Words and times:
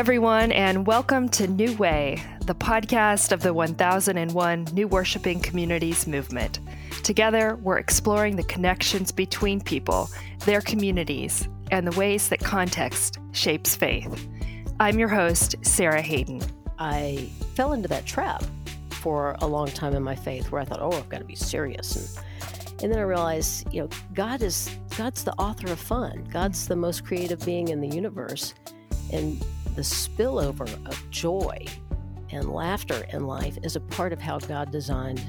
Everyone, 0.00 0.50
and 0.52 0.86
welcome 0.86 1.28
to 1.28 1.46
New 1.46 1.76
Way, 1.76 2.22
the 2.46 2.54
podcast 2.54 3.32
of 3.32 3.42
the 3.42 3.52
1001 3.52 4.68
New 4.72 4.88
Worshiping 4.88 5.40
Communities 5.40 6.06
movement. 6.06 6.58
Together, 7.02 7.58
we're 7.60 7.76
exploring 7.76 8.34
the 8.34 8.44
connections 8.44 9.12
between 9.12 9.60
people, 9.60 10.08
their 10.46 10.62
communities, 10.62 11.46
and 11.70 11.86
the 11.86 11.94
ways 11.98 12.30
that 12.30 12.40
context 12.40 13.18
shapes 13.32 13.76
faith. 13.76 14.26
I'm 14.80 14.98
your 14.98 15.08
host, 15.08 15.56
Sarah 15.60 16.00
Hayden. 16.00 16.40
I 16.78 17.28
fell 17.54 17.74
into 17.74 17.88
that 17.88 18.06
trap 18.06 18.42
for 18.88 19.36
a 19.42 19.46
long 19.46 19.66
time 19.66 19.94
in 19.94 20.02
my 20.02 20.16
faith 20.16 20.50
where 20.50 20.62
I 20.62 20.64
thought, 20.64 20.80
oh, 20.80 20.92
I've 20.92 21.10
got 21.10 21.18
to 21.18 21.26
be 21.26 21.36
serious. 21.36 22.16
And, 22.16 22.82
and 22.84 22.90
then 22.90 22.98
I 22.98 23.02
realized, 23.02 23.70
you 23.70 23.82
know, 23.82 23.90
God 24.14 24.40
is 24.40 24.70
God's 24.96 25.24
the 25.24 25.34
author 25.34 25.70
of 25.70 25.78
fun. 25.78 26.26
God's 26.32 26.66
the 26.66 26.76
most 26.76 27.04
creative 27.04 27.44
being 27.44 27.68
in 27.68 27.82
the 27.82 27.88
universe. 27.88 28.54
And 29.12 29.44
the 29.74 29.82
spillover 29.82 30.68
of 30.86 31.10
joy 31.10 31.64
and 32.30 32.52
laughter 32.52 33.06
in 33.12 33.26
life 33.26 33.58
is 33.62 33.76
a 33.76 33.80
part 33.80 34.12
of 34.12 34.20
how 34.20 34.38
God 34.38 34.70
designed 34.70 35.22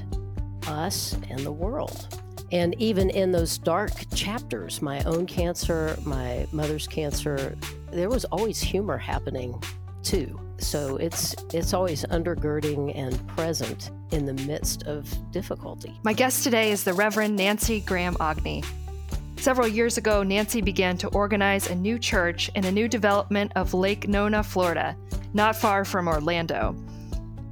us 0.67 1.15
and 1.29 1.39
the 1.39 1.51
world. 1.51 2.19
And 2.51 2.75
even 2.79 3.09
in 3.09 3.31
those 3.31 3.57
dark 3.57 3.91
chapters, 4.13 4.81
my 4.81 5.01
own 5.03 5.25
cancer, 5.25 5.97
my 6.03 6.47
mother's 6.51 6.85
cancer, 6.85 7.57
there 7.91 8.09
was 8.09 8.25
always 8.25 8.59
humor 8.59 8.97
happening 8.97 9.61
too. 10.03 10.39
So 10.57 10.98
it's 10.98 11.35
it's 11.53 11.73
always 11.73 12.03
undergirding 12.05 12.95
and 12.95 13.26
present 13.29 13.91
in 14.11 14.26
the 14.26 14.33
midst 14.33 14.83
of 14.83 15.09
difficulty. 15.31 15.99
My 16.03 16.13
guest 16.13 16.43
today 16.43 16.71
is 16.71 16.83
the 16.83 16.93
Reverend 16.93 17.35
Nancy 17.35 17.79
Graham 17.79 18.15
Ogne. 18.20 18.63
Several 19.41 19.67
years 19.67 19.97
ago, 19.97 20.21
Nancy 20.21 20.61
began 20.61 20.97
to 20.97 21.07
organize 21.07 21.67
a 21.67 21.73
new 21.73 21.97
church 21.97 22.51
in 22.53 22.65
a 22.65 22.71
new 22.71 22.87
development 22.87 23.51
of 23.55 23.73
Lake 23.73 24.07
Nona, 24.07 24.43
Florida, 24.43 24.95
not 25.33 25.55
far 25.55 25.83
from 25.83 26.07
Orlando. 26.07 26.75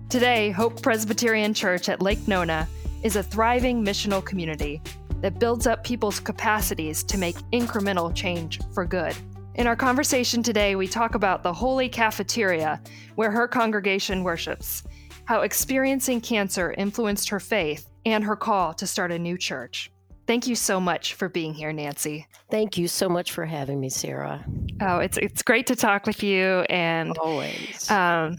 Today, 0.08 0.52
Hope 0.52 0.84
Presbyterian 0.84 1.52
Church 1.52 1.90
at 1.90 2.00
Lake 2.00 2.28
Nona 2.28 2.68
is 3.02 3.16
a 3.16 3.24
thriving 3.24 3.84
missional 3.84 4.24
community 4.24 4.84
that 5.22 5.40
builds 5.40 5.66
up 5.66 5.84
people's 5.84 6.20
capacities 6.20 7.04
to 7.06 7.18
make 7.18 7.38
incremental 7.52 8.14
change 8.14 8.60
for 8.72 8.86
good. 8.86 9.16
In 9.56 9.66
our 9.66 9.76
conversation 9.76 10.44
today, 10.44 10.76
we 10.76 10.88
talk 10.88 11.16
about 11.16 11.42
the 11.42 11.52
Holy 11.52 11.90
Cafeteria, 11.90 12.80
where 13.16 13.32
her 13.32 13.48
congregation 13.48 14.24
worships, 14.24 14.84
how 15.26 15.42
experiencing 15.42 16.22
cancer 16.22 16.72
influenced 16.74 17.30
her 17.30 17.40
faith, 17.40 17.90
and 18.06 18.24
her 18.24 18.36
call 18.36 18.76
to 18.76 18.86
start 18.86 19.12
a 19.12 19.18
new 19.18 19.40
church. 19.40 19.92
Thank 20.30 20.46
you 20.46 20.54
so 20.54 20.80
much 20.80 21.16
for 21.16 21.28
being 21.28 21.56
here, 21.56 21.74
Nancy. 21.74 22.28
Thank 22.52 22.78
you 22.78 22.88
so 22.88 23.10
much 23.10 23.32
for 23.32 23.48
having 23.48 23.80
me, 23.80 23.90
Sarah. 23.90 24.46
Oh, 24.80 25.00
it's 25.00 25.18
it's 25.18 25.42
great 25.42 25.66
to 25.66 25.76
talk 25.76 26.06
with 26.06 26.22
you, 26.22 26.68
and 26.70 27.18
always. 27.18 27.90
Um, 27.90 28.38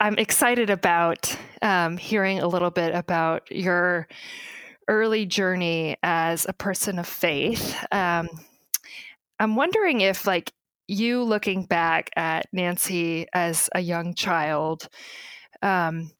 I'm 0.00 0.16
excited 0.16 0.70
about 0.70 1.36
um, 1.60 1.98
hearing 1.98 2.38
a 2.38 2.48
little 2.48 2.70
bit 2.70 2.94
about 2.94 3.52
your 3.52 4.08
early 4.88 5.26
journey 5.26 5.98
as 6.02 6.46
a 6.48 6.54
person 6.54 6.98
of 6.98 7.06
faith. 7.06 7.76
Um, 7.92 8.30
I'm 9.38 9.56
wondering 9.56 10.00
if, 10.00 10.26
like, 10.26 10.50
you 10.88 11.22
looking 11.22 11.64
back 11.64 12.08
at 12.16 12.46
Nancy 12.54 13.26
as 13.34 13.68
a 13.74 13.80
young 13.80 14.14
child, 14.14 14.88
um, 15.60 16.10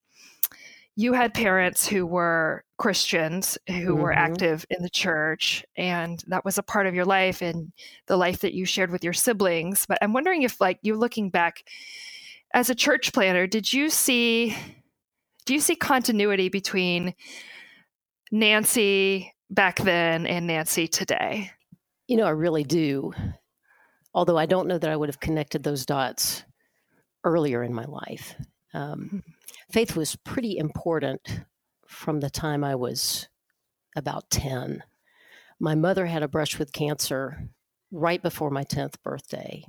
you 0.96 1.12
had 1.12 1.33
parents 1.33 1.86
who 1.86 2.05
were 2.05 2.64
Christians 2.78 3.56
who 3.67 3.74
mm-hmm. 3.74 4.01
were 4.01 4.12
active 4.12 4.67
in 4.70 4.83
the 4.83 4.90
church, 4.90 5.64
and 5.77 6.23
that 6.27 6.45
was 6.45 6.58
a 6.58 6.62
part 6.62 6.86
of 6.86 6.95
your 6.95 7.05
life 7.05 7.42
and 7.42 7.73
the 8.06 8.17
life 8.17 8.40
that 8.40 8.55
you 8.55 8.64
shared 8.64 8.90
with 8.90 9.05
your 9.05 9.12
siblings. 9.12 9.86
But 9.86 9.98
I'm 10.02 10.12
wondering 10.12 10.42
if, 10.42 10.61
like, 10.61 10.78
you're 10.83 10.96
looking 10.96 11.30
back 11.30 11.64
as 12.52 12.68
a 12.68 12.74
church 12.74 13.12
planter, 13.12 13.46
did 13.46 13.73
you 13.73 13.89
see, 13.90 14.56
do 15.46 15.55
you 15.55 15.61
see 15.61 15.77
continuity 15.77 16.48
between 16.48 17.14
Nancy 18.33 19.33
back 19.48 19.78
then 19.78 20.27
and 20.27 20.46
Nancy 20.46 20.89
today? 20.89 21.51
You 22.08 22.17
know, 22.17 22.24
I 22.24 22.30
really 22.30 22.64
do. 22.64 23.12
Although 24.12 24.36
I 24.36 24.46
don't 24.46 24.67
know 24.67 24.78
that 24.78 24.90
I 24.90 24.96
would 24.96 25.08
have 25.08 25.20
connected 25.20 25.62
those 25.62 25.86
dots 25.86 26.42
earlier 27.22 27.62
in 27.62 27.72
my 27.72 27.84
life. 27.84 28.34
Um, 28.73 29.08
hmm 29.08 29.19
faith 29.70 29.97
was 29.97 30.17
pretty 30.17 30.58
important 30.58 31.42
from 31.86 32.20
the 32.20 32.31
time 32.31 32.64
I 32.64 32.75
was 32.75 33.29
about 33.97 34.31
10. 34.31 34.83
My 35.58 35.75
mother 35.75 36.07
had 36.07 36.23
a 36.23 36.29
brush 36.29 36.58
with 36.58 36.73
cancer 36.73 37.48
right 37.91 38.23
before 38.23 38.51
my 38.51 38.64
10th 38.64 38.95
birthday. 39.03 39.64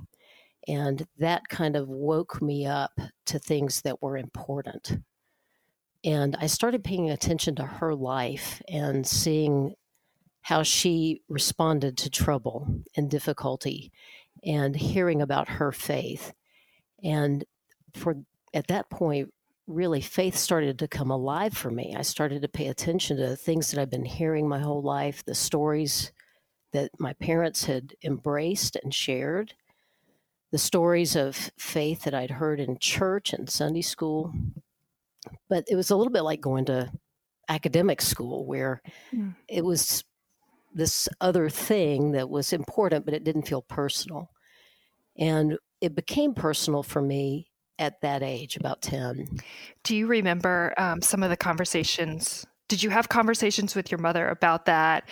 And 0.68 1.06
that 1.18 1.48
kind 1.48 1.76
of 1.76 1.88
woke 1.88 2.40
me 2.40 2.66
up 2.66 2.92
to 3.26 3.38
things 3.38 3.82
that 3.82 4.00
were 4.00 4.16
important. 4.16 4.98
And 6.04 6.36
I 6.40 6.46
started 6.46 6.84
paying 6.84 7.10
attention 7.10 7.56
to 7.56 7.64
her 7.64 7.94
life 7.94 8.62
and 8.68 9.06
seeing 9.06 9.74
how 10.40 10.62
she 10.62 11.22
responded 11.28 11.96
to 11.98 12.10
trouble 12.10 12.82
and 12.96 13.10
difficulty 13.10 13.92
and 14.44 14.74
hearing 14.74 15.22
about 15.22 15.48
her 15.48 15.70
faith. 15.70 16.32
And 17.04 17.44
for 17.94 18.16
at 18.54 18.66
that 18.68 18.90
point, 18.90 19.32
really 19.66 20.00
faith 20.00 20.36
started 20.36 20.78
to 20.78 20.88
come 20.88 21.10
alive 21.10 21.54
for 21.54 21.70
me. 21.70 21.94
I 21.96 22.02
started 22.02 22.42
to 22.42 22.48
pay 22.48 22.68
attention 22.68 23.16
to 23.16 23.28
the 23.28 23.36
things 23.36 23.70
that 23.70 23.80
I've 23.80 23.90
been 23.90 24.04
hearing 24.04 24.48
my 24.48 24.58
whole 24.58 24.82
life, 24.82 25.24
the 25.24 25.34
stories 25.34 26.12
that 26.72 26.90
my 26.98 27.12
parents 27.14 27.64
had 27.64 27.94
embraced 28.02 28.76
and 28.82 28.92
shared, 28.92 29.54
the 30.50 30.58
stories 30.58 31.16
of 31.16 31.50
faith 31.56 32.02
that 32.04 32.14
I'd 32.14 32.30
heard 32.30 32.60
in 32.60 32.78
church 32.78 33.32
and 33.32 33.48
Sunday 33.48 33.82
school. 33.82 34.32
But 35.48 35.64
it 35.68 35.76
was 35.76 35.90
a 35.90 35.96
little 35.96 36.12
bit 36.12 36.22
like 36.22 36.40
going 36.40 36.64
to 36.66 36.90
academic 37.48 38.00
school 38.00 38.46
where 38.46 38.82
mm. 39.14 39.34
it 39.48 39.64
was 39.64 40.04
this 40.74 41.08
other 41.20 41.48
thing 41.48 42.12
that 42.12 42.30
was 42.30 42.52
important, 42.52 43.04
but 43.04 43.14
it 43.14 43.24
didn't 43.24 43.46
feel 43.46 43.62
personal. 43.62 44.30
And 45.16 45.58
it 45.80 45.94
became 45.94 46.34
personal 46.34 46.82
for 46.82 47.02
me 47.02 47.51
at 47.78 48.00
that 48.02 48.22
age, 48.22 48.56
about 48.56 48.82
10. 48.82 49.40
Do 49.84 49.96
you 49.96 50.06
remember 50.06 50.74
um, 50.76 51.02
some 51.02 51.22
of 51.22 51.30
the 51.30 51.36
conversations? 51.36 52.46
Did 52.68 52.82
you 52.82 52.90
have 52.90 53.08
conversations 53.08 53.74
with 53.74 53.90
your 53.90 53.98
mother 53.98 54.28
about 54.28 54.66
that 54.66 55.08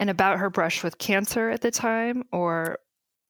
and 0.00 0.10
about 0.10 0.38
her 0.38 0.50
brush 0.50 0.82
with 0.82 0.98
cancer 0.98 1.50
at 1.50 1.60
the 1.60 1.70
time? 1.70 2.24
Or 2.32 2.78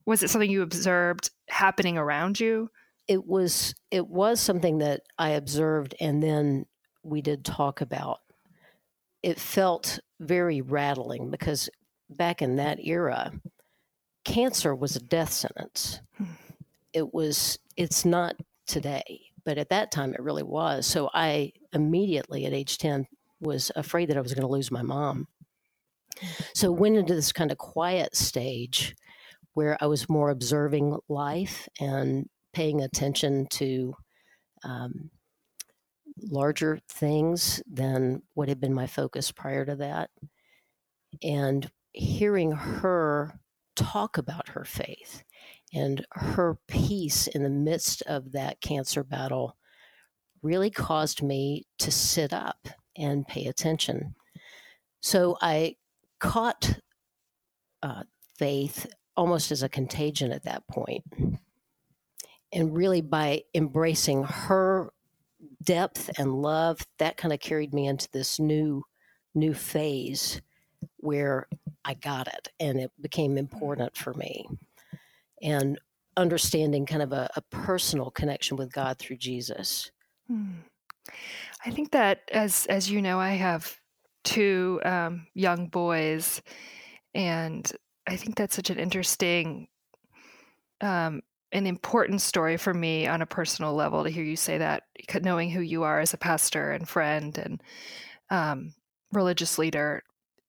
was 0.06 0.22
it 0.22 0.30
something 0.30 0.50
you 0.50 0.62
observed 0.62 1.30
happening 1.48 1.98
around 1.98 2.40
you? 2.40 2.70
It 3.08 3.26
was 3.26 3.74
it 3.90 4.06
was 4.06 4.40
something 4.40 4.78
that 4.78 5.02
I 5.18 5.30
observed 5.30 5.94
and 6.00 6.22
then 6.22 6.66
we 7.02 7.20
did 7.20 7.44
talk 7.44 7.80
about. 7.80 8.20
It 9.22 9.38
felt 9.38 9.98
very 10.20 10.62
rattling 10.62 11.30
because 11.30 11.68
back 12.08 12.40
in 12.40 12.56
that 12.56 12.84
era, 12.84 13.32
cancer 14.24 14.74
was 14.74 14.96
a 14.96 15.00
death 15.00 15.32
sentence. 15.32 16.00
Hmm. 16.16 16.24
It 16.92 17.12
was 17.12 17.58
it's 17.76 18.04
not 18.04 18.36
today. 18.66 19.20
But 19.44 19.58
at 19.58 19.68
that 19.70 19.90
time, 19.90 20.14
it 20.14 20.22
really 20.22 20.42
was. 20.42 20.86
So 20.86 21.10
I 21.12 21.52
immediately, 21.72 22.46
at 22.46 22.52
age 22.52 22.78
10, 22.78 23.06
was 23.40 23.70
afraid 23.76 24.08
that 24.08 24.16
I 24.16 24.22
was 24.22 24.34
going 24.34 24.46
to 24.46 24.52
lose 24.52 24.70
my 24.70 24.82
mom. 24.82 25.28
So 26.54 26.70
went 26.70 26.96
into 26.96 27.14
this 27.14 27.32
kind 27.32 27.50
of 27.50 27.58
quiet 27.58 28.16
stage 28.16 28.94
where 29.54 29.76
I 29.80 29.86
was 29.86 30.08
more 30.08 30.30
observing 30.30 30.98
life 31.08 31.68
and 31.80 32.28
paying 32.52 32.82
attention 32.82 33.46
to 33.50 33.94
um, 34.62 35.10
larger 36.22 36.78
things 36.88 37.62
than 37.66 38.22
what 38.34 38.48
had 38.48 38.60
been 38.60 38.74
my 38.74 38.86
focus 38.86 39.32
prior 39.32 39.64
to 39.64 39.76
that. 39.76 40.10
And 41.22 41.70
hearing 41.92 42.52
her 42.52 43.38
talk 43.76 44.18
about 44.18 44.48
her 44.50 44.64
faith 44.64 45.22
and 45.74 46.06
her 46.12 46.56
peace 46.68 47.26
in 47.26 47.42
the 47.42 47.50
midst 47.50 48.02
of 48.02 48.32
that 48.32 48.60
cancer 48.60 49.02
battle 49.02 49.56
really 50.42 50.70
caused 50.70 51.22
me 51.22 51.66
to 51.78 51.90
sit 51.90 52.32
up 52.32 52.68
and 52.96 53.26
pay 53.26 53.46
attention. 53.46 54.14
So 55.00 55.36
I 55.42 55.76
caught 56.20 56.78
uh, 57.82 58.04
faith 58.38 58.86
almost 59.16 59.50
as 59.50 59.62
a 59.62 59.68
contagion 59.68 60.30
at 60.32 60.44
that 60.44 60.66
point. 60.68 61.02
And 62.52 62.76
really, 62.76 63.00
by 63.00 63.42
embracing 63.52 64.22
her 64.22 64.92
depth 65.62 66.08
and 66.18 66.40
love, 66.40 66.86
that 66.98 67.16
kind 67.16 67.34
of 67.34 67.40
carried 67.40 67.74
me 67.74 67.88
into 67.88 68.08
this 68.12 68.38
new, 68.38 68.84
new 69.34 69.54
phase 69.54 70.40
where 70.98 71.48
I 71.84 71.94
got 71.94 72.28
it 72.28 72.48
and 72.60 72.78
it 72.78 72.92
became 73.00 73.36
important 73.36 73.96
for 73.96 74.14
me 74.14 74.46
and 75.44 75.78
understanding 76.16 76.86
kind 76.86 77.02
of 77.02 77.12
a, 77.12 77.28
a 77.36 77.42
personal 77.50 78.10
connection 78.10 78.56
with 78.56 78.72
God 78.72 78.98
through 78.98 79.16
Jesus. 79.18 79.90
Hmm. 80.26 80.52
I 81.64 81.70
think 81.70 81.92
that 81.92 82.22
as 82.32 82.66
as 82.66 82.90
you 82.90 83.02
know, 83.02 83.20
I 83.20 83.32
have 83.32 83.76
two 84.24 84.80
um, 84.84 85.26
young 85.34 85.68
boys, 85.68 86.42
and 87.14 87.70
I 88.06 88.16
think 88.16 88.36
that's 88.36 88.56
such 88.56 88.70
an 88.70 88.78
interesting 88.78 89.68
um, 90.80 91.20
an 91.52 91.66
important 91.66 92.20
story 92.20 92.56
for 92.56 92.74
me 92.74 93.06
on 93.06 93.22
a 93.22 93.26
personal 93.26 93.74
level 93.74 94.02
to 94.02 94.10
hear 94.10 94.24
you 94.24 94.36
say 94.36 94.58
that, 94.58 94.82
knowing 95.22 95.50
who 95.50 95.60
you 95.60 95.84
are 95.84 96.00
as 96.00 96.12
a 96.12 96.18
pastor 96.18 96.72
and 96.72 96.88
friend 96.88 97.38
and 97.38 97.62
um, 98.30 98.74
religious 99.12 99.56
leader. 99.56 100.02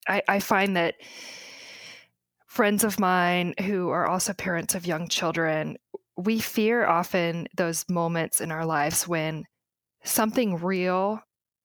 I, 0.07 0.21
I 0.27 0.39
find 0.39 0.75
that 0.77 0.95
friends 2.55 2.85
of 2.85 3.01
mine 3.01 3.53
who 3.65 3.89
are 3.89 4.07
also 4.07 4.31
parents 4.31 4.75
of 4.75 4.87
young 4.87 5.09
children, 5.09 5.75
we 6.15 6.39
fear 6.39 6.85
often 6.85 7.47
those 7.57 7.83
moments 7.89 8.39
in 8.39 8.49
our 8.49 8.65
lives 8.65 9.05
when 9.05 9.43
something 10.05 10.55
real 10.55 11.19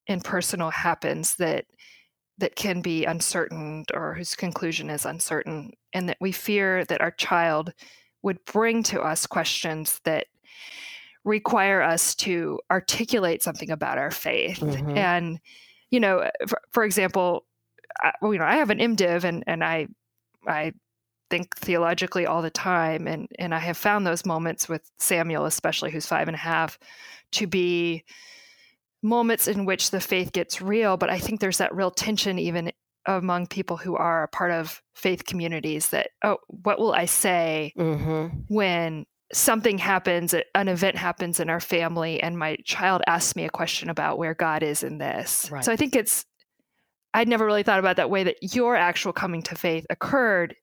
and 0.08 0.24
personal 0.24 0.70
happens 0.70 1.36
that 1.36 1.64
that 2.38 2.56
can 2.56 2.80
be 2.80 3.04
uncertain 3.04 3.84
or 3.94 4.14
whose 4.14 4.34
conclusion 4.34 4.90
is 4.90 5.04
uncertain 5.04 5.70
and 5.92 6.08
that 6.08 6.16
we 6.20 6.32
fear 6.32 6.84
that 6.86 7.00
our 7.00 7.12
child 7.12 7.72
would 8.22 8.44
bring 8.46 8.82
to 8.82 9.00
us 9.00 9.26
questions 9.26 10.00
that 10.04 10.26
require 11.24 11.82
us 11.82 12.16
to 12.16 12.58
articulate 12.70 13.42
something 13.42 13.70
about 13.70 13.98
our 13.98 14.10
faith 14.10 14.58
mm-hmm. 14.58 14.96
and 14.96 15.38
you 15.90 16.00
know 16.00 16.28
for, 16.48 16.60
for 16.72 16.82
example 16.82 17.44
I, 18.00 18.12
well, 18.22 18.32
you 18.32 18.38
know 18.38 18.46
i 18.46 18.56
have 18.56 18.70
an 18.70 18.78
mdiv 18.78 19.24
and 19.24 19.44
and 19.46 19.62
i 19.62 19.86
i 20.46 20.72
think 21.30 21.56
theologically 21.56 22.26
all 22.26 22.42
the 22.42 22.50
time 22.50 23.06
and 23.06 23.28
and 23.38 23.54
i 23.54 23.58
have 23.58 23.76
found 23.76 24.06
those 24.06 24.26
moments 24.26 24.68
with 24.68 24.82
samuel 24.98 25.44
especially 25.44 25.90
who's 25.90 26.06
five 26.06 26.28
and 26.28 26.34
a 26.34 26.38
half 26.38 26.78
to 27.32 27.46
be 27.46 28.04
moments 29.02 29.48
in 29.48 29.64
which 29.64 29.90
the 29.90 30.00
faith 30.00 30.32
gets 30.32 30.60
real 30.60 30.96
but 30.96 31.10
i 31.10 31.18
think 31.18 31.40
there's 31.40 31.58
that 31.58 31.74
real 31.74 31.90
tension 31.90 32.38
even 32.38 32.70
among 33.06 33.46
people 33.46 33.76
who 33.76 33.96
are 33.96 34.24
a 34.24 34.28
part 34.28 34.50
of 34.50 34.82
faith 34.94 35.24
communities 35.24 35.88
that 35.88 36.10
oh 36.22 36.36
what 36.48 36.78
will 36.78 36.92
i 36.92 37.06
say 37.06 37.72
mm-hmm. 37.78 38.26
when 38.48 39.06
something 39.32 39.78
happens 39.78 40.34
an 40.54 40.68
event 40.68 40.96
happens 40.96 41.40
in 41.40 41.48
our 41.48 41.60
family 41.60 42.20
and 42.20 42.36
my 42.36 42.56
child 42.64 43.00
asks 43.06 43.36
me 43.36 43.44
a 43.44 43.50
question 43.50 43.88
about 43.88 44.18
where 44.18 44.34
god 44.34 44.62
is 44.62 44.82
in 44.82 44.98
this 44.98 45.48
right. 45.50 45.64
so 45.64 45.72
i 45.72 45.76
think 45.76 45.94
it's 45.94 46.26
i'd 47.14 47.28
never 47.28 47.44
really 47.44 47.62
thought 47.62 47.78
about 47.78 47.96
that 47.96 48.10
way 48.10 48.24
that 48.24 48.54
your 48.54 48.76
actual 48.76 49.12
coming 49.12 49.42
to 49.42 49.54
faith 49.54 49.86
occurred 49.90 50.54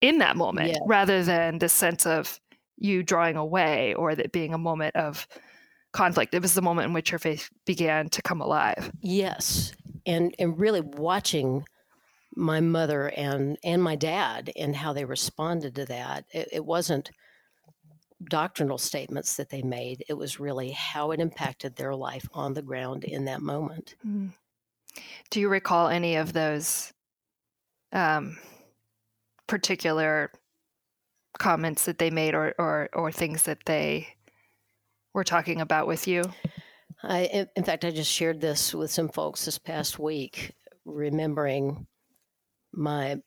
in 0.00 0.18
that 0.18 0.36
moment 0.36 0.70
yeah. 0.70 0.78
rather 0.86 1.22
than 1.22 1.58
the 1.58 1.68
sense 1.68 2.06
of 2.06 2.40
you 2.78 3.02
drawing 3.02 3.36
away 3.36 3.94
or 3.94 4.14
that 4.14 4.32
being 4.32 4.54
a 4.54 4.58
moment 4.58 4.96
of 4.96 5.28
conflict. 5.92 6.34
It 6.34 6.42
was 6.42 6.54
the 6.54 6.62
moment 6.62 6.86
in 6.86 6.92
which 6.92 7.10
your 7.12 7.18
faith 7.18 7.50
began 7.66 8.08
to 8.10 8.22
come 8.22 8.40
alive. 8.40 8.90
Yes. 9.00 9.72
And 10.06 10.34
and 10.38 10.58
really 10.58 10.80
watching 10.80 11.64
my 12.34 12.60
mother 12.60 13.08
and 13.08 13.58
and 13.62 13.82
my 13.82 13.96
dad 13.96 14.50
and 14.56 14.74
how 14.74 14.92
they 14.92 15.04
responded 15.04 15.74
to 15.76 15.84
that. 15.86 16.24
It, 16.32 16.48
it 16.52 16.64
wasn't 16.64 17.10
doctrinal 18.24 18.78
statements 18.78 19.36
that 19.36 19.50
they 19.50 19.62
made. 19.62 20.04
It 20.08 20.14
was 20.14 20.40
really 20.40 20.70
how 20.70 21.10
it 21.10 21.20
impacted 21.20 21.76
their 21.76 21.94
life 21.94 22.28
on 22.32 22.54
the 22.54 22.62
ground 22.62 23.04
in 23.04 23.24
that 23.26 23.42
moment. 23.42 23.94
Mm. 24.06 24.30
Do 25.30 25.40
you 25.40 25.48
recall 25.48 25.88
any 25.88 26.16
of 26.16 26.32
those 26.32 26.92
um, 27.92 28.38
particular 29.46 30.30
comments 31.38 31.84
that 31.86 31.98
they 31.98 32.10
made 32.10 32.34
or, 32.34 32.54
or, 32.58 32.88
or 32.92 33.12
things 33.12 33.42
that 33.44 33.64
they 33.66 34.08
were 35.14 35.24
talking 35.24 35.60
about 35.60 35.86
with 35.86 36.06
you? 36.06 36.24
I, 37.02 37.48
in 37.56 37.64
fact, 37.64 37.84
I 37.84 37.90
just 37.90 38.10
shared 38.10 38.40
this 38.40 38.74
with 38.74 38.90
some 38.90 39.08
folks 39.08 39.44
this 39.44 39.58
past 39.58 39.98
week, 39.98 40.52
remembering 40.84 41.86
my 42.72 43.20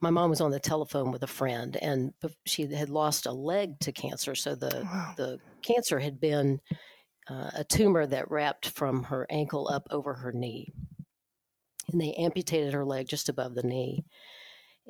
my 0.00 0.10
mom 0.10 0.28
was 0.28 0.42
on 0.42 0.50
the 0.50 0.60
telephone 0.60 1.10
with 1.10 1.22
a 1.22 1.26
friend, 1.26 1.76
and 1.80 2.12
she 2.44 2.66
had 2.66 2.90
lost 2.90 3.24
a 3.24 3.32
leg 3.32 3.80
to 3.80 3.90
cancer. 3.90 4.34
So 4.34 4.54
the 4.54 4.82
wow. 4.84 5.14
the 5.16 5.38
cancer 5.62 5.98
had 5.98 6.20
been 6.20 6.60
uh, 7.28 7.50
a 7.54 7.64
tumor 7.64 8.06
that 8.06 8.30
wrapped 8.30 8.68
from 8.68 9.04
her 9.04 9.26
ankle 9.30 9.68
up 9.68 9.86
over 9.90 10.14
her 10.14 10.32
knee, 10.32 10.72
and 11.90 12.00
they 12.00 12.12
amputated 12.14 12.72
her 12.74 12.84
leg 12.84 13.08
just 13.08 13.28
above 13.28 13.54
the 13.54 13.62
knee, 13.62 14.04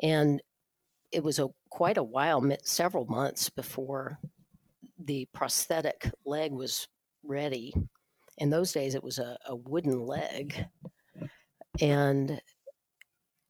and 0.02 0.42
it 1.12 1.22
was 1.22 1.38
a 1.38 1.48
quite 1.70 1.96
a 1.96 2.02
while, 2.02 2.44
several 2.64 3.06
months 3.06 3.48
before 3.48 4.19
the 4.98 5.28
prosthetic 5.32 6.10
leg 6.25 6.52
was 6.52 6.88
ready. 7.22 7.75
In 8.38 8.50
those 8.50 8.72
days, 8.72 8.94
it 8.94 9.02
was 9.02 9.19
a, 9.19 9.36
a 9.46 9.54
wooden 9.54 10.06
leg. 10.06 10.66
And 11.81 12.40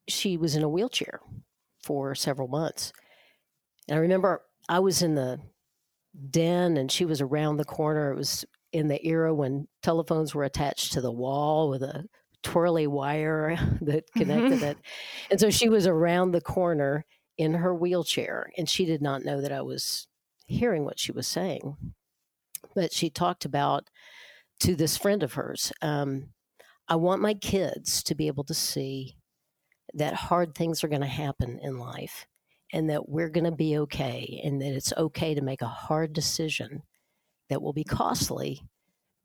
she 0.07 0.37
was 0.37 0.55
in 0.55 0.63
a 0.63 0.69
wheelchair 0.69 1.19
for 1.83 2.15
several 2.15 2.47
months. 2.47 2.93
And 3.87 3.97
I 3.97 4.01
remember 4.01 4.43
I 4.69 4.79
was 4.79 5.01
in 5.01 5.15
the 5.15 5.39
den 6.29 6.77
and 6.77 6.91
she 6.91 7.05
was 7.05 7.21
around 7.21 7.57
the 7.57 7.65
corner. 7.65 8.11
It 8.11 8.17
was 8.17 8.45
in 8.75 8.89
the 8.89 9.07
era 9.07 9.33
when 9.33 9.69
telephones 9.81 10.35
were 10.35 10.43
attached 10.43 10.91
to 10.91 10.99
the 10.99 11.11
wall 11.11 11.69
with 11.69 11.81
a 11.81 12.03
twirly 12.43 12.85
wire 12.85 13.55
that 13.81 14.03
connected 14.17 14.59
mm-hmm. 14.59 14.63
it. 14.65 14.77
And 15.31 15.39
so 15.39 15.49
she 15.49 15.69
was 15.69 15.87
around 15.87 16.31
the 16.31 16.41
corner 16.41 17.05
in 17.37 17.53
her 17.53 17.73
wheelchair 17.73 18.51
and 18.57 18.69
she 18.69 18.83
did 18.83 19.01
not 19.01 19.23
know 19.23 19.39
that 19.39 19.53
I 19.53 19.61
was 19.61 20.07
hearing 20.45 20.83
what 20.83 20.99
she 20.99 21.13
was 21.13 21.25
saying. 21.25 21.77
But 22.75 22.91
she 22.91 23.09
talked 23.09 23.45
about 23.45 23.89
to 24.59 24.75
this 24.75 24.97
friend 24.97 25.23
of 25.23 25.33
hers, 25.33 25.71
um, 25.81 26.31
I 26.89 26.97
want 26.97 27.21
my 27.21 27.33
kids 27.33 28.03
to 28.03 28.13
be 28.13 28.27
able 28.27 28.43
to 28.43 28.53
see 28.53 29.15
that 29.93 30.13
hard 30.13 30.53
things 30.53 30.83
are 30.83 30.89
going 30.89 30.99
to 30.99 31.07
happen 31.07 31.59
in 31.63 31.79
life 31.79 32.27
and 32.73 32.89
that 32.89 33.07
we're 33.07 33.29
going 33.29 33.45
to 33.45 33.51
be 33.51 33.77
okay 33.77 34.41
and 34.43 34.61
that 34.61 34.75
it's 34.75 34.91
okay 34.97 35.33
to 35.33 35.41
make 35.41 35.61
a 35.61 35.67
hard 35.67 36.11
decision 36.11 36.83
that 37.49 37.61
will 37.61 37.73
be 37.73 37.83
costly 37.83 38.61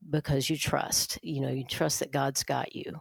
because 0.08 0.48
you 0.48 0.56
trust 0.56 1.18
you 1.22 1.40
know 1.40 1.50
you 1.50 1.64
trust 1.64 2.00
that 2.00 2.12
god's 2.12 2.42
got 2.42 2.74
you 2.74 3.00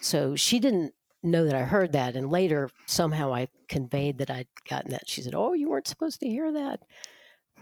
so 0.00 0.34
she 0.34 0.58
didn't 0.58 0.92
know 1.22 1.44
that 1.44 1.54
i 1.54 1.62
heard 1.62 1.92
that 1.92 2.16
and 2.16 2.30
later 2.30 2.70
somehow 2.86 3.32
i 3.34 3.46
conveyed 3.68 4.18
that 4.18 4.30
i'd 4.30 4.48
gotten 4.68 4.90
that 4.90 5.06
she 5.08 5.20
said 5.20 5.34
oh 5.34 5.52
you 5.52 5.68
weren't 5.68 5.86
supposed 5.86 6.20
to 6.20 6.28
hear 6.28 6.50
that 6.52 6.80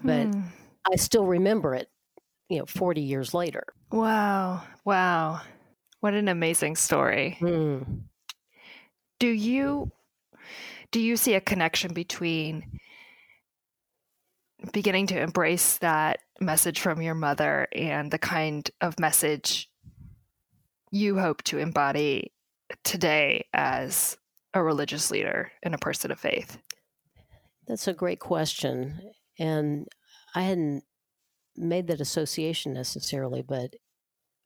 but 0.02 0.26
hmm. 0.26 0.42
I 0.90 0.96
still 0.96 1.26
remember 1.26 1.74
it, 1.74 1.88
you 2.48 2.58
know, 2.58 2.66
40 2.66 3.00
years 3.00 3.34
later. 3.34 3.64
Wow. 3.90 4.62
Wow. 4.84 5.40
What 6.00 6.14
an 6.14 6.28
amazing 6.28 6.76
story. 6.76 7.36
Hmm. 7.40 7.82
Do 9.18 9.28
you 9.28 9.90
do 10.90 11.00
you 11.00 11.16
see 11.16 11.34
a 11.34 11.40
connection 11.40 11.92
between 11.92 12.80
beginning 14.72 15.08
to 15.08 15.20
embrace 15.20 15.78
that 15.78 16.20
message 16.40 16.80
from 16.80 17.02
your 17.02 17.14
mother 17.14 17.66
and 17.72 18.10
the 18.10 18.18
kind 18.18 18.70
of 18.80 18.98
message 18.98 19.70
you 20.90 21.18
hope 21.18 21.42
to 21.44 21.58
embody 21.58 22.32
today 22.84 23.46
as 23.52 24.16
a 24.54 24.62
religious 24.62 25.10
leader 25.10 25.52
and 25.62 25.74
a 25.74 25.78
person 25.78 26.10
of 26.10 26.20
faith? 26.20 26.58
That's 27.66 27.88
a 27.88 27.92
great 27.92 28.20
question. 28.20 29.00
And 29.38 29.86
I 30.34 30.42
hadn't 30.42 30.84
made 31.56 31.88
that 31.88 32.00
association 32.00 32.72
necessarily, 32.72 33.42
but 33.42 33.74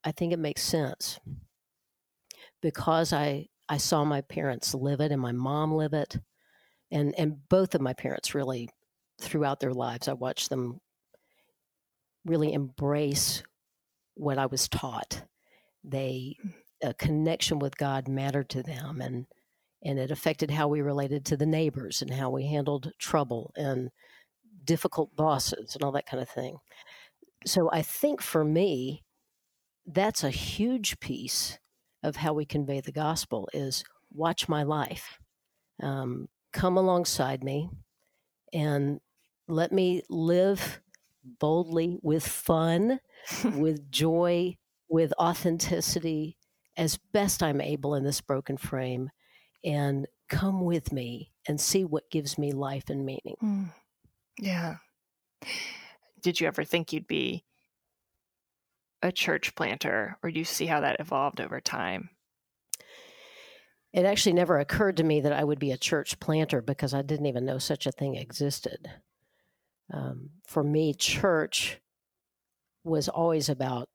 I 0.05 0.13
think 0.13 0.33
it 0.33 0.39
makes 0.39 0.63
sense 0.63 1.21
because 2.61 3.13
I 3.13 3.49
I 3.69 3.77
saw 3.77 4.05
my 4.05 4.21
parents 4.23 4.75
live 4.75 5.01
it 5.01 5.13
and 5.13 5.21
my 5.21 5.33
mom 5.33 5.75
live 5.75 5.93
it, 5.93 6.19
and 6.91 7.15
and 7.17 7.49
both 7.49 7.75
of 7.75 7.81
my 7.81 7.93
parents 7.93 8.35
really 8.35 8.69
throughout 9.21 9.61
their 9.61 9.73
lives 9.73 10.09
I 10.09 10.15
watched 10.15 10.51
them 10.51 10.81
really 12.25 12.53
embrace 12.53 13.43
what 14.15 14.39
I 14.39 14.47
was 14.47 14.69
taught. 14.69 15.23
They 15.85 16.37
a 16.83 16.95
connection 16.95 17.59
with 17.59 17.77
God 17.77 18.09
mattered 18.09 18.49
to 18.51 18.63
them, 18.63 19.01
and 19.01 19.27
and 19.85 19.99
it 19.99 20.11
affected 20.11 20.51
how 20.51 20.69
we 20.69 20.81
related 20.81 21.25
to 21.27 21.37
the 21.37 21.47
neighbors 21.47 22.03
and 22.03 22.13
how 22.13 22.31
we 22.31 22.47
handled 22.47 22.93
trouble 22.99 23.53
and 23.57 23.91
difficult 24.65 25.15
bosses 25.17 25.75
and 25.75 25.83
all 25.83 25.93
that 25.93 26.07
kind 26.07 26.23
of 26.23 26.29
thing. 26.29 26.59
So 27.47 27.69
I 27.73 27.83
think 27.83 28.23
for 28.23 28.45
me, 28.45 29.03
that's 29.87 30.23
a 30.23 30.31
huge 30.31 31.01
piece 31.01 31.59
of 32.05 32.17
how 32.17 32.33
we 32.33 32.45
convey 32.45 32.81
the 32.81 32.93
gospel 32.93 33.49
is 33.53 33.85
watch 34.13 34.49
my 34.49 34.63
life. 34.63 35.19
Um, 35.83 36.29
come 36.53 36.77
alongside 36.77 37.43
me 37.43 37.69
and 38.53 39.01
let 39.49 39.73
me 39.73 40.03
live 40.09 40.81
boldly 41.25 41.99
with 42.03 42.27
fun, 42.27 43.01
with 43.45 43.91
joy, 43.91 44.57
with 44.89 45.13
authenticity 45.19 46.37
as 46.77 46.99
best 47.13 47.43
I'm 47.43 47.61
able 47.61 47.95
in 47.95 48.05
this 48.05 48.21
broken 48.21 48.57
frame. 48.57 49.11
And 49.65 50.07
come 50.29 50.65
with 50.65 50.93
me 50.93 51.31
and 51.47 51.61
see 51.61 51.85
what 51.85 52.11
gives 52.11 52.39
me 52.39 52.53
life 52.53 52.89
and 52.89 53.05
meaning. 53.05 53.37
Mm. 53.43 53.73
Yeah. 54.39 54.77
Did 56.23 56.41
you 56.41 56.47
ever 56.47 56.65
think 56.65 56.93
you'd 56.93 57.07
be 57.07 57.45
a 59.03 59.13
church 59.13 59.55
planter, 59.55 60.17
or 60.23 60.31
do 60.31 60.39
you 60.39 60.45
see 60.45 60.67
how 60.67 60.81
that 60.81 61.01
evolved 61.01 61.41
over 61.41 61.61
time? 61.61 62.11
It 63.93 64.07
actually 64.07 64.33
never 64.33 64.59
occurred 64.59 64.97
to 64.99 65.05
me 65.05 65.21
that 65.21 65.33
I 65.33 65.45
would 65.45 65.59
be 65.59 65.73
a 65.73 65.77
church 65.77 66.19
planter 66.19 66.63
because 66.63 66.95
I 66.95 67.03
didn't 67.03 67.27
even 67.27 67.45
know 67.45 67.59
such 67.59 67.87
a 67.87 67.93
thing 67.93 68.15
existed. 68.17 68.91
Um, 69.93 70.31
for 70.47 70.65
me, 70.65 70.95
church 70.95 71.81
was 72.85 73.09
always 73.09 73.49
about 73.49 73.89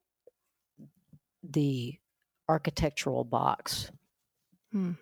the 1.43 1.99
architectural 2.49 3.23
box 3.23 3.91
Hmm. 4.71 4.93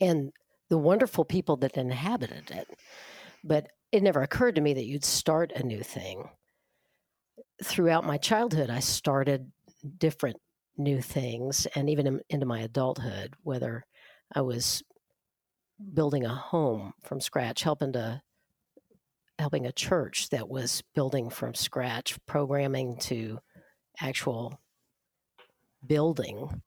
and 0.00 0.32
the 0.68 0.78
wonderful 0.78 1.24
people 1.24 1.56
that 1.58 1.76
inhabited 1.76 2.50
it. 2.50 2.68
But 3.44 3.68
it 3.92 4.02
never 4.02 4.22
occurred 4.22 4.54
to 4.56 4.60
me 4.60 4.74
that 4.74 4.86
you'd 4.86 5.04
start 5.04 5.52
a 5.52 5.62
new 5.62 5.82
thing. 5.82 6.30
Throughout 7.62 8.04
my 8.04 8.16
childhood, 8.16 8.70
I 8.70 8.80
started 8.80 9.52
different 9.98 10.38
new 10.76 11.02
things, 11.02 11.66
and 11.74 11.90
even 11.90 12.06
in, 12.06 12.20
into 12.30 12.46
my 12.46 12.60
adulthood, 12.60 13.34
whether 13.42 13.84
I 14.34 14.40
was 14.40 14.82
building 15.94 16.24
a 16.24 16.34
home 16.34 16.94
from 17.02 17.20
scratch, 17.20 17.62
helping 17.62 17.92
to 17.92 18.22
helping 19.42 19.66
a 19.66 19.72
church 19.72 20.30
that 20.30 20.48
was 20.48 20.82
building 20.94 21.28
from 21.28 21.52
scratch, 21.52 22.16
programming 22.26 22.96
to 22.96 23.38
actual 24.00 24.58
building, 25.86 26.62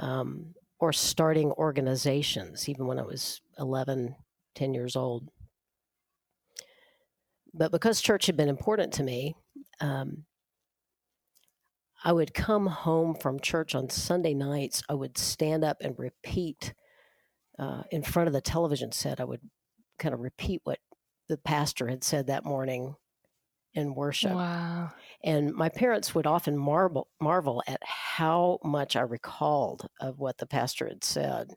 um, 0.00 0.54
or 0.80 0.92
starting 0.92 1.52
organizations, 1.52 2.68
even 2.68 2.86
when 2.86 2.98
I 2.98 3.02
was 3.02 3.42
11, 3.58 4.16
10 4.54 4.74
years 4.74 4.96
old. 4.96 5.28
But 7.52 7.72
because 7.72 8.00
church 8.00 8.26
had 8.26 8.36
been 8.36 8.48
important 8.48 8.92
to 8.94 9.02
me, 9.02 9.36
um, 9.80 10.24
I 12.02 12.12
would 12.12 12.32
come 12.32 12.66
home 12.66 13.16
from 13.16 13.38
church 13.40 13.74
on 13.74 13.90
Sunday 13.90 14.32
nights. 14.32 14.82
I 14.88 14.94
would 14.94 15.18
stand 15.18 15.62
up 15.62 15.78
and 15.80 15.98
repeat 15.98 16.72
uh, 17.58 17.82
in 17.90 18.02
front 18.02 18.28
of 18.28 18.32
the 18.32 18.40
television 18.40 18.92
set. 18.92 19.20
I 19.20 19.24
would 19.24 19.42
kind 19.98 20.14
of 20.14 20.20
repeat 20.20 20.60
what 20.64 20.78
the 21.28 21.36
pastor 21.36 21.88
had 21.88 22.02
said 22.02 22.26
that 22.26 22.44
morning 22.44 22.94
in 23.74 23.94
worship. 23.94 24.32
Wow. 24.32 24.90
And 25.22 25.52
my 25.54 25.68
parents 25.68 26.14
would 26.14 26.26
often 26.26 26.56
marvel 26.56 27.08
marvel 27.20 27.62
at 27.66 27.82
how 27.84 28.58
much 28.64 28.96
I 28.96 29.02
recalled 29.02 29.88
of 30.00 30.18
what 30.18 30.38
the 30.38 30.46
pastor 30.46 30.88
had 30.88 31.04
said. 31.04 31.54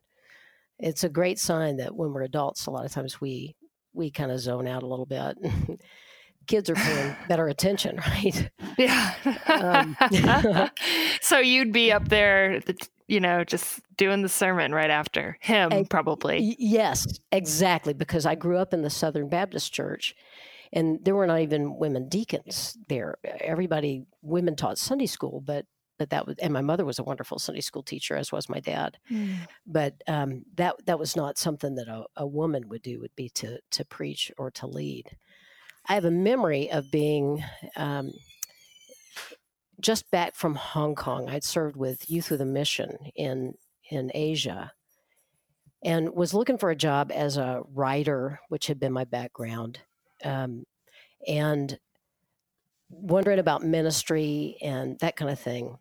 It's 0.80 1.04
a 1.04 1.10
great 1.10 1.40
sign 1.40 1.78
that 1.78 1.96
when 1.96 2.12
we're 2.12 2.24
adults, 2.24 2.66
a 2.66 2.72
lot 2.72 2.86
of 2.86 2.92
times 2.92 3.22
we 3.22 3.56
we 3.94 4.12
kind 4.12 4.32
of 4.32 4.40
zone 4.40 4.68
out 4.68 4.84
a 4.84 4.88
little 4.88 5.06
bit. 5.06 5.38
Kids 6.48 6.70
are 6.70 6.76
paying 6.76 7.16
better 7.28 7.48
attention, 7.48 7.98
right? 8.08 8.50
Yeah. 8.78 9.14
Um, 9.48 9.96
so 11.22 11.38
you'd 11.38 11.72
be 11.72 11.92
up 11.92 12.10
there, 12.10 12.62
you 13.12 13.20
know, 13.20 13.44
just 13.44 13.82
doing 13.98 14.22
the 14.22 14.30
sermon 14.30 14.74
right 14.74 14.90
after 14.90 15.38
him, 15.42 15.70
And- 15.74 15.90
probably. 15.90 16.56
Yes, 16.58 17.20
exactly. 17.34 17.94
Because 17.94 18.26
I 18.26 18.36
grew 18.36 18.58
up 18.58 18.74
in 18.74 18.84
the 18.84 18.90
Southern 18.90 19.28
Baptist 19.28 19.74
Church, 19.74 20.16
and 20.72 20.98
there 21.04 21.14
were 21.14 21.28
not 21.28 21.42
even 21.42 21.76
women 21.78 22.08
deacons 22.08 22.78
there. 22.88 23.18
Everybody, 23.42 24.06
women 24.22 24.56
taught 24.56 24.78
Sunday 24.78 25.08
school, 25.08 25.42
but 25.42 25.66
but 26.00 26.10
that 26.10 26.26
was, 26.26 26.38
and 26.40 26.52
my 26.52 26.62
mother 26.62 26.84
was 26.84 26.98
a 26.98 27.04
wonderful 27.04 27.38
Sunday 27.38 27.62
school 27.62 27.84
teacher, 27.84 28.16
as 28.16 28.32
was 28.32 28.50
my 28.50 28.60
dad. 28.60 28.98
Hmm. 29.08 29.34
But 29.68 30.02
um, 30.08 30.46
that 30.56 30.76
that 30.86 30.98
was 30.98 31.16
not 31.18 31.38
something 31.38 31.76
that 31.76 31.90
a, 31.90 32.06
a 32.16 32.26
woman 32.26 32.70
would 32.70 32.82
do. 32.82 33.02
Would 33.02 33.16
be 33.18 33.28
to 33.32 33.60
to 33.72 33.86
preach 33.86 34.32
or 34.38 34.50
to 34.52 34.68
lead. 34.68 35.18
I 35.90 35.96
have 35.96 36.06
a 36.06 36.12
memory 36.12 36.72
of 36.72 36.90
being. 36.92 37.44
Um, 37.76 38.14
just 39.82 40.10
back 40.12 40.36
from 40.36 40.56
Hong 40.56 40.96
Kong, 40.96 41.30
I'd 41.30 41.44
served 41.44 41.76
with 41.76 42.10
Youth 42.10 42.30
with 42.30 42.42
a 42.42 42.46
Mission 42.46 42.98
in 43.16 43.56
in 43.90 44.12
Asia, 44.14 44.72
and 45.84 46.14
was 46.14 46.34
looking 46.34 46.58
for 46.58 46.70
a 46.70 46.76
job 46.76 47.12
as 47.14 47.38
a 47.38 47.64
writer, 47.74 48.40
which 48.50 48.68
had 48.68 48.80
been 48.80 48.94
my 48.94 49.04
background, 49.04 49.80
um, 50.24 50.66
and 51.28 51.80
wondering 52.90 53.40
about 53.40 53.64
ministry 53.64 54.58
and 54.62 54.98
that 55.00 55.16
kind 55.16 55.32
of 55.32 55.40
thing, 55.40 55.78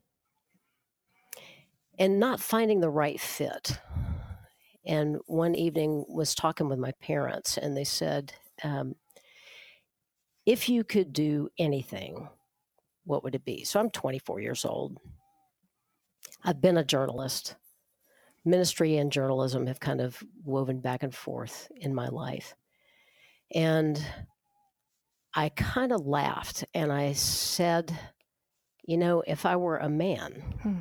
and 1.98 2.18
not 2.18 2.40
finding 2.40 2.80
the 2.80 2.90
right 2.90 3.20
fit. 3.20 3.78
And 4.84 5.18
one 5.26 5.54
evening 5.54 6.04
was 6.08 6.34
talking 6.34 6.68
with 6.68 6.78
my 6.78 6.92
parents, 7.00 7.58
and 7.58 7.76
they 7.76 7.84
said, 7.84 8.32
um, 8.64 8.96
"If 10.46 10.68
you 10.68 10.84
could 10.84 11.12
do 11.12 11.50
anything, 11.58 12.30
what 13.04 13.24
would 13.24 13.34
it 13.34 13.44
be?" 13.44 13.64
So 13.64 13.80
I'm 13.80 13.90
24 13.90 14.40
years 14.40 14.64
old. 14.64 14.98
I've 16.44 16.60
been 16.60 16.76
a 16.76 16.84
journalist 16.84 17.56
ministry 18.44 18.96
and 18.96 19.12
journalism 19.12 19.66
have 19.66 19.80
kind 19.80 20.00
of 20.00 20.22
woven 20.44 20.80
back 20.80 21.02
and 21.02 21.14
forth 21.14 21.70
in 21.76 21.94
my 21.94 22.08
life. 22.08 22.54
And 23.54 24.02
I 25.34 25.50
kind 25.50 25.92
of 25.92 26.06
laughed 26.06 26.64
and 26.74 26.92
I 26.92 27.12
said, 27.12 27.96
you 28.84 28.96
know, 28.96 29.22
if 29.26 29.46
I 29.46 29.56
were 29.56 29.78
a 29.78 29.88
man, 29.88 30.42
Hmm. 30.62 30.78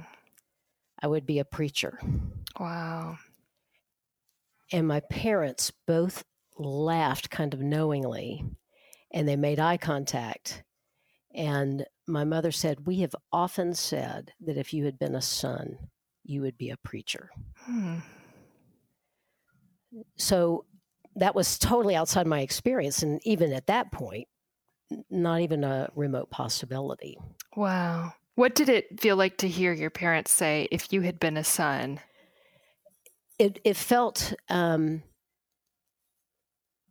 I 1.01 1.07
would 1.07 1.25
be 1.25 1.39
a 1.39 1.45
preacher. 1.45 1.99
Wow. 2.59 3.17
And 4.71 4.87
my 4.87 4.99
parents 4.99 5.71
both 5.87 6.23
laughed 6.57 7.29
kind 7.29 7.53
of 7.53 7.61
knowingly 7.61 8.43
and 9.11 9.27
they 9.27 9.37
made 9.37 9.59
eye 9.59 9.77
contact. 9.77 10.63
And 11.33 11.85
my 12.09 12.23
mother 12.23 12.51
said, 12.51 12.85
We 12.85 12.99
have 13.01 13.15
often 13.31 13.73
said 13.73 14.33
that 14.41 14.57
if 14.57 14.73
you 14.73 14.85
had 14.85 14.99
been 14.99 15.15
a 15.15 15.21
son, 15.21 15.77
you 16.23 16.41
would 16.41 16.57
be 16.57 16.69
a 16.69 16.77
preacher. 16.77 17.29
Hmm. 17.65 17.97
so 20.15 20.65
that 21.15 21.33
was 21.35 21.57
totally 21.57 21.95
outside 21.95 22.27
my 22.27 22.41
experience 22.41 23.01
and 23.01 23.19
even 23.25 23.51
at 23.51 23.67
that 23.67 23.91
point 23.91 24.27
not 25.09 25.41
even 25.41 25.63
a 25.63 25.89
remote 25.95 26.29
possibility 26.29 27.17
Wow. 27.55 28.13
What 28.35 28.55
did 28.55 28.69
it 28.69 29.01
feel 29.01 29.15
like 29.15 29.37
to 29.37 29.47
hear 29.47 29.73
your 29.73 29.89
parents 29.89 30.31
say, 30.31 30.67
if 30.71 30.93
you 30.93 31.01
had 31.01 31.19
been 31.19 31.35
a 31.35 31.43
son? 31.43 31.99
it, 33.37 33.59
it 33.63 33.75
felt 33.77 34.33
um, 34.49 35.01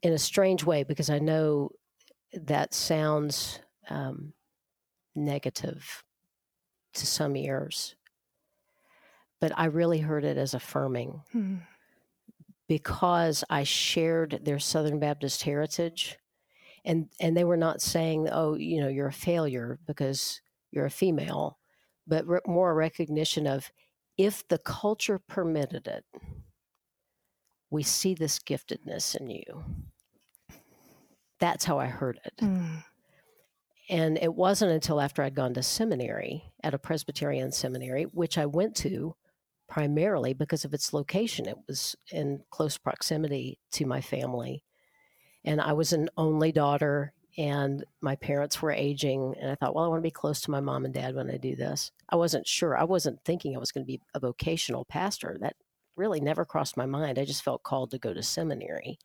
in 0.02 0.12
a 0.12 0.18
strange 0.18 0.64
way 0.64 0.82
because 0.82 1.10
i 1.10 1.18
know 1.18 1.70
that 2.32 2.72
sounds 2.74 3.60
um, 3.90 4.32
negative 5.24 6.04
to 6.94 7.06
some 7.06 7.36
ears 7.36 7.96
but 9.40 9.52
i 9.58 9.64
really 9.64 10.00
heard 10.00 10.24
it 10.24 10.36
as 10.36 10.54
affirming 10.54 11.22
Hmm. 11.32 11.56
because 12.68 13.44
I 13.48 13.64
shared 13.64 14.40
their 14.44 14.58
Southern 14.58 14.98
Baptist 15.00 15.42
heritage, 15.42 16.18
and 16.84 17.08
and 17.20 17.36
they 17.36 17.44
were 17.44 17.56
not 17.56 17.80
saying, 17.82 18.28
"Oh, 18.30 18.54
you 18.54 18.80
know, 18.80 18.88
you're 18.88 19.08
a 19.08 19.12
failure 19.12 19.78
because 19.86 20.40
you're 20.70 20.86
a 20.86 20.90
female," 20.90 21.58
but 22.06 22.26
re- 22.26 22.40
more 22.46 22.70
a 22.70 22.74
recognition 22.74 23.46
of 23.46 23.70
if 24.18 24.46
the 24.48 24.58
culture 24.58 25.18
permitted 25.18 25.86
it, 25.86 26.04
we 27.70 27.82
see 27.82 28.14
this 28.14 28.38
giftedness 28.38 29.14
in 29.18 29.30
you. 29.30 29.64
That's 31.40 31.64
how 31.64 31.78
I 31.78 31.86
heard 31.86 32.20
it. 32.24 32.34
Hmm. 32.40 32.76
And 33.88 34.18
it 34.18 34.34
wasn't 34.34 34.72
until 34.72 35.00
after 35.00 35.22
I'd 35.22 35.34
gone 35.34 35.54
to 35.54 35.62
seminary 35.62 36.44
at 36.62 36.74
a 36.74 36.78
Presbyterian 36.78 37.52
seminary, 37.52 38.04
which 38.04 38.36
I 38.36 38.46
went 38.46 38.76
to 38.76 39.14
primarily 39.68 40.34
because 40.34 40.64
of 40.64 40.74
its 40.74 40.92
location. 40.92 41.46
It 41.46 41.56
was 41.66 41.96
in 42.10 42.40
close 42.50 42.76
proximity 42.76 43.58
to 43.72 43.86
my 43.86 44.00
family. 44.00 44.62
And 45.44 45.60
I 45.60 45.72
was 45.72 45.92
an 45.92 46.10
only 46.16 46.52
daughter, 46.52 47.12
and 47.38 47.84
my 48.02 48.16
parents 48.16 48.60
were 48.60 48.72
aging. 48.72 49.34
And 49.40 49.50
I 49.50 49.54
thought, 49.54 49.74
well, 49.74 49.84
I 49.84 49.88
want 49.88 50.00
to 50.00 50.06
be 50.06 50.10
close 50.10 50.40
to 50.42 50.50
my 50.50 50.60
mom 50.60 50.84
and 50.84 50.92
dad 50.92 51.14
when 51.14 51.30
I 51.30 51.36
do 51.36 51.56
this. 51.56 51.90
I 52.10 52.16
wasn't 52.16 52.46
sure. 52.46 52.76
I 52.76 52.84
wasn't 52.84 53.24
thinking 53.24 53.56
I 53.56 53.60
was 53.60 53.72
going 53.72 53.84
to 53.84 53.90
be 53.90 54.00
a 54.14 54.20
vocational 54.20 54.84
pastor. 54.84 55.38
That 55.40 55.56
really 55.96 56.20
never 56.20 56.44
crossed 56.44 56.76
my 56.76 56.86
mind. 56.86 57.18
I 57.18 57.24
just 57.24 57.42
felt 57.42 57.62
called 57.62 57.90
to 57.92 57.98
go 57.98 58.12
to 58.12 58.22
seminary. 58.22 58.98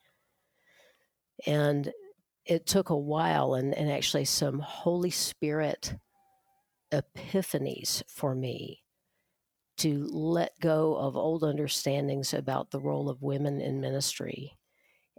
And 1.46 1.92
it 2.46 2.66
took 2.66 2.90
a 2.90 2.98
while 2.98 3.54
and, 3.56 3.74
and 3.74 3.92
actually 3.92 4.26
some 4.26 4.60
Holy 4.60 5.10
Spirit 5.10 5.96
epiphanies 6.92 8.04
for 8.08 8.36
me 8.36 8.84
to 9.78 10.08
let 10.12 10.60
go 10.60 10.96
of 10.96 11.16
old 11.16 11.44
understandings 11.44 12.34
about 12.34 12.70
the 12.72 12.80
role 12.80 13.10
of 13.10 13.22
women 13.22 13.60
in 13.60 13.82
ministry 13.82 14.58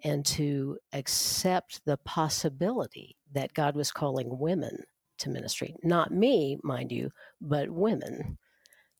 and 0.04 0.24
to 0.24 0.78
accept 0.92 1.80
the 1.86 1.96
possibility 1.98 3.16
that 3.32 3.54
God 3.54 3.74
was 3.74 3.90
calling 3.90 4.38
women 4.38 4.76
to 5.18 5.30
ministry. 5.30 5.74
Not 5.82 6.12
me, 6.12 6.58
mind 6.62 6.92
you, 6.92 7.10
but 7.40 7.70
women 7.70 8.38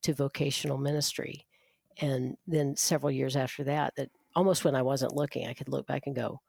to 0.03 0.15
vocational 0.15 0.79
ministry. 0.79 1.47
And 2.01 2.37
then 2.47 2.75
several 2.77 3.11
years 3.13 3.37
after 3.37 3.65
that, 3.65 3.95
that 3.97 4.11
almost 4.35 4.65
when 4.65 4.75
I 4.75 4.83
wasn't 4.83 5.15
looking, 5.15 5.47
I 5.47 5.55
could 5.55 5.69
look 5.69 5.87
back 5.87 6.03
and 6.07 6.17
go, 6.17 6.41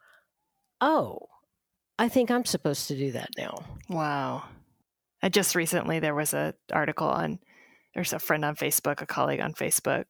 oh, 0.81 1.19
I 1.97 2.09
think 2.09 2.29
I'm 2.29 2.45
supposed 2.45 2.87
to 2.89 2.95
do 2.95 3.11
that 3.13 3.29
now. 3.37 3.63
Wow. 3.89 4.43
I 5.21 5.29
just 5.29 5.55
recently 5.55 5.99
there 5.99 6.15
was 6.15 6.33
a 6.33 6.53
article 6.71 7.07
on 7.07 7.39
there's 7.93 8.13
a 8.13 8.19
friend 8.19 8.43
on 8.43 8.55
Facebook, 8.55 9.01
a 9.01 9.05
colleague 9.05 9.39
on 9.39 9.53
Facebook 9.53 10.05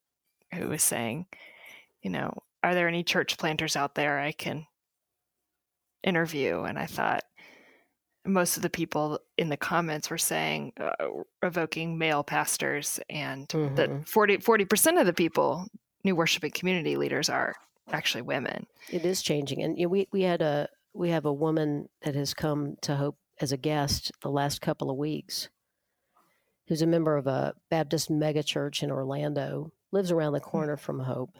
who 0.54 0.68
was 0.68 0.82
saying, 0.82 1.28
you 2.02 2.10
know, 2.10 2.34
are 2.64 2.74
there 2.74 2.88
any 2.88 3.04
church 3.04 3.38
planters 3.38 3.76
out 3.76 3.94
there 3.94 4.20
I 4.20 4.32
can 4.32 4.66
interview? 6.04 6.64
And 6.64 6.80
I 6.80 6.88
thought, 6.88 7.24
most 8.26 8.58
of 8.58 8.64
the 8.64 8.72
people 8.72 9.20
in 9.38 9.50
the 9.50 9.58
comments 9.58 10.10
were 10.10 10.18
saying 10.18 10.74
uh, 10.80 10.92
evoking 11.44 12.00
male 12.00 12.24
pastors 12.24 13.00
and 13.08 13.48
mm-hmm. 13.50 13.76
that 13.76 14.10
40 14.10 14.66
percent 14.66 14.98
of 14.98 15.06
the 15.06 15.14
people 15.14 15.68
new 16.04 16.16
worshiping 16.16 16.52
community 16.52 16.98
leaders 16.98 17.30
are 17.30 17.56
actually 17.92 18.24
women. 18.24 18.66
It 18.92 19.06
is 19.06 19.22
changing, 19.22 19.62
and 19.62 19.78
you 19.78 19.86
know, 19.86 19.90
we 19.90 20.08
we 20.12 20.24
had 20.24 20.42
a 20.42 20.70
we 20.96 21.10
have 21.10 21.26
a 21.26 21.34
woman 21.34 21.90
that 22.04 22.16
has 22.16 22.34
come 22.34 22.76
to 22.82 22.96
Hope 22.96 23.18
as 23.42 23.52
a 23.52 23.58
guest 23.58 24.12
the 24.22 24.30
last 24.30 24.62
couple 24.62 24.90
of 24.90 24.98
weeks, 24.98 25.50
who's 26.68 26.82
a 26.82 26.88
member 26.88 27.18
of 27.18 27.28
a 27.28 27.54
Baptist 27.70 28.10
megachurch 28.10 28.82
in 28.82 28.92
Orlando, 28.92 29.72
lives 29.92 30.12
around 30.12 30.34
the 30.34 30.40
corner 30.40 30.78
from 30.78 31.00
Hope, 31.00 31.38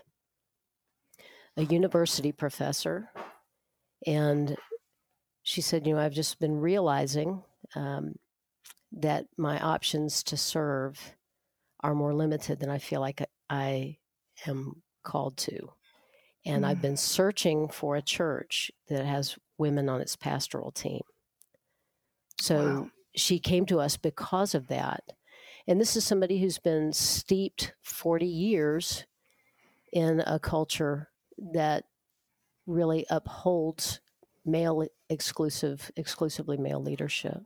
a 1.56 1.64
university 1.64 2.34
professor, 2.34 3.10
and 4.06 4.58
she 5.44 5.62
said, 5.62 5.88
you 5.88 5.94
know, 5.94 6.00
I've 6.00 6.12
just 6.12 6.40
been 6.40 6.60
realizing 6.60 7.42
um, 7.76 8.16
that 8.92 9.26
my 9.38 9.60
options 9.60 10.24
to 10.24 10.38
serve 10.38 11.16
are 11.82 11.96
more 11.96 12.14
limited 12.14 12.60
than 12.60 12.70
I 12.70 12.80
feel 12.80 13.00
like 13.00 13.26
I 13.50 13.98
am 14.48 14.82
called 15.04 15.38
to. 15.38 15.70
And 16.46 16.64
mm. 16.64 16.68
I've 16.68 16.82
been 16.82 16.98
searching 16.98 17.70
for 17.70 17.96
a 17.96 18.02
church 18.02 18.72
that 18.90 19.06
has 19.06 19.38
women 19.58 19.90
on 19.90 20.02
its 20.02 20.16
pastoral 20.16 20.72
team. 20.72 21.02
So 22.40 22.56
wow. 22.66 22.90
she 23.16 23.40
came 23.40 23.66
to 23.68 23.80
us 23.80 23.98
because 23.98 24.56
of 24.56 24.68
that. 24.68 25.04
And 25.68 25.82
this 25.82 25.96
is 25.96 26.04
somebody 26.04 26.40
who's 26.40 26.60
been 26.60 26.94
steeped 26.94 27.74
40 27.82 28.26
years 28.26 29.06
in 29.92 30.22
a 30.28 30.40
culture 30.40 31.10
that 31.54 31.86
really 32.68 33.06
upholds 33.10 34.00
male 34.46 34.86
exclusive, 35.10 35.92
exclusively 35.96 36.58
male 36.58 36.82
leadership, 36.82 37.40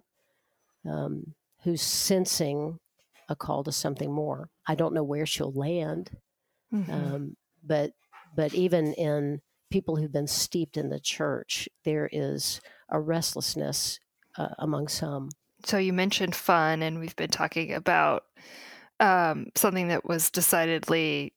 um, 0.85 1.33
who's 1.63 1.81
sensing 1.81 2.79
a 3.29 3.35
call 3.35 3.63
to 3.63 3.71
something 3.71 4.11
more. 4.11 4.49
I 4.67 4.75
don't 4.75 4.93
know 4.93 5.03
where 5.03 5.25
she'll 5.25 5.53
land, 5.53 6.11
mm-hmm. 6.73 6.91
um, 6.91 7.37
but 7.63 7.91
but 8.35 8.53
even 8.53 8.93
in 8.93 9.41
people 9.69 9.95
who've 9.95 10.11
been 10.11 10.27
steeped 10.27 10.77
in 10.77 10.89
the 10.89 10.99
church, 10.99 11.69
there 11.83 12.09
is 12.11 12.61
a 12.89 12.99
restlessness 12.99 13.99
uh, 14.37 14.49
among 14.57 14.87
some. 14.87 15.29
So 15.65 15.77
you 15.77 15.93
mentioned 15.93 16.35
fun, 16.35 16.81
and 16.81 16.99
we've 16.99 17.15
been 17.15 17.29
talking 17.29 17.73
about 17.73 18.23
um, 18.99 19.47
something 19.55 19.89
that 19.89 20.05
was 20.05 20.29
decidedly 20.29 21.33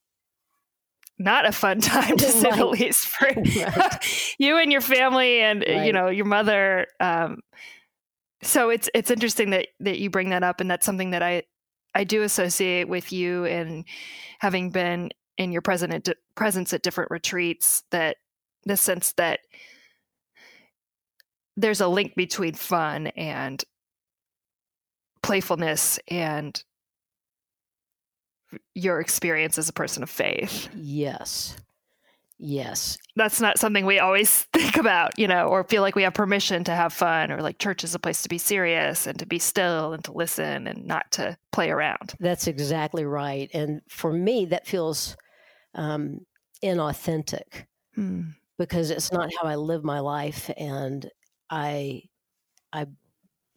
not 1.18 1.46
a 1.46 1.52
fun 1.52 1.80
time 1.80 2.16
to 2.16 2.24
say 2.24 2.50
the 2.50 2.66
least 2.66 3.06
for 3.06 3.26
right. 3.36 4.34
you 4.38 4.58
and 4.58 4.72
your 4.72 4.80
family 4.80 5.40
and 5.40 5.64
right. 5.66 5.86
you 5.86 5.92
know 5.92 6.08
your 6.08 6.24
mother. 6.24 6.86
Um, 7.00 7.40
so 8.42 8.70
it's 8.70 8.88
it's 8.94 9.10
interesting 9.10 9.50
that 9.50 9.68
that 9.80 9.98
you 9.98 10.10
bring 10.10 10.30
that 10.30 10.42
up, 10.42 10.60
and 10.60 10.70
that's 10.70 10.86
something 10.86 11.10
that 11.10 11.22
I 11.22 11.42
I 11.94 12.04
do 12.04 12.22
associate 12.22 12.88
with 12.88 13.12
you 13.12 13.44
and 13.44 13.84
having 14.38 14.70
been 14.70 15.10
in 15.38 15.52
your 15.52 15.62
present 15.62 16.08
presence 16.34 16.72
at 16.72 16.82
different 16.82 17.10
retreats 17.10 17.84
that 17.90 18.16
the 18.64 18.76
sense 18.76 19.12
that 19.14 19.40
there's 21.56 21.80
a 21.80 21.88
link 21.88 22.14
between 22.14 22.54
fun 22.54 23.08
and 23.08 23.64
playfulness 25.22 25.98
and 26.08 26.62
your 28.74 29.00
experience 29.00 29.58
as 29.58 29.68
a 29.68 29.72
person 29.72 30.02
of 30.02 30.10
faith. 30.10 30.68
Yes. 30.74 31.56
Yes. 32.44 32.98
That's 33.14 33.40
not 33.40 33.60
something 33.60 33.86
we 33.86 34.00
always 34.00 34.42
think 34.52 34.76
about, 34.76 35.16
you 35.16 35.28
know, 35.28 35.46
or 35.46 35.62
feel 35.62 35.80
like 35.80 35.94
we 35.94 36.02
have 36.02 36.12
permission 36.12 36.64
to 36.64 36.74
have 36.74 36.92
fun 36.92 37.30
or 37.30 37.40
like 37.40 37.58
church 37.58 37.84
is 37.84 37.94
a 37.94 38.00
place 38.00 38.22
to 38.22 38.28
be 38.28 38.36
serious 38.36 39.06
and 39.06 39.16
to 39.20 39.26
be 39.26 39.38
still 39.38 39.92
and 39.92 40.02
to 40.04 40.12
listen 40.12 40.66
and 40.66 40.84
not 40.84 41.08
to 41.12 41.38
play 41.52 41.70
around. 41.70 42.14
That's 42.18 42.48
exactly 42.48 43.04
right. 43.04 43.48
And 43.54 43.80
for 43.88 44.12
me, 44.12 44.46
that 44.46 44.66
feels 44.66 45.16
um, 45.76 46.26
inauthentic 46.64 47.66
hmm. 47.94 48.22
because 48.58 48.90
it's 48.90 49.12
not 49.12 49.30
how 49.40 49.46
I 49.46 49.54
live 49.54 49.84
my 49.84 50.00
life. 50.00 50.50
And 50.56 51.08
I, 51.48 52.02
I 52.72 52.86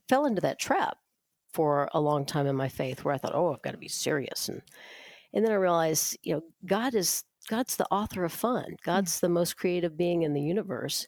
fell 0.08 0.28
into 0.28 0.42
that 0.42 0.60
trap 0.60 1.00
for 1.54 1.90
a 1.92 2.00
long 2.00 2.24
time 2.24 2.46
in 2.46 2.56
my 2.56 2.70
faith 2.70 3.04
where 3.04 3.16
I 3.16 3.18
thought, 3.18 3.34
oh, 3.34 3.52
I've 3.52 3.64
got 3.64 3.72
to 3.72 3.78
be 3.78 3.88
serious. 3.88 4.48
And, 4.48 4.62
and 5.34 5.44
then 5.44 5.52
I 5.52 5.56
realized, 5.56 6.20
you 6.22 6.36
know, 6.36 6.44
God 6.68 6.94
is 6.94 7.24
God's 7.48 7.76
the 7.76 7.88
author 7.92 8.24
of 8.24 8.34
fun. 8.34 8.66
Mm. 8.72 8.84
God's 8.84 9.20
the 9.20 9.30
most 9.30 9.58
creative 9.58 9.98
being 9.98 10.24
in 10.24 10.34
the 10.34 10.42
universe. 10.42 11.06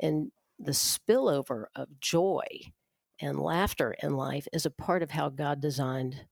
And 0.00 0.30
the 0.58 0.72
spillover 0.72 1.66
of 1.74 2.00
joy 2.00 2.46
and 3.20 3.38
laughter 3.38 3.94
in 4.02 4.16
life 4.16 4.46
is 4.52 4.66
a 4.66 4.70
part 4.70 5.02
of 5.02 5.10
how 5.10 5.28
God 5.28 5.60
designed 5.60 6.24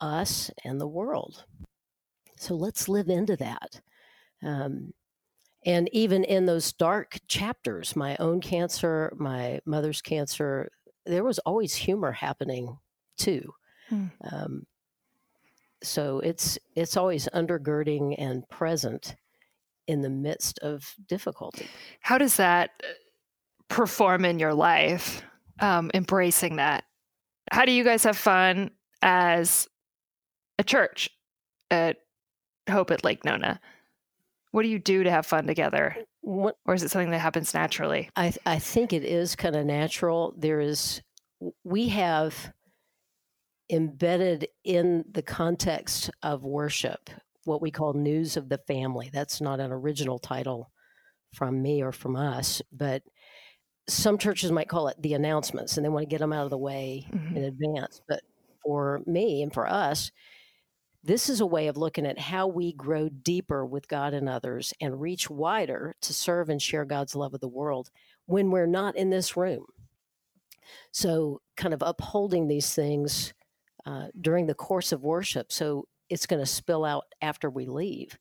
us 0.00 0.50
and 0.64 0.80
the 0.80 0.86
world. 0.86 1.44
So 2.36 2.54
let's 2.54 2.88
live 2.88 3.08
into 3.08 3.36
that. 3.36 3.80
Um, 4.42 4.92
and 5.66 5.88
even 5.92 6.22
in 6.22 6.46
those 6.46 6.72
dark 6.72 7.18
chapters, 7.26 7.96
my 7.96 8.16
own 8.20 8.40
cancer, 8.40 9.12
my 9.16 9.60
mother's 9.66 10.00
cancer, 10.00 10.70
there 11.04 11.24
was 11.24 11.40
always 11.40 11.74
humor 11.74 12.12
happening 12.12 12.78
too. 13.16 13.52
Hmm. 13.88 14.06
Um, 14.30 14.66
so 15.82 16.20
it's 16.20 16.58
it's 16.74 16.96
always 16.96 17.28
undergirding 17.34 18.14
and 18.18 18.48
present 18.48 19.14
in 19.86 20.02
the 20.02 20.10
midst 20.10 20.58
of 20.60 20.94
difficulty. 21.06 21.66
How 22.00 22.18
does 22.18 22.36
that 22.36 22.70
uh, 22.82 22.86
perform 23.68 24.24
in 24.24 24.38
your 24.38 24.54
life? 24.54 25.22
Um, 25.60 25.90
embracing 25.94 26.56
that. 26.56 26.84
How 27.50 27.64
do 27.64 27.72
you 27.72 27.82
guys 27.82 28.04
have 28.04 28.16
fun 28.16 28.70
as 29.02 29.66
a 30.58 30.64
church 30.64 31.10
at 31.70 31.96
Hope 32.68 32.90
at 32.90 33.04
Lake 33.04 33.24
Nona? 33.24 33.60
What 34.50 34.62
do 34.62 34.68
you 34.68 34.78
do 34.78 35.02
to 35.04 35.10
have 35.10 35.26
fun 35.26 35.46
together? 35.46 35.96
What, 36.20 36.56
or 36.66 36.74
is 36.74 36.82
it 36.82 36.90
something 36.90 37.10
that 37.10 37.18
happens 37.18 37.54
naturally? 37.54 38.10
I, 38.16 38.32
I 38.44 38.58
think 38.58 38.92
it 38.92 39.04
is 39.04 39.34
kind 39.34 39.56
of 39.56 39.66
natural. 39.66 40.34
There 40.36 40.60
is, 40.60 41.02
we 41.64 41.88
have 41.88 42.52
embedded 43.70 44.48
in 44.64 45.04
the 45.10 45.22
context 45.22 46.10
of 46.22 46.44
worship, 46.44 47.10
what 47.44 47.62
we 47.62 47.70
call 47.70 47.92
News 47.92 48.36
of 48.36 48.48
the 48.48 48.58
Family. 48.58 49.10
That's 49.12 49.40
not 49.40 49.60
an 49.60 49.72
original 49.72 50.18
title 50.18 50.70
from 51.34 51.60
me 51.60 51.82
or 51.82 51.92
from 51.92 52.16
us, 52.16 52.62
but 52.72 53.02
some 53.88 54.18
churches 54.18 54.52
might 54.52 54.68
call 54.68 54.88
it 54.88 55.00
the 55.00 55.14
announcements 55.14 55.76
and 55.76 55.84
they 55.84 55.88
want 55.88 56.02
to 56.02 56.08
get 56.08 56.20
them 56.20 56.32
out 56.32 56.44
of 56.44 56.50
the 56.50 56.58
way 56.58 57.06
mm-hmm. 57.10 57.36
in 57.36 57.44
advance. 57.44 58.00
But 58.08 58.20
for 58.62 59.00
me 59.06 59.42
and 59.42 59.52
for 59.52 59.66
us, 59.66 60.10
this 61.02 61.28
is 61.28 61.40
a 61.40 61.46
way 61.46 61.68
of 61.68 61.76
looking 61.76 62.06
at 62.06 62.18
how 62.18 62.48
we 62.48 62.72
grow 62.72 63.08
deeper 63.08 63.64
with 63.64 63.88
God 63.88 64.14
and 64.14 64.28
others 64.28 64.74
and 64.80 65.00
reach 65.00 65.30
wider 65.30 65.96
to 66.02 66.12
serve 66.12 66.48
and 66.48 66.60
share 66.60 66.84
God's 66.84 67.14
love 67.14 67.34
of 67.34 67.40
the 67.40 67.48
world 67.48 67.90
when 68.26 68.50
we're 68.50 68.66
not 68.66 68.96
in 68.96 69.10
this 69.10 69.36
room. 69.36 69.64
So, 70.92 71.40
kind 71.56 71.72
of 71.72 71.82
upholding 71.82 72.46
these 72.46 72.74
things 72.74 73.32
uh, 73.88 74.08
during 74.20 74.46
the 74.46 74.54
course 74.54 74.92
of 74.92 75.02
worship. 75.02 75.50
So 75.50 75.88
it's 76.10 76.26
going 76.26 76.42
to 76.42 76.46
spill 76.46 76.84
out 76.84 77.04
after 77.22 77.48
we 77.48 77.64
leave. 77.64 78.18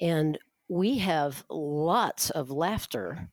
And 0.00 0.38
we 0.68 0.98
have 0.98 1.44
lots 1.50 2.30
of 2.30 2.52
laughter 2.52 3.28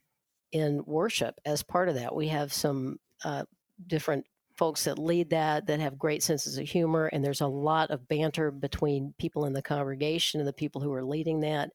in 0.51 0.81
worship 0.87 1.35
as 1.45 1.61
part 1.61 1.87
of 1.87 1.93
that. 1.93 2.15
We 2.15 2.29
have 2.29 2.51
some 2.51 2.97
uh, 3.23 3.43
different 3.85 4.25
folks 4.57 4.85
that 4.85 4.97
lead 4.97 5.29
that 5.29 5.67
that 5.67 5.79
have 5.79 5.99
great 5.99 6.23
senses 6.23 6.57
of 6.57 6.67
humor 6.67 7.05
and 7.13 7.23
there's 7.23 7.39
a 7.39 7.47
lot 7.47 7.91
of 7.91 8.09
banter 8.09 8.51
between 8.51 9.13
people 9.17 9.45
in 9.45 9.53
the 9.53 9.61
congregation 9.61 10.41
and 10.41 10.47
the 10.47 10.51
people 10.51 10.81
who 10.81 10.91
are 10.91 11.05
leading 11.05 11.39
that 11.39 11.69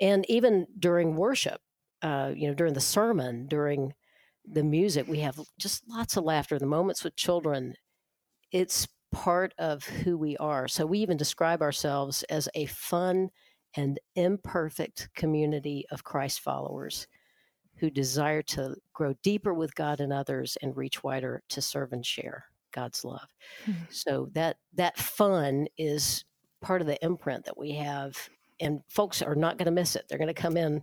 and 0.00 0.28
even 0.28 0.66
during 0.76 1.14
worship 1.14 1.60
uh, 2.02 2.32
you 2.34 2.48
know 2.48 2.54
during 2.54 2.74
the 2.74 2.80
sermon 2.80 3.46
during 3.46 3.94
the 4.44 4.64
music 4.64 5.06
we 5.06 5.20
have 5.20 5.38
just 5.56 5.84
lots 5.86 6.16
of 6.16 6.24
laughter 6.24 6.58
the 6.58 6.66
moments 6.66 7.04
with 7.04 7.14
children 7.14 7.74
it's 8.50 8.88
part 9.12 9.54
of 9.58 9.84
who 9.84 10.16
we 10.16 10.36
are. 10.36 10.68
So 10.68 10.86
we 10.86 11.00
even 11.00 11.16
describe 11.16 11.62
ourselves 11.62 12.22
as 12.24 12.48
a 12.54 12.66
fun 12.66 13.30
and 13.76 13.98
imperfect 14.16 15.08
community 15.14 15.84
of 15.90 16.04
Christ 16.04 16.40
followers 16.40 17.06
who 17.76 17.90
desire 17.90 18.42
to 18.42 18.76
grow 18.92 19.14
deeper 19.22 19.54
with 19.54 19.74
God 19.74 20.00
and 20.00 20.12
others 20.12 20.56
and 20.62 20.76
reach 20.76 21.02
wider 21.02 21.42
to 21.48 21.62
serve 21.62 21.92
and 21.92 22.04
share 22.04 22.44
God's 22.72 23.04
love. 23.04 23.26
Mm-hmm. 23.66 23.84
So 23.90 24.28
that 24.32 24.56
that 24.74 24.98
fun 24.98 25.66
is 25.78 26.24
part 26.60 26.82
of 26.82 26.86
the 26.86 27.02
imprint 27.04 27.46
that 27.46 27.58
we 27.58 27.72
have 27.72 28.16
and 28.60 28.80
folks 28.88 29.22
are 29.22 29.34
not 29.34 29.56
going 29.56 29.66
to 29.66 29.72
miss 29.72 29.96
it. 29.96 30.04
They're 30.08 30.18
going 30.18 30.28
to 30.28 30.34
come 30.34 30.56
in 30.56 30.82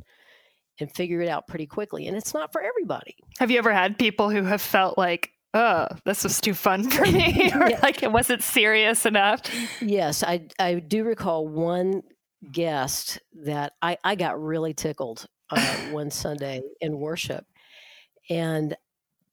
and 0.80 0.92
figure 0.92 1.22
it 1.22 1.30
out 1.30 1.48
pretty 1.48 1.68
quickly 1.68 2.08
and 2.08 2.18
it's 2.18 2.34
not 2.34 2.52
for 2.52 2.62
everybody. 2.62 3.16
Have 3.40 3.52
you 3.52 3.60
ever 3.60 3.72
had 3.72 4.00
people 4.00 4.30
who 4.30 4.44
have 4.44 4.62
felt 4.62 4.98
like 4.98 5.32
oh, 5.58 5.88
this 6.06 6.24
was 6.24 6.40
too 6.40 6.54
fun 6.54 6.90
for 6.90 7.04
me, 7.04 7.52
or 7.54 7.70
yeah. 7.70 7.80
like 7.84 8.04
it 8.04 8.12
wasn't 8.12 8.44
serious 8.44 9.06
enough. 9.06 9.42
Yes, 9.82 10.24
I 10.24 10.48
I 10.60 10.76
do 10.76 11.04
recall 11.04 11.48
one 11.48 12.04
guest 12.52 13.20
that 13.44 13.74
I 13.82 13.98
I 14.04 14.16
got 14.16 14.42
really 14.42 14.74
tickled 14.74 15.26
uh, 15.50 15.76
one 15.92 16.12
Sunday 16.12 16.62
in 16.80 17.00
worship, 17.00 17.46
and 18.30 18.76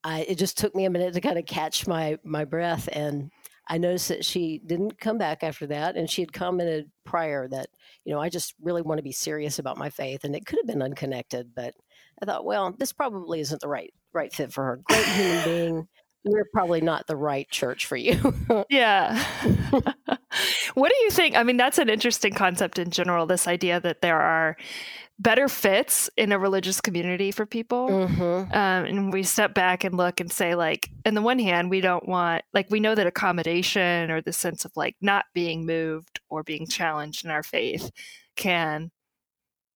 I 0.03 0.23
it 0.23 0.39
just 0.39 0.59
took 0.59 0.75
me 0.75 0.87
a 0.87 0.91
minute 0.91 1.15
to 1.15 1.21
kind 1.21 1.39
of 1.39 1.47
catch 1.47 1.87
my 1.87 2.19
my 2.25 2.45
breath. 2.45 2.89
And 2.93 3.31
I 3.67 3.79
noticed 3.79 4.09
that 4.09 4.25
she 4.25 4.61
didn't 4.65 5.01
come 5.01 5.17
back 5.17 5.43
after 5.43 5.67
that. 5.69 5.97
And 5.97 6.09
she 6.09 6.21
had 6.21 6.33
commented 6.33 6.91
prior 7.05 7.49
that 7.49 7.69
you 8.05 8.13
know 8.13 8.21
I 8.21 8.29
just 8.31 8.55
really 8.63 8.83
want 8.83 8.99
to 8.99 9.03
be 9.03 9.13
serious 9.13 9.59
about 9.59 9.79
my 9.79 9.91
faith. 9.91 10.25
And 10.25 10.35
it 10.35 10.47
could 10.47 10.59
have 10.61 10.67
been 10.67 10.83
unconnected 10.83 11.51
but 11.55 11.75
I 12.23 12.27
thought 12.27 12.45
well 12.45 12.75
this 12.79 12.93
probably 12.93 13.41
isn't 13.41 13.61
the 13.61 13.69
right 13.69 13.93
right 14.13 14.33
fit 14.33 14.53
for 14.53 14.65
her. 14.65 14.81
Great 14.85 15.07
human 15.07 15.45
being 15.45 15.89
we're 16.25 16.47
probably 16.53 16.81
not 16.81 17.07
the 17.07 17.17
right 17.17 17.49
church 17.51 17.87
for 17.87 17.97
you. 17.97 18.35
yeah. 18.71 19.23
what 20.75 20.89
do 20.89 20.97
you 21.03 21.11
think? 21.11 21.37
I 21.37 21.43
mean, 21.43 21.57
that's 21.57 21.79
an 21.79 21.89
interesting 21.89 22.33
concept 22.33 22.79
in 22.79 22.91
general 22.91 23.27
this 23.27 23.47
idea 23.47 23.81
that 23.81 24.01
there 24.01 24.21
are 24.21 24.57
better 25.19 25.49
fits 25.49 26.11
in 26.17 26.33
a 26.33 26.39
religious 26.39 26.81
community 26.81 27.31
for 27.31 27.47
people. 27.47 27.89
Mm-hmm. 27.89 28.53
Um, 28.53 28.85
and 28.85 29.13
we 29.13 29.23
step 29.23 29.55
back 29.55 29.85
and 29.85 29.97
look 29.97 30.21
and 30.21 30.33
say, 30.33 30.55
like, 30.55 30.91
on 31.07 31.15
the 31.15 31.23
one 31.23 31.39
hand, 31.39 31.71
we 31.71 31.81
don't 31.81 32.09
want, 32.09 32.43
like, 32.53 32.69
we 32.71 32.81
know 32.81 32.95
that 32.95 33.07
accommodation 33.07 34.11
or 34.11 34.21
the 34.21 34.33
sense 34.33 34.65
of 34.65 34.73
like 34.77 34.97
not 35.01 35.27
being 35.35 35.67
moved 35.67 36.21
or 36.31 36.43
being 36.43 36.67
challenged 36.67 37.25
in 37.25 37.31
our 37.31 37.43
faith 37.43 37.91
can 38.37 38.91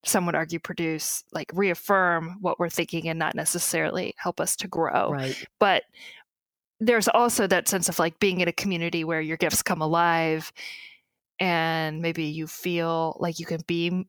some 0.04 0.26
would 0.26 0.34
argue 0.34 0.58
produce 0.58 1.24
like 1.32 1.50
reaffirm 1.52 2.38
what 2.40 2.58
we're 2.58 2.68
thinking 2.68 3.08
and 3.08 3.18
not 3.18 3.34
necessarily 3.34 4.14
help 4.16 4.40
us 4.40 4.56
to 4.56 4.68
grow 4.68 5.11
right 5.11 5.44
but 5.58 5.82
there's 6.81 7.09
also 7.09 7.47
that 7.47 7.69
sense 7.69 7.88
of 7.88 7.99
like 7.99 8.19
being 8.19 8.41
in 8.41 8.49
a 8.49 8.53
community 8.53 9.05
where 9.05 9.21
your 9.21 9.37
gifts 9.37 9.62
come 9.62 9.83
alive 9.83 10.53
and 11.41 12.01
maybe 12.01 12.25
you 12.25 12.47
feel 12.47 13.17
like 13.21 13.38
you 13.38 13.47
can 13.47 13.61
be 13.67 14.07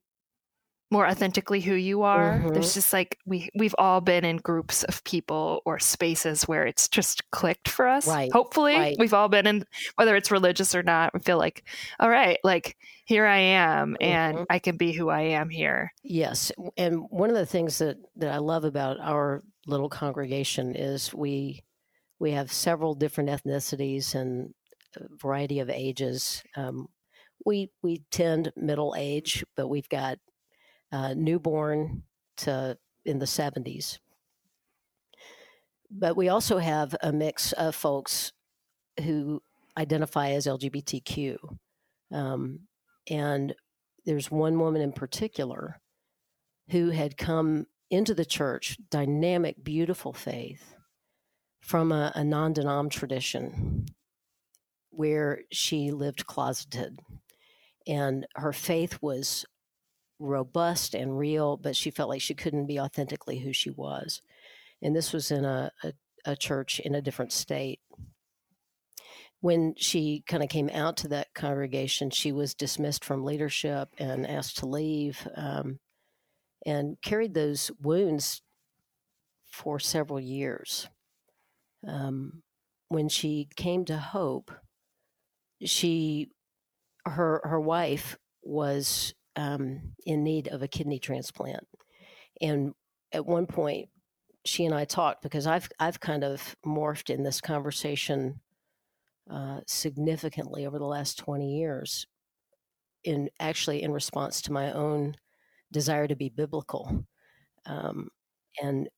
more 0.91 1.07
authentically 1.07 1.61
who 1.61 1.75
you 1.75 2.01
are. 2.01 2.33
Mm-hmm. 2.33 2.49
There's 2.49 2.73
just 2.73 2.93
like 2.93 3.17
we 3.25 3.49
we've 3.55 3.75
all 3.77 4.01
been 4.01 4.25
in 4.25 4.37
groups 4.37 4.83
of 4.83 5.03
people 5.03 5.61
or 5.65 5.77
spaces 5.77 6.47
where 6.47 6.65
it's 6.65 6.87
just 6.87 7.29
clicked 7.31 7.69
for 7.69 7.87
us. 7.87 8.07
Right. 8.07 8.31
Hopefully, 8.31 8.75
right. 8.75 8.95
we've 8.97 9.13
all 9.13 9.29
been 9.29 9.45
in 9.45 9.65
whether 9.95 10.15
it's 10.15 10.31
religious 10.31 10.73
or 10.73 10.81
not. 10.81 11.13
We 11.13 11.19
feel 11.19 11.37
like, 11.37 11.63
all 11.99 12.09
right, 12.09 12.39
like 12.43 12.75
here 13.05 13.25
I 13.25 13.37
am, 13.37 13.93
mm-hmm. 13.93 14.03
and 14.03 14.45
I 14.49 14.59
can 14.59 14.77
be 14.77 14.91
who 14.91 15.09
I 15.09 15.21
am 15.21 15.49
here. 15.49 15.93
Yes, 16.03 16.51
and 16.77 17.05
one 17.09 17.29
of 17.29 17.35
the 17.35 17.45
things 17.45 17.77
that 17.77 17.97
that 18.15 18.33
I 18.33 18.37
love 18.37 18.63
about 18.63 18.99
our 18.99 19.43
little 19.67 19.89
congregation 19.89 20.75
is 20.75 21.13
we 21.13 21.63
we 22.19 22.31
have 22.31 22.51
several 22.51 22.93
different 22.93 23.29
ethnicities 23.29 24.13
and 24.13 24.53
a 24.97 25.07
variety 25.15 25.59
of 25.59 25.69
ages. 25.69 26.43
Um, 26.55 26.87
we 27.45 27.71
we 27.81 28.03
tend 28.11 28.51
middle 28.55 28.93
age, 28.97 29.45
but 29.55 29.69
we've 29.69 29.89
got 29.89 30.19
uh, 30.91 31.13
newborn 31.15 32.03
to 32.37 32.77
in 33.05 33.19
the 33.19 33.27
seventies. 33.27 33.99
But 35.89 36.15
we 36.15 36.29
also 36.29 36.57
have 36.59 36.95
a 37.01 37.11
mix 37.11 37.51
of 37.53 37.73
folks 37.73 38.31
who 39.01 39.41
identify 39.77 40.31
as 40.31 40.45
LGBTQ, 40.45 41.37
um, 42.11 42.59
and 43.09 43.55
there's 44.05 44.29
one 44.29 44.59
woman 44.59 44.81
in 44.81 44.91
particular 44.91 45.79
who 46.69 46.89
had 46.89 47.17
come 47.17 47.65
into 47.89 48.13
the 48.13 48.25
church, 48.25 48.77
dynamic, 48.91 49.63
beautiful 49.63 50.13
faith 50.13 50.75
from 51.61 51.91
a, 51.91 52.11
a 52.15 52.23
non 52.23 52.53
denom 52.53 52.89
tradition 52.89 53.85
where 54.89 55.41
she 55.51 55.91
lived 55.91 56.25
closeted. 56.25 56.99
And 57.87 58.27
her 58.35 58.53
faith 58.53 58.99
was 59.01 59.45
robust 60.19 60.93
and 60.93 61.17
real, 61.17 61.57
but 61.57 61.75
she 61.75 61.91
felt 61.91 62.09
like 62.09 62.21
she 62.21 62.33
couldn't 62.33 62.67
be 62.67 62.79
authentically 62.79 63.39
who 63.39 63.53
she 63.53 63.69
was. 63.69 64.21
And 64.81 64.95
this 64.95 65.13
was 65.13 65.31
in 65.31 65.45
a, 65.45 65.71
a, 65.83 65.93
a 66.25 66.35
church 66.35 66.79
in 66.79 66.95
a 66.95 67.01
different 67.01 67.31
state. 67.31 67.79
When 69.41 69.73
she 69.77 70.23
kind 70.27 70.43
of 70.43 70.49
came 70.49 70.69
out 70.73 70.97
to 70.97 71.07
that 71.09 71.33
congregation, 71.33 72.09
she 72.09 72.33
was 72.33 72.53
dismissed 72.53 73.05
from 73.05 73.23
leadership 73.23 73.89
and 73.97 74.27
asked 74.27 74.57
to 74.57 74.65
leave 74.65 75.25
um, 75.37 75.79
and 76.65 76.97
carried 77.01 77.33
those 77.33 77.71
wounds 77.81 78.41
for 79.45 79.79
several 79.79 80.19
years 80.19 80.89
um, 81.87 82.43
when 82.89 83.09
she 83.09 83.47
came 83.55 83.85
to 83.85 83.97
Hope, 83.97 84.51
she 85.63 86.31
her 87.05 87.41
her 87.43 87.59
wife 87.59 88.17
was 88.43 89.13
um, 89.35 89.93
in 90.05 90.23
need 90.23 90.47
of 90.47 90.61
a 90.61 90.67
kidney 90.67 90.99
transplant, 90.99 91.67
and 92.41 92.73
at 93.11 93.25
one 93.25 93.45
point, 93.45 93.89
she 94.45 94.65
and 94.65 94.75
I 94.75 94.85
talked 94.85 95.21
because 95.23 95.47
I've 95.47 95.69
I've 95.79 95.99
kind 95.99 96.23
of 96.23 96.55
morphed 96.65 97.09
in 97.09 97.23
this 97.23 97.41
conversation 97.41 98.41
uh, 99.29 99.61
significantly 99.67 100.65
over 100.65 100.79
the 100.79 100.85
last 100.85 101.17
twenty 101.17 101.57
years, 101.57 102.07
in 103.03 103.29
actually 103.39 103.83
in 103.83 103.91
response 103.91 104.41
to 104.43 104.53
my 104.53 104.71
own 104.73 105.15
desire 105.71 106.07
to 106.07 106.15
be 106.15 106.29
biblical. 106.29 107.05
Um, 107.65 108.09
and 108.61 108.89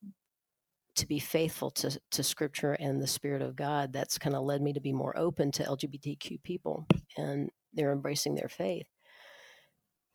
to 1.02 1.08
be 1.08 1.20
faithful 1.20 1.72
to, 1.72 2.00
to 2.12 2.22
scripture 2.22 2.74
and 2.74 3.02
the 3.02 3.08
spirit 3.08 3.42
of 3.42 3.56
God, 3.56 3.92
that's 3.92 4.20
kind 4.20 4.36
of 4.36 4.44
led 4.44 4.62
me 4.62 4.72
to 4.72 4.80
be 4.80 4.94
more 4.94 5.18
open 5.18 5.52
to 5.54 5.64
LGBTQ 5.64 6.44
people 6.44 6.86
and 7.18 7.50
they're 7.74 7.92
embracing 7.92 8.36
their 8.36 8.50
faith. 8.50 8.86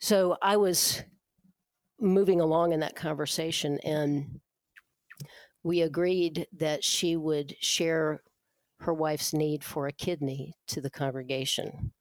So 0.00 0.36
I 0.40 0.56
was 0.56 1.02
moving 1.98 2.40
along 2.40 2.72
in 2.72 2.80
that 2.80 2.94
conversation 2.94 3.80
and 3.82 4.40
we 5.64 5.82
agreed 5.82 6.46
that 6.56 6.84
she 6.84 7.16
would 7.16 7.56
share 7.60 8.22
her 8.80 8.94
wife's 8.94 9.32
need 9.32 9.64
for 9.64 9.88
a 9.88 9.92
kidney 9.92 10.54
to 10.68 10.80
the 10.80 10.90
congregation, 10.90 11.92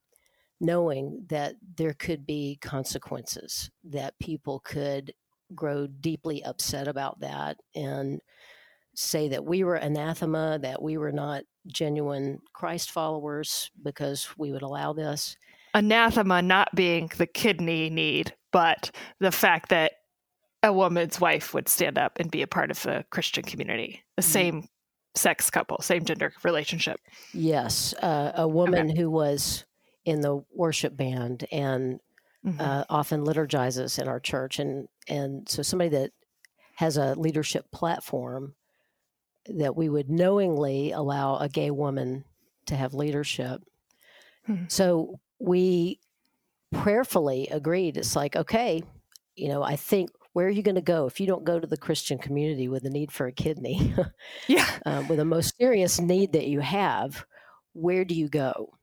knowing 0.59 1.25
that 1.29 1.55
there 1.75 1.93
could 1.93 2.27
be 2.27 2.59
consequences, 2.61 3.71
that 3.83 4.19
people 4.19 4.59
could 4.59 5.11
grow 5.55 5.87
deeply 5.87 6.43
upset 6.43 6.87
about 6.87 7.19
that 7.21 7.57
and 7.73 8.21
say 8.95 9.29
that 9.29 9.45
we 9.45 9.63
were 9.63 9.75
anathema, 9.75 10.59
that 10.61 10.81
we 10.81 10.97
were 10.97 11.11
not 11.11 11.43
genuine 11.67 12.39
Christ 12.53 12.91
followers 12.91 13.69
because 13.83 14.29
we 14.37 14.51
would 14.51 14.61
allow 14.61 14.93
this. 14.93 15.37
Anathema 15.73 16.41
not 16.41 16.73
being 16.73 17.11
the 17.17 17.27
kidney 17.27 17.89
need, 17.89 18.33
but 18.51 18.91
the 19.19 19.31
fact 19.31 19.69
that 19.69 19.93
a 20.63 20.71
woman's 20.71 21.19
wife 21.19 21.53
would 21.53 21.67
stand 21.67 21.97
up 21.97 22.13
and 22.17 22.31
be 22.31 22.41
a 22.41 22.47
part 22.47 22.71
of 22.71 22.81
the 22.83 23.05
Christian 23.11 23.43
community, 23.43 24.03
the 24.15 24.21
mm-hmm. 24.21 24.31
same 24.31 24.67
sex 25.15 25.49
couple, 25.49 25.81
same 25.81 26.05
gender 26.05 26.33
relationship. 26.43 26.99
Yes, 27.33 27.93
uh, 28.01 28.31
a 28.35 28.47
woman 28.47 28.91
okay. 28.91 28.99
who 28.99 29.11
was 29.11 29.65
in 30.05 30.21
the 30.21 30.43
worship 30.53 30.95
band 30.95 31.45
and 31.51 31.99
mm-hmm. 32.45 32.59
uh, 32.59 32.83
often 32.89 33.25
liturgizes 33.25 33.99
in 33.99 34.07
our 34.07 34.19
church, 34.19 34.59
and 34.59 34.87
and 35.07 35.47
so 35.49 35.61
somebody 35.61 35.89
that 35.89 36.11
has 36.75 36.97
a 36.97 37.15
leadership 37.15 37.65
platform 37.71 38.55
that 39.47 39.75
we 39.75 39.89
would 39.89 40.09
knowingly 40.09 40.91
allow 40.91 41.37
a 41.37 41.49
gay 41.49 41.71
woman 41.71 42.25
to 42.67 42.75
have 42.75 42.93
leadership. 42.93 43.61
Hmm. 44.45 44.65
So 44.67 45.19
we 45.39 45.99
prayerfully 46.71 47.47
agreed. 47.51 47.97
It's 47.97 48.15
like, 48.15 48.35
okay, 48.35 48.83
you 49.35 49.49
know, 49.49 49.63
I 49.63 49.75
think 49.75 50.09
where 50.33 50.47
are 50.47 50.51
you 50.51 50.63
going 50.63 50.75
to 50.75 50.81
go 50.81 51.05
if 51.05 51.19
you 51.19 51.27
don't 51.27 51.45
go 51.45 51.59
to 51.59 51.67
the 51.67 51.77
Christian 51.77 52.17
community 52.17 52.67
with 52.67 52.85
a 52.85 52.89
need 52.89 53.11
for 53.11 53.27
a 53.27 53.31
kidney? 53.31 53.93
yeah. 54.47 54.67
Um, 54.85 55.07
with 55.07 55.17
the 55.17 55.25
most 55.25 55.57
serious 55.57 56.01
need 56.01 56.33
that 56.33 56.47
you 56.47 56.59
have, 56.59 57.25
where 57.73 58.03
do 58.03 58.13
you 58.13 58.27
go? 58.27 58.73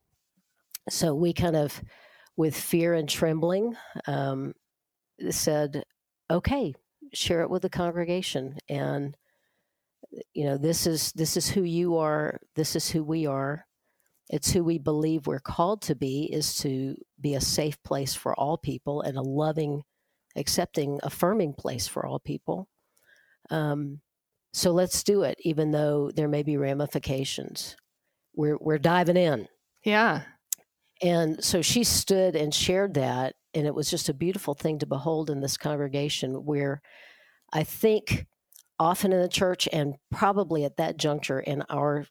So 0.89 1.13
we 1.13 1.33
kind 1.33 1.55
of, 1.55 1.81
with 2.35 2.55
fear 2.55 2.93
and 2.93 3.07
trembling, 3.07 3.75
um, 4.07 4.53
said, 5.29 5.83
okay, 6.29 6.73
share 7.13 7.41
it 7.41 7.49
with 7.49 7.61
the 7.61 7.69
congregation. 7.69 8.57
And 8.67 9.15
you 10.33 10.45
know 10.45 10.57
this 10.57 10.85
is 10.87 11.11
this 11.13 11.37
is 11.37 11.49
who 11.49 11.63
you 11.63 11.97
are 11.97 12.39
this 12.55 12.75
is 12.75 12.89
who 12.89 13.03
we 13.03 13.25
are. 13.25 13.65
It's 14.29 14.51
who 14.51 14.63
we 14.63 14.77
believe 14.79 15.27
we're 15.27 15.39
called 15.39 15.81
to 15.83 15.95
be 15.95 16.29
is 16.31 16.57
to 16.59 16.95
be 17.19 17.35
a 17.35 17.41
safe 17.41 17.81
place 17.83 18.15
for 18.15 18.33
all 18.39 18.57
people 18.57 19.01
and 19.01 19.17
a 19.17 19.21
loving 19.21 19.83
accepting 20.35 20.99
affirming 21.03 21.53
place 21.53 21.87
for 21.87 22.05
all 22.05 22.19
people. 22.19 22.67
Um, 23.49 24.01
so 24.53 24.71
let's 24.71 25.03
do 25.03 25.23
it 25.23 25.37
even 25.41 25.71
though 25.71 26.09
there 26.15 26.27
may 26.27 26.43
be 26.43 26.57
ramifications. 26.57 27.75
We're 28.35 28.57
we're 28.59 28.79
diving 28.79 29.17
in. 29.17 29.47
Yeah. 29.83 30.21
And 31.01 31.43
so 31.43 31.61
she 31.61 31.83
stood 31.83 32.35
and 32.35 32.53
shared 32.53 32.93
that 32.93 33.35
and 33.53 33.67
it 33.67 33.75
was 33.75 33.89
just 33.89 34.09
a 34.09 34.13
beautiful 34.13 34.53
thing 34.53 34.79
to 34.79 34.85
behold 34.85 35.29
in 35.29 35.41
this 35.41 35.57
congregation 35.57 36.45
where 36.45 36.81
i 37.51 37.63
think 37.63 38.25
often 38.79 39.13
in 39.13 39.21
the 39.21 39.29
church 39.29 39.67
and 39.71 39.95
probably 40.11 40.65
at 40.65 40.77
that 40.77 40.97
juncture 40.97 41.39
in 41.39 41.63
our 41.69 42.05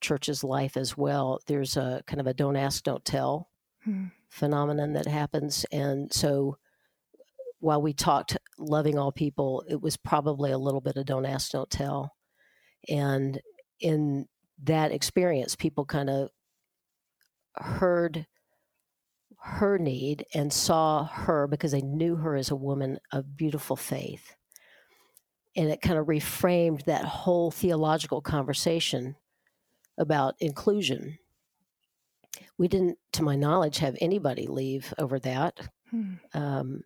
church's 0.00 0.44
life 0.44 0.76
as 0.76 0.96
well 0.96 1.40
there's 1.46 1.76
a 1.76 2.02
kind 2.06 2.20
of 2.20 2.26
a 2.26 2.34
don't 2.34 2.56
ask 2.56 2.84
don't 2.84 3.04
tell 3.04 3.48
hmm. 3.82 4.04
phenomenon 4.28 4.92
that 4.92 5.06
happens 5.06 5.64
and 5.72 6.12
so 6.12 6.56
while 7.60 7.80
we 7.80 7.94
talked 7.94 8.36
loving 8.58 8.98
all 8.98 9.10
people 9.10 9.64
it 9.68 9.80
was 9.80 9.96
probably 9.96 10.52
a 10.52 10.58
little 10.58 10.82
bit 10.82 10.96
of 10.96 11.06
don't 11.06 11.24
ask 11.26 11.52
don't 11.52 11.70
tell 11.70 12.12
And 12.88 13.40
in 13.80 14.26
that 14.64 14.92
experience, 14.92 15.56
people 15.56 15.84
kind 15.84 16.10
of 16.10 16.30
heard 17.54 18.26
her 19.40 19.78
need 19.78 20.24
and 20.34 20.52
saw 20.52 21.04
her 21.04 21.46
because 21.46 21.72
they 21.72 21.82
knew 21.82 22.16
her 22.16 22.36
as 22.36 22.50
a 22.50 22.56
woman 22.56 22.98
of 23.12 23.36
beautiful 23.36 23.76
faith. 23.76 24.35
And 25.56 25.70
it 25.70 25.80
kind 25.80 25.98
of 25.98 26.06
reframed 26.06 26.84
that 26.84 27.04
whole 27.04 27.50
theological 27.50 28.20
conversation 28.20 29.16
about 29.98 30.34
inclusion. 30.38 31.18
We 32.58 32.68
didn't, 32.68 32.98
to 33.12 33.22
my 33.22 33.36
knowledge, 33.36 33.78
have 33.78 33.96
anybody 34.00 34.46
leave 34.46 34.92
over 34.98 35.18
that. 35.20 35.68
Hmm. 35.90 36.14
Um, 36.34 36.82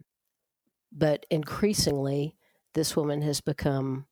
but 0.92 1.26
increasingly, 1.30 2.37
this 2.74 2.96
woman 2.96 3.22
has 3.22 3.40
become 3.40 4.06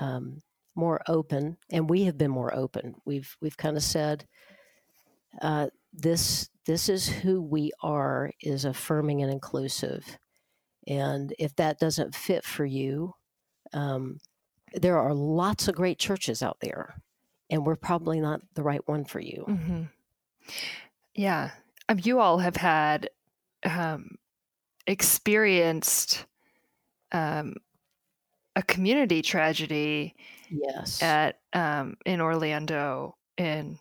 um, 0.00 0.40
more 0.74 1.00
open, 1.08 1.56
and 1.70 1.90
we 1.90 2.04
have 2.04 2.18
been 2.18 2.30
more 2.30 2.54
open. 2.54 2.94
We've 3.04 3.36
we've 3.40 3.56
kind 3.56 3.76
of 3.76 3.82
said, 3.82 4.26
uh, 5.42 5.68
"This 5.92 6.48
this 6.66 6.88
is 6.88 7.08
who 7.08 7.42
we 7.42 7.72
are 7.82 8.30
is 8.40 8.64
affirming 8.64 9.22
and 9.22 9.32
inclusive, 9.32 10.18
and 10.86 11.34
if 11.38 11.54
that 11.56 11.78
doesn't 11.78 12.14
fit 12.14 12.44
for 12.44 12.64
you, 12.64 13.14
um, 13.72 14.18
there 14.74 14.98
are 14.98 15.14
lots 15.14 15.68
of 15.68 15.74
great 15.74 15.98
churches 15.98 16.42
out 16.42 16.58
there, 16.60 17.00
and 17.50 17.64
we're 17.64 17.76
probably 17.76 18.20
not 18.20 18.40
the 18.54 18.62
right 18.62 18.86
one 18.86 19.04
for 19.04 19.20
you." 19.20 19.44
Mm-hmm. 19.48 19.82
Yeah, 21.14 21.50
um, 21.88 22.00
you 22.02 22.20
all 22.20 22.38
have 22.38 22.56
had 22.56 23.10
um, 23.64 24.16
experienced 24.86 26.26
um, 27.12 27.54
a 28.56 28.62
community 28.62 29.22
tragedy 29.22 30.14
yes 30.50 31.02
at 31.02 31.38
um, 31.52 31.96
in 32.04 32.20
Orlando 32.20 33.16
in 33.36 33.78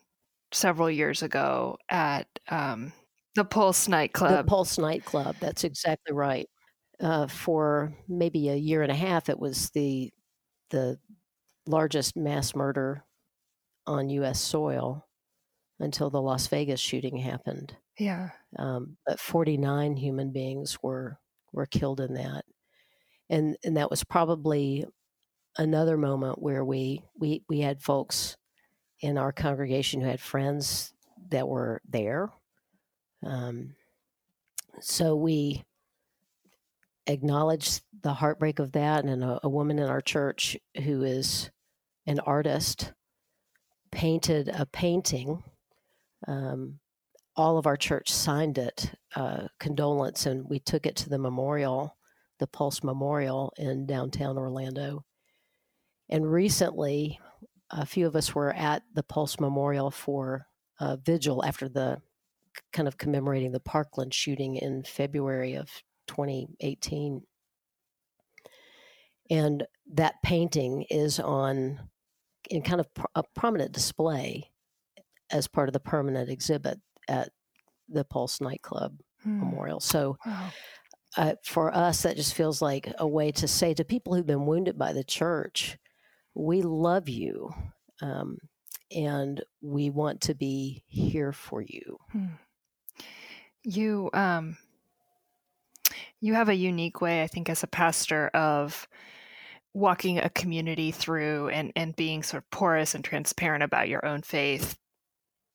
several 0.52 0.90
years 0.90 1.24
ago 1.24 1.78
at 1.90 2.28
um, 2.50 2.94
the 3.36 3.46
Pulse 3.46 3.88
nightclub. 3.88 4.46
The 4.46 4.50
Pulse 4.50 4.78
nightclub. 4.78 5.36
That's 5.40 5.64
exactly 5.64 6.14
right. 6.14 6.50
Uh, 7.00 7.28
for 7.28 7.94
maybe 8.08 8.50
a 8.50 8.56
year 8.56 8.82
and 8.82 8.92
a 8.92 8.96
half, 8.96 9.30
it 9.30 9.40
was 9.40 9.70
the 9.72 10.12
the 10.72 11.00
largest 11.68 12.16
mass 12.16 12.56
murder 12.56 13.04
on 13.86 14.10
U.S. 14.10 14.40
soil 14.40 15.06
until 15.80 16.10
the 16.10 16.22
Las 16.22 16.48
Vegas 16.48 16.80
shooting 16.80 17.18
happened. 17.18 17.76
Yeah. 18.00 18.30
Um, 18.58 18.98
but 19.06 19.20
49 19.20 19.96
human 19.96 20.32
beings 20.32 20.78
were 20.82 21.20
were 21.54 21.66
killed 21.66 22.00
in 22.00 22.16
that, 22.16 22.46
and 23.30 23.58
and 23.64 23.78
that 23.78 23.90
was 23.90 24.04
probably 24.04 24.86
another 25.58 25.98
moment 25.98 26.42
where 26.42 26.64
we 26.64 27.04
we 27.18 27.44
we 27.48 27.60
had 27.60 27.82
folks 27.82 28.38
in 29.02 29.18
our 29.18 29.32
congregation 29.32 30.02
who 30.02 30.08
had 30.08 30.20
friends 30.20 30.94
that 31.30 31.48
were 31.48 31.82
there. 31.88 32.30
Um, 33.24 33.76
so 34.80 35.16
we 35.16 35.64
acknowledged 37.08 37.82
the 38.04 38.14
heartbreak 38.14 38.60
of 38.60 38.74
that, 38.74 39.06
and 39.06 39.24
a, 39.24 39.40
a 39.44 39.50
woman 39.50 39.80
in 39.80 39.90
our 39.90 40.02
church 40.02 40.58
who 40.84 41.04
is 41.04 41.50
an 42.06 42.20
artist 42.20 42.94
painted 43.92 44.50
a 44.50 44.66
painting 44.66 45.44
um, 46.28 46.80
all 47.36 47.58
of 47.58 47.68
our 47.68 47.78
church 47.78 48.12
signed 48.12 48.58
it, 48.58 48.92
uh, 49.16 49.48
condolence, 49.60 50.26
and 50.26 50.50
we 50.50 50.60
took 50.60 50.86
it 50.86 50.96
to 50.96 51.10
the 51.10 51.20
memorial, 51.20 51.96
the 52.40 52.48
Pulse 52.48 52.84
Memorial 52.84 53.54
in 53.58 53.86
downtown 53.86 54.38
Orlando. 54.38 55.06
And 56.10 56.32
recently, 56.32 57.20
a 57.70 57.86
few 57.86 58.08
of 58.08 58.16
us 58.16 58.34
were 58.34 58.54
at 58.54 58.82
the 58.94 59.04
Pulse 59.04 59.40
Memorial 59.40 59.92
for 59.92 60.48
a 60.80 60.98
vigil 60.98 61.46
after 61.46 61.70
the 61.70 62.02
kind 62.74 62.88
of 62.88 62.98
commemorating 62.98 63.52
the 63.52 63.60
Parkland 63.60 64.14
shooting 64.14 64.56
in 64.56 64.84
February 64.84 65.54
of 65.54 65.70
2018. 66.08 67.22
And 69.30 69.68
that 69.94 70.16
painting 70.24 70.86
is 70.90 71.20
on 71.20 71.80
in 72.50 72.62
kind 72.62 72.80
of 72.80 72.88
a 73.16 73.24
prominent 73.36 73.74
display 73.74 74.52
as 75.32 75.48
part 75.48 75.68
of 75.68 75.74
the 75.74 75.80
permanent 75.80 76.30
exhibit 76.30 76.80
at 77.10 77.30
the 77.90 78.06
Pulse 78.06 78.40
nightclub 78.42 78.98
hmm. 79.24 79.40
memorial. 79.40 79.80
So 79.80 80.18
wow. 80.26 80.50
uh, 81.18 81.34
for 81.44 81.76
us, 81.76 82.04
that 82.04 82.16
just 82.16 82.34
feels 82.34 82.62
like 82.62 82.94
a 82.98 83.08
way 83.08 83.32
to 83.34 83.48
say 83.48 83.74
to 83.74 83.84
people 83.84 84.14
who've 84.14 84.26
been 84.26 84.46
wounded 84.46 84.78
by 84.78 84.94
the 84.94 85.04
church, 85.04 85.78
we 86.34 86.62
love 86.62 87.10
you. 87.10 87.54
Um, 88.02 88.38
and 88.96 89.44
we 89.62 89.90
want 89.90 90.22
to 90.22 90.36
be 90.36 90.84
here 90.88 91.34
for 91.34 91.62
you. 91.62 91.98
Hmm. 92.12 92.26
You, 93.64 94.10
um, 94.14 94.58
you 96.22 96.34
have 96.34 96.50
a 96.50 96.56
unique 96.56 97.02
way, 97.02 97.22
I 97.22 97.28
think, 97.28 97.50
as 97.50 97.64
a 97.64 97.68
pastor 97.68 98.28
of 98.30 98.88
walking 99.74 100.18
a 100.18 100.30
community 100.30 100.92
through 100.92 101.50
and, 101.50 101.72
and 101.76 101.96
being 101.96 102.24
sort 102.24 102.44
of 102.44 102.50
porous 102.50 102.96
and 102.96 103.04
transparent 103.04 103.64
about 103.64 103.90
your 103.90 104.06
own 104.06 104.22
faith 104.24 104.78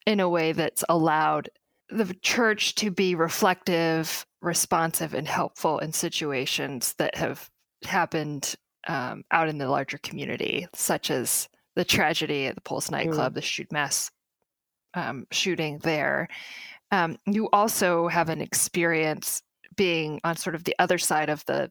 in 0.06 0.20
a 0.20 0.28
way 0.28 0.52
that's 0.52 0.84
allowed 0.88 1.48
the 1.88 2.14
church 2.22 2.74
to 2.76 2.90
be 2.90 3.14
reflective, 3.14 4.24
responsive, 4.40 5.14
and 5.14 5.26
helpful 5.26 5.78
in 5.80 5.92
situations 5.92 6.94
that 6.98 7.16
have 7.16 7.50
happened 7.84 8.54
um, 8.86 9.24
out 9.30 9.48
in 9.48 9.58
the 9.58 9.68
larger 9.68 9.98
community, 9.98 10.66
such 10.74 11.10
as 11.10 11.48
the 11.74 11.84
tragedy 11.84 12.46
at 12.46 12.54
the 12.54 12.60
Pulse 12.60 12.90
nightclub, 12.90 13.32
mm. 13.32 13.34
the 13.36 13.42
shoot 13.42 13.70
mass 13.72 14.10
um, 14.94 15.26
shooting 15.30 15.78
there. 15.78 16.28
Um, 16.90 17.16
you 17.26 17.48
also 17.52 18.08
have 18.08 18.28
an 18.28 18.40
experience 18.40 19.42
being 19.76 20.20
on 20.24 20.36
sort 20.36 20.54
of 20.54 20.64
the 20.64 20.74
other 20.78 20.98
side 20.98 21.28
of 21.28 21.44
the 21.46 21.70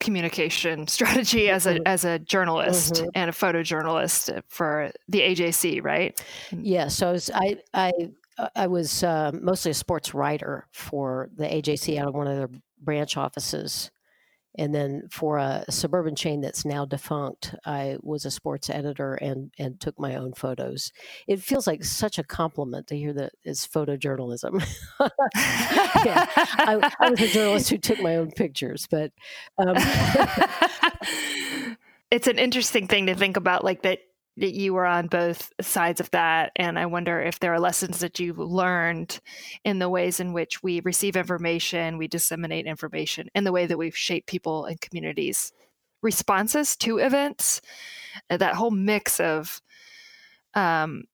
communication 0.00 0.86
strategy 0.88 1.50
as 1.50 1.66
a 1.66 1.74
mm-hmm. 1.74 1.82
as 1.86 2.04
a 2.04 2.18
journalist 2.18 2.94
mm-hmm. 2.94 3.08
and 3.14 3.30
a 3.30 3.32
photojournalist 3.32 4.42
for 4.48 4.90
the 5.08 5.20
AJC, 5.20 5.84
right? 5.84 6.20
Yeah. 6.50 6.88
So 6.88 7.08
I 7.08 7.12
was, 7.12 7.30
I, 7.34 7.56
I 7.74 7.92
I 8.54 8.66
was 8.66 9.02
uh, 9.02 9.32
mostly 9.34 9.72
a 9.72 9.74
sports 9.74 10.14
writer 10.14 10.66
for 10.72 11.30
the 11.36 11.44
AJC 11.44 11.98
out 11.98 12.08
of 12.08 12.14
one 12.14 12.26
of 12.26 12.36
their 12.36 12.48
branch 12.80 13.16
offices. 13.16 13.90
And 14.56 14.74
then 14.74 15.04
for 15.10 15.38
a 15.38 15.64
suburban 15.70 16.16
chain 16.16 16.40
that's 16.40 16.64
now 16.64 16.84
defunct, 16.84 17.54
I 17.64 17.98
was 18.02 18.24
a 18.24 18.30
sports 18.30 18.68
editor 18.68 19.14
and, 19.14 19.52
and 19.58 19.80
took 19.80 19.98
my 19.98 20.16
own 20.16 20.32
photos. 20.32 20.92
It 21.28 21.40
feels 21.40 21.66
like 21.66 21.84
such 21.84 22.18
a 22.18 22.24
compliment 22.24 22.88
to 22.88 22.96
hear 22.96 23.12
that 23.12 23.32
it's 23.44 23.66
photojournalism. 23.66 24.64
yeah, 25.00 26.26
I, 26.36 26.92
I, 26.98 27.10
was 27.10 27.20
a 27.20 27.28
journalist 27.28 27.70
who 27.70 27.78
took 27.78 28.00
my 28.00 28.16
own 28.16 28.32
pictures, 28.32 28.88
but 28.90 29.12
um, 29.58 29.76
it's 32.10 32.26
an 32.26 32.38
interesting 32.38 32.88
thing 32.88 33.06
to 33.06 33.14
think 33.14 33.36
about, 33.36 33.64
like 33.64 33.82
that 33.82 34.00
that 34.40 34.54
you 34.54 34.72
were 34.72 34.86
on 34.86 35.06
both 35.06 35.52
sides 35.60 36.00
of 36.00 36.10
that. 36.12 36.50
And 36.56 36.78
I 36.78 36.86
wonder 36.86 37.20
if 37.20 37.38
there 37.38 37.52
are 37.52 37.60
lessons 37.60 38.00
that 38.00 38.18
you've 38.18 38.38
learned 38.38 39.20
in 39.64 39.78
the 39.78 39.88
ways 39.88 40.18
in 40.18 40.32
which 40.32 40.62
we 40.62 40.80
receive 40.80 41.14
information, 41.14 41.98
we 41.98 42.08
disseminate 42.08 42.66
information, 42.66 43.28
and 43.34 43.46
the 43.46 43.52
way 43.52 43.66
that 43.66 43.76
we've 43.78 43.96
shaped 43.96 44.26
people 44.26 44.64
and 44.64 44.80
communities' 44.80 45.52
responses 46.02 46.74
to 46.78 46.98
events. 46.98 47.60
Uh, 48.30 48.38
that 48.38 48.54
whole 48.54 48.70
mix 48.70 49.20
of 49.20 49.60
um, 50.54 51.04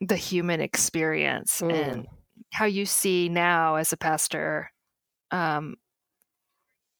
the 0.00 0.16
human 0.16 0.60
experience 0.60 1.62
mm. 1.62 1.72
and 1.72 2.06
how 2.52 2.66
you 2.66 2.84
see 2.84 3.28
now 3.28 3.76
as 3.76 3.92
a 3.92 3.96
pastor 3.96 4.70
um, 5.30 5.76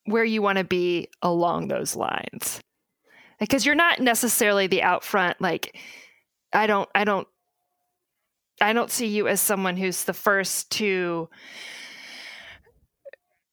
where 0.06 0.24
you 0.24 0.40
want 0.40 0.58
to 0.58 0.64
be 0.64 1.08
along 1.22 1.68
those 1.68 1.94
lines 1.94 2.60
because 3.38 3.66
you're 3.66 3.74
not 3.74 4.00
necessarily 4.00 4.66
the 4.66 4.82
out 4.82 5.04
front 5.04 5.40
like 5.40 5.76
i 6.52 6.66
don't 6.66 6.88
i 6.94 7.04
don't 7.04 7.28
i 8.60 8.72
don't 8.72 8.90
see 8.90 9.06
you 9.06 9.28
as 9.28 9.40
someone 9.40 9.76
who's 9.76 10.04
the 10.04 10.14
first 10.14 10.70
to 10.70 11.28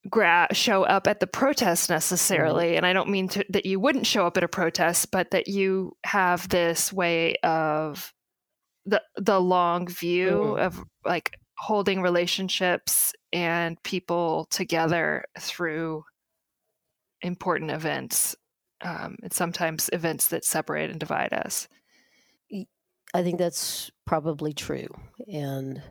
gra- 0.09 0.47
show 0.51 0.83
up 0.83 1.07
at 1.07 1.19
the 1.19 1.27
protest 1.27 1.89
necessarily 1.89 2.67
mm-hmm. 2.67 2.77
and 2.77 2.85
i 2.85 2.93
don't 2.93 3.09
mean 3.09 3.27
to, 3.27 3.45
that 3.49 3.65
you 3.65 3.79
wouldn't 3.79 4.07
show 4.07 4.25
up 4.25 4.37
at 4.37 4.43
a 4.43 4.47
protest 4.47 5.11
but 5.11 5.31
that 5.31 5.47
you 5.47 5.95
have 6.05 6.47
this 6.49 6.91
way 6.91 7.35
of 7.43 8.13
the 8.85 9.01
the 9.15 9.39
long 9.39 9.87
view 9.87 10.29
mm-hmm. 10.29 10.59
of 10.59 10.83
like 11.05 11.37
holding 11.57 12.01
relationships 12.01 13.13
and 13.31 13.81
people 13.83 14.47
together 14.49 15.23
through 15.39 16.03
important 17.21 17.71
events 17.71 18.35
um, 18.83 19.15
and 19.23 19.33
sometimes 19.33 19.89
events 19.93 20.27
that 20.27 20.45
separate 20.45 20.89
and 20.89 20.99
divide 20.99 21.33
us. 21.33 21.67
I 23.15 23.23
think 23.23 23.37
that's 23.37 23.91
probably 24.05 24.53
true. 24.53 24.87
And 25.31 25.81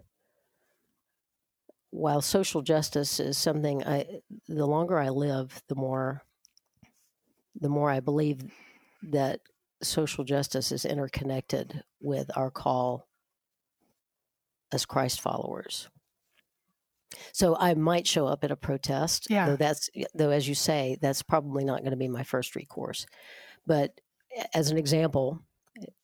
while 1.91 2.21
social 2.21 2.63
justice 2.63 3.21
is 3.21 3.39
something 3.39 3.85
I, 3.85 4.07
the 4.49 4.67
longer 4.67 4.99
I 4.99 5.11
live, 5.11 5.63
the 5.69 5.75
more, 5.75 6.23
the 7.61 7.69
more 7.69 7.91
I 7.91 8.01
believe 8.01 8.43
that 9.11 9.41
social 9.83 10.25
justice 10.25 10.73
is 10.73 10.85
interconnected 10.85 11.83
with 12.01 12.31
our 12.37 12.51
call 12.51 13.07
as 14.73 14.87
Christ 14.87 15.21
followers. 15.21 15.89
So 17.33 17.57
I 17.57 17.75
might 17.75 18.07
show 18.07 18.27
up 18.27 18.45
at 18.45 18.51
a 18.51 18.57
protest. 18.57 19.29
Yeah. 19.31 19.47
Though 19.47 19.57
that's 19.57 19.91
though, 20.15 20.31
as 20.31 20.49
you 20.49 20.55
say, 20.55 20.99
that's 21.01 21.23
probably 21.23 21.65
not 21.65 21.81
going 21.81 21.91
to 21.93 21.97
be 21.97 22.09
my 22.09 22.23
first 22.23 22.55
recourse. 22.57 23.07
But 23.67 24.01
as 24.55 24.71
an 24.71 24.79
example, 24.79 25.41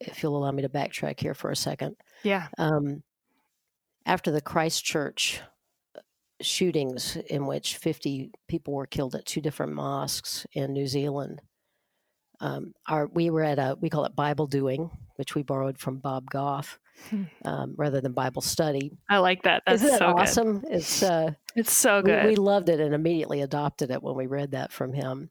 if 0.01 0.23
you'll 0.23 0.37
allow 0.37 0.51
me 0.53 0.63
to 0.63 0.69
backtrack 0.69 1.21
here 1.21 1.35
for 1.35 1.51
a 1.51 1.57
second, 1.57 1.97
Yeah. 2.23 2.49
um, 2.59 3.03
after 4.07 4.31
the 4.31 4.41
Christchurch 4.41 5.41
uh, 5.97 6.01
shootings, 6.41 7.17
in 7.29 7.47
which 7.47 7.77
50 7.77 8.31
people 8.49 8.75
were 8.75 8.87
killed 8.87 9.15
at 9.15 9.27
two 9.27 9.41
different 9.41 9.73
mosques 9.73 10.47
in 10.53 10.73
New 10.73 10.87
Zealand, 10.87 11.43
um, 12.41 12.73
our, 12.87 13.07
we 13.09 13.31
were 13.31 13.43
at 13.43 13.59
a, 13.59 13.77
we 13.81 13.91
call 13.91 14.05
it 14.05 14.15
Bible 14.15 14.47
doing, 14.47 14.91
which 15.17 15.35
we 15.35 15.43
borrowed 15.43 15.79
from 15.79 15.99
Bob 15.99 16.31
Goff. 16.31 16.79
Um, 17.45 17.75
rather 17.77 18.01
than 18.01 18.13
Bible 18.13 18.43
study. 18.43 18.93
I 19.09 19.19
like 19.19 19.43
that. 19.43 19.63
That's 19.67 19.83
Isn't 19.83 19.95
it 19.95 19.99
so 19.99 20.13
good. 20.13 20.21
awesome? 20.21 20.65
It's, 20.69 21.03
uh, 21.03 21.33
It's 21.55 21.77
so 21.77 21.99
we, 21.99 22.03
good. 22.11 22.27
we 22.27 22.37
loved 22.37 22.69
it 22.69 22.81
and 22.81 22.95
immediately 22.95 23.43
adopted 23.43 23.91
it 23.91 24.03
when 24.03 24.15
we 24.17 24.27
read 24.27 24.53
that 24.53 24.73
from 24.73 24.93
him. 24.93 25.31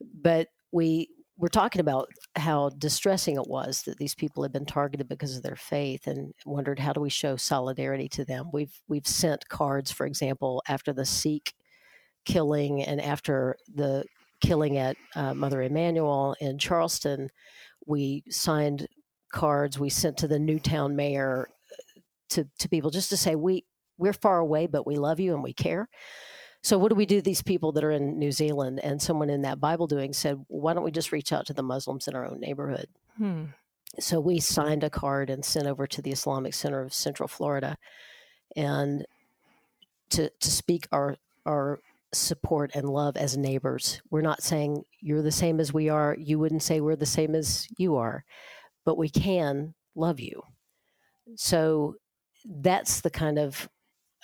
But 0.00 0.48
we 0.72 1.08
were 1.36 1.48
talking 1.48 1.80
about 1.80 2.08
how 2.36 2.68
distressing 2.70 3.36
it 3.36 3.46
was 3.46 3.82
that 3.82 3.96
these 3.96 4.14
people 4.14 4.42
had 4.42 4.52
been 4.52 4.66
targeted 4.66 5.08
because 5.08 5.36
of 5.36 5.42
their 5.42 5.56
faith, 5.56 6.06
and 6.06 6.34
wondered 6.44 6.78
how 6.78 6.92
do 6.92 7.00
we 7.00 7.08
show 7.08 7.36
solidarity 7.36 8.08
to 8.10 8.24
them. 8.24 8.50
We've 8.52 8.78
we've 8.88 9.06
sent 9.06 9.48
cards, 9.48 9.90
for 9.90 10.06
example, 10.06 10.62
after 10.68 10.92
the 10.92 11.06
Sikh 11.06 11.54
killing 12.26 12.82
and 12.82 13.00
after 13.00 13.56
the 13.74 14.04
killing 14.42 14.76
at 14.76 14.96
uh, 15.16 15.32
Mother 15.34 15.62
Emanuel 15.62 16.36
in 16.40 16.58
Charleston, 16.58 17.30
we 17.86 18.22
signed 18.28 18.86
cards 19.32 19.78
we 19.78 19.88
sent 19.88 20.18
to 20.18 20.28
the 20.28 20.38
Newtown 20.38 20.96
mayor 20.96 21.48
uh, 21.72 22.00
to 22.30 22.48
to 22.58 22.68
people 22.68 22.90
just 22.90 23.10
to 23.10 23.16
say 23.16 23.34
we 23.34 23.64
we're 24.00 24.12
far 24.14 24.38
away, 24.38 24.66
but 24.66 24.86
we 24.86 24.96
love 24.96 25.20
you 25.20 25.34
and 25.34 25.42
we 25.42 25.52
care. 25.52 25.88
So, 26.62 26.78
what 26.78 26.88
do 26.88 26.94
we 26.94 27.06
do 27.06 27.20
these 27.20 27.42
people 27.42 27.72
that 27.72 27.84
are 27.84 27.90
in 27.90 28.18
New 28.18 28.32
Zealand? 28.32 28.80
And 28.82 29.00
someone 29.00 29.30
in 29.30 29.42
that 29.42 29.60
Bible 29.60 29.86
doing 29.86 30.12
said, 30.12 30.44
why 30.48 30.74
don't 30.74 30.84
we 30.84 30.90
just 30.90 31.12
reach 31.12 31.32
out 31.32 31.46
to 31.46 31.54
the 31.54 31.62
Muslims 31.62 32.08
in 32.08 32.14
our 32.14 32.26
own 32.26 32.40
neighborhood? 32.40 32.88
Hmm. 33.16 33.44
So, 33.98 34.20
we 34.20 34.40
signed 34.40 34.84
a 34.84 34.90
card 34.90 35.30
and 35.30 35.44
sent 35.44 35.66
over 35.66 35.86
to 35.86 36.02
the 36.02 36.10
Islamic 36.10 36.54
Center 36.54 36.82
of 36.82 36.92
Central 36.92 37.28
Florida 37.28 37.78
and 38.56 39.06
to, 40.10 40.28
to 40.28 40.50
speak 40.50 40.86
our, 40.92 41.16
our 41.46 41.80
support 42.12 42.72
and 42.74 42.88
love 42.88 43.16
as 43.16 43.36
neighbors. 43.36 44.02
We're 44.10 44.20
not 44.20 44.42
saying 44.42 44.84
you're 45.00 45.22
the 45.22 45.30
same 45.30 45.60
as 45.60 45.72
we 45.72 45.88
are. 45.88 46.16
You 46.18 46.38
wouldn't 46.38 46.62
say 46.62 46.80
we're 46.80 46.96
the 46.96 47.06
same 47.06 47.34
as 47.34 47.68
you 47.78 47.96
are, 47.96 48.24
but 48.90 48.98
we 48.98 49.08
can 49.08 49.72
love 49.94 50.18
you. 50.18 50.42
So, 51.36 51.94
that's 52.44 53.02
the 53.02 53.10
kind 53.10 53.38
of 53.38 53.68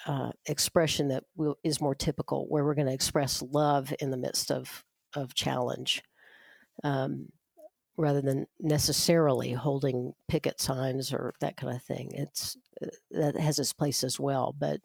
uh, 0.07 0.33
expression 0.47 1.09
that 1.09 1.25
will, 1.37 1.57
is 1.63 1.81
more 1.81 1.95
typical, 1.95 2.47
where 2.49 2.65
we're 2.65 2.75
going 2.75 2.89
to 2.89 2.93
express 2.95 3.43
love 3.43 3.95
in 4.01 4.11
the 4.11 4.17
midst 4.17 4.51
of 4.51 4.83
of 5.15 5.35
challenge, 5.35 6.03
um, 6.83 7.29
rather 7.97 8.21
than 8.21 8.47
necessarily 8.61 9.53
holding 9.53 10.15
picket 10.29 10.61
signs 10.61 11.13
or 11.13 11.35
that 11.41 11.57
kind 11.57 11.77
of 11.77 11.83
thing. 11.83 12.11
It's 12.13 12.57
uh, 12.83 12.89
that 13.13 13.37
has 13.37 13.59
its 13.59 13.73
place 13.73 14.03
as 14.03 14.19
well, 14.19 14.55
but 14.59 14.81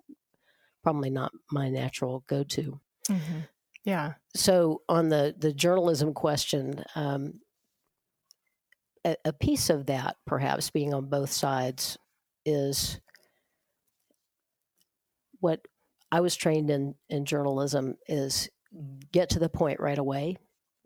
probably 0.84 1.10
not 1.10 1.32
my 1.52 1.70
natural 1.70 2.24
go 2.28 2.44
to. 2.44 2.80
Mhm. 3.10 3.48
Yeah. 3.84 4.14
So 4.36 4.84
on 4.88 5.10
the 5.10 5.34
the 5.38 5.54
journalism 5.54 6.14
question, 6.14 6.84
um, 6.96 7.42
a, 9.06 9.16
a 9.26 9.34
piece 9.34 9.70
of 9.70 9.88
that, 9.88 10.18
perhaps 10.26 10.70
being 10.70 10.94
on 10.94 11.10
both 11.10 11.32
sides, 11.32 11.98
is 12.46 13.00
what 15.40 15.62
I 16.12 16.20
was 16.22 16.36
trained 16.36 16.70
in 16.70 16.96
in 17.10 17.26
journalism 17.26 17.96
is 18.08 18.50
get 19.12 19.30
to 19.32 19.40
the 19.40 19.50
point 19.50 19.80
right 19.80 19.98
away. 19.98 20.38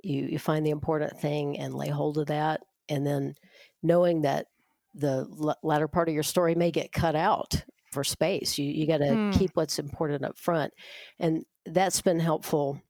You 0.03 0.23
you 0.25 0.39
find 0.39 0.65
the 0.65 0.71
important 0.71 1.19
thing 1.19 1.57
and 1.59 1.73
lay 1.73 1.89
hold 1.89 2.17
of 2.17 2.27
that, 2.27 2.61
and 2.89 3.05
then 3.05 3.35
knowing 3.81 4.21
that 4.21 4.47
the 4.93 5.27
l- 5.41 5.57
latter 5.63 5.87
part 5.87 6.07
of 6.07 6.13
your 6.13 6.23
story 6.23 6.55
may 6.55 6.71
get 6.71 6.91
cut 6.91 7.15
out 7.15 7.63
for 7.91 8.03
space. 8.03 8.57
You 8.57 8.65
you 8.69 8.87
got 8.87 8.99
to 8.99 9.17
Hmm. 9.17 9.31
keep 9.31 9.51
what's 9.55 9.79
important 9.79 10.23
up 10.25 10.37
front, 10.37 10.73
and 11.19 11.45
that's 11.65 12.01
been 12.01 12.19
helpful 12.19 12.81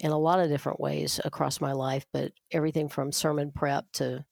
in 0.00 0.10
a 0.10 0.18
lot 0.18 0.40
of 0.40 0.48
different 0.48 0.80
ways 0.80 1.20
across 1.24 1.60
my 1.60 1.72
life. 1.72 2.06
But 2.12 2.32
everything 2.52 2.88
from 2.88 3.12
sermon 3.12 3.52
prep 3.52 3.90
to 3.94 4.24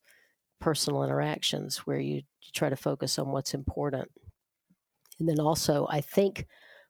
personal 0.62 1.03
interactions, 1.03 1.79
where 1.79 1.98
you, 1.98 2.22
try 2.55 2.68
to 2.68 2.77
focus 2.77 3.18
on 3.18 3.29
what's 3.29 3.55
important. 3.55 4.11
And 5.18 5.27
then 5.27 5.40
also, 5.40 5.87
I 5.88 6.03
think 6.03 6.46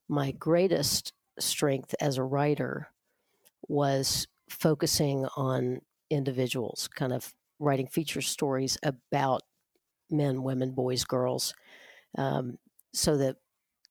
my 0.09 0.33
greatest 0.33 1.13
strength 1.39 1.95
as 2.01 2.19
a 2.19 2.25
writer 2.25 2.89
was 3.69 4.27
focusing 4.51 5.25
on 5.37 5.81
individuals, 6.11 6.89
kind 6.89 7.13
of 7.13 7.33
writing 7.61 7.87
feature 7.87 8.21
stories 8.21 8.77
about 8.83 9.43
men, 10.11 10.43
women, 10.43 10.73
boys, 10.73 11.05
girls, 11.05 11.55
um, 12.19 12.59
so 12.93 13.17
that 13.17 13.37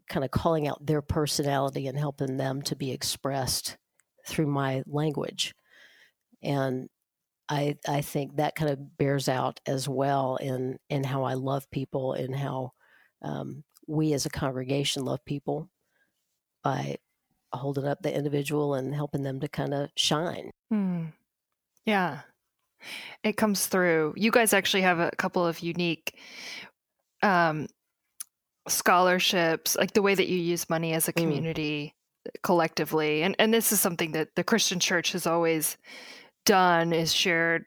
kind 0.10 0.26
of 0.26 0.32
calling 0.32 0.68
out 0.68 0.86
their 0.86 1.02
personality 1.02 1.88
and 1.88 1.98
helping 1.98 2.36
them 2.36 2.62
to 2.64 2.76
be 2.76 2.92
expressed 2.92 3.78
through 4.28 4.48
my 4.48 4.84
language. 4.86 5.56
And 6.44 6.90
I, 7.52 7.76
I 7.86 8.00
think 8.00 8.38
that 8.38 8.56
kind 8.56 8.72
of 8.72 8.98
bears 8.98 9.28
out 9.28 9.60
as 9.68 9.88
well 9.90 10.38
in, 10.38 10.80
in 10.90 11.04
how 11.04 11.24
I 11.24 11.34
love 11.34 11.70
people 11.70 12.14
and 12.14 12.34
how 12.34 12.72
um, 13.22 13.66
we 13.88 14.14
as 14.14 14.26
a 14.26 14.30
congregation 14.30 15.04
love 15.04 15.20
people 15.26 15.70
by 16.64 16.96
holding 17.52 17.86
up 17.86 18.02
the 18.02 18.16
individual 18.16 18.76
and 18.76 18.96
helping 18.96 19.24
them 19.24 19.42
to 19.42 19.50
kind 19.50 19.74
of 19.74 19.90
shine. 19.98 20.52
Hmm. 20.70 21.08
Yeah. 21.86 22.22
It 23.22 23.36
comes 23.36 23.68
through. 23.68 24.14
You 24.16 24.32
guys 24.32 24.54
actually 24.54 24.84
have 24.84 25.00
a 25.00 25.12
couple 25.18 25.46
of 25.46 25.60
unique 25.60 26.18
um, 27.22 27.68
scholarships, 28.70 29.76
like 29.76 29.94
the 29.94 30.02
way 30.02 30.16
that 30.16 30.30
you 30.30 30.38
use 30.38 30.70
money 30.70 30.94
as 30.94 31.10
a 31.10 31.14
Mm. 31.14 31.18
community 31.22 31.96
collectively. 32.44 33.24
And 33.24 33.36
and 33.40 33.54
this 33.54 33.72
is 33.72 33.82
something 33.82 34.14
that 34.14 34.36
the 34.36 34.44
Christian 34.44 34.80
church 34.80 35.12
has 35.12 35.28
always 35.28 35.78
done 36.46 36.94
is 36.94 37.14
shared 37.14 37.66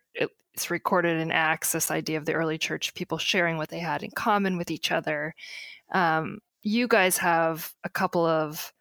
it's 0.55 0.71
recorded 0.71 1.21
in 1.21 1.33
Acts, 1.33 1.73
this 1.73 1.91
idea 1.91 2.17
of 2.17 2.27
the 2.27 2.33
early 2.33 2.59
church, 2.59 2.95
people 2.95 3.19
sharing 3.19 3.57
what 3.57 3.69
they 3.71 3.81
had 3.81 4.03
in 4.05 4.11
common 4.13 4.57
with 4.57 4.71
each 4.71 4.93
other. 4.93 5.35
Um, 5.93 6.39
you 6.63 6.87
guys 6.87 7.19
have 7.19 7.73
a 7.83 7.89
couple 7.89 8.25
of 8.25 8.73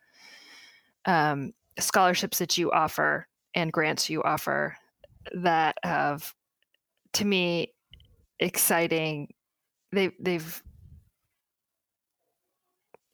um, 1.06 1.52
scholarships 1.80 2.38
that 2.40 2.58
you 2.58 2.72
offer 2.72 3.28
and 3.56 3.74
grants 3.74 4.10
you 4.10 4.22
offer 4.24 4.78
that 5.34 5.78
have, 5.84 6.34
to 7.14 7.26
me, 7.26 7.74
exciting. 8.40 9.34
They 9.92 10.12
they've 10.20 10.64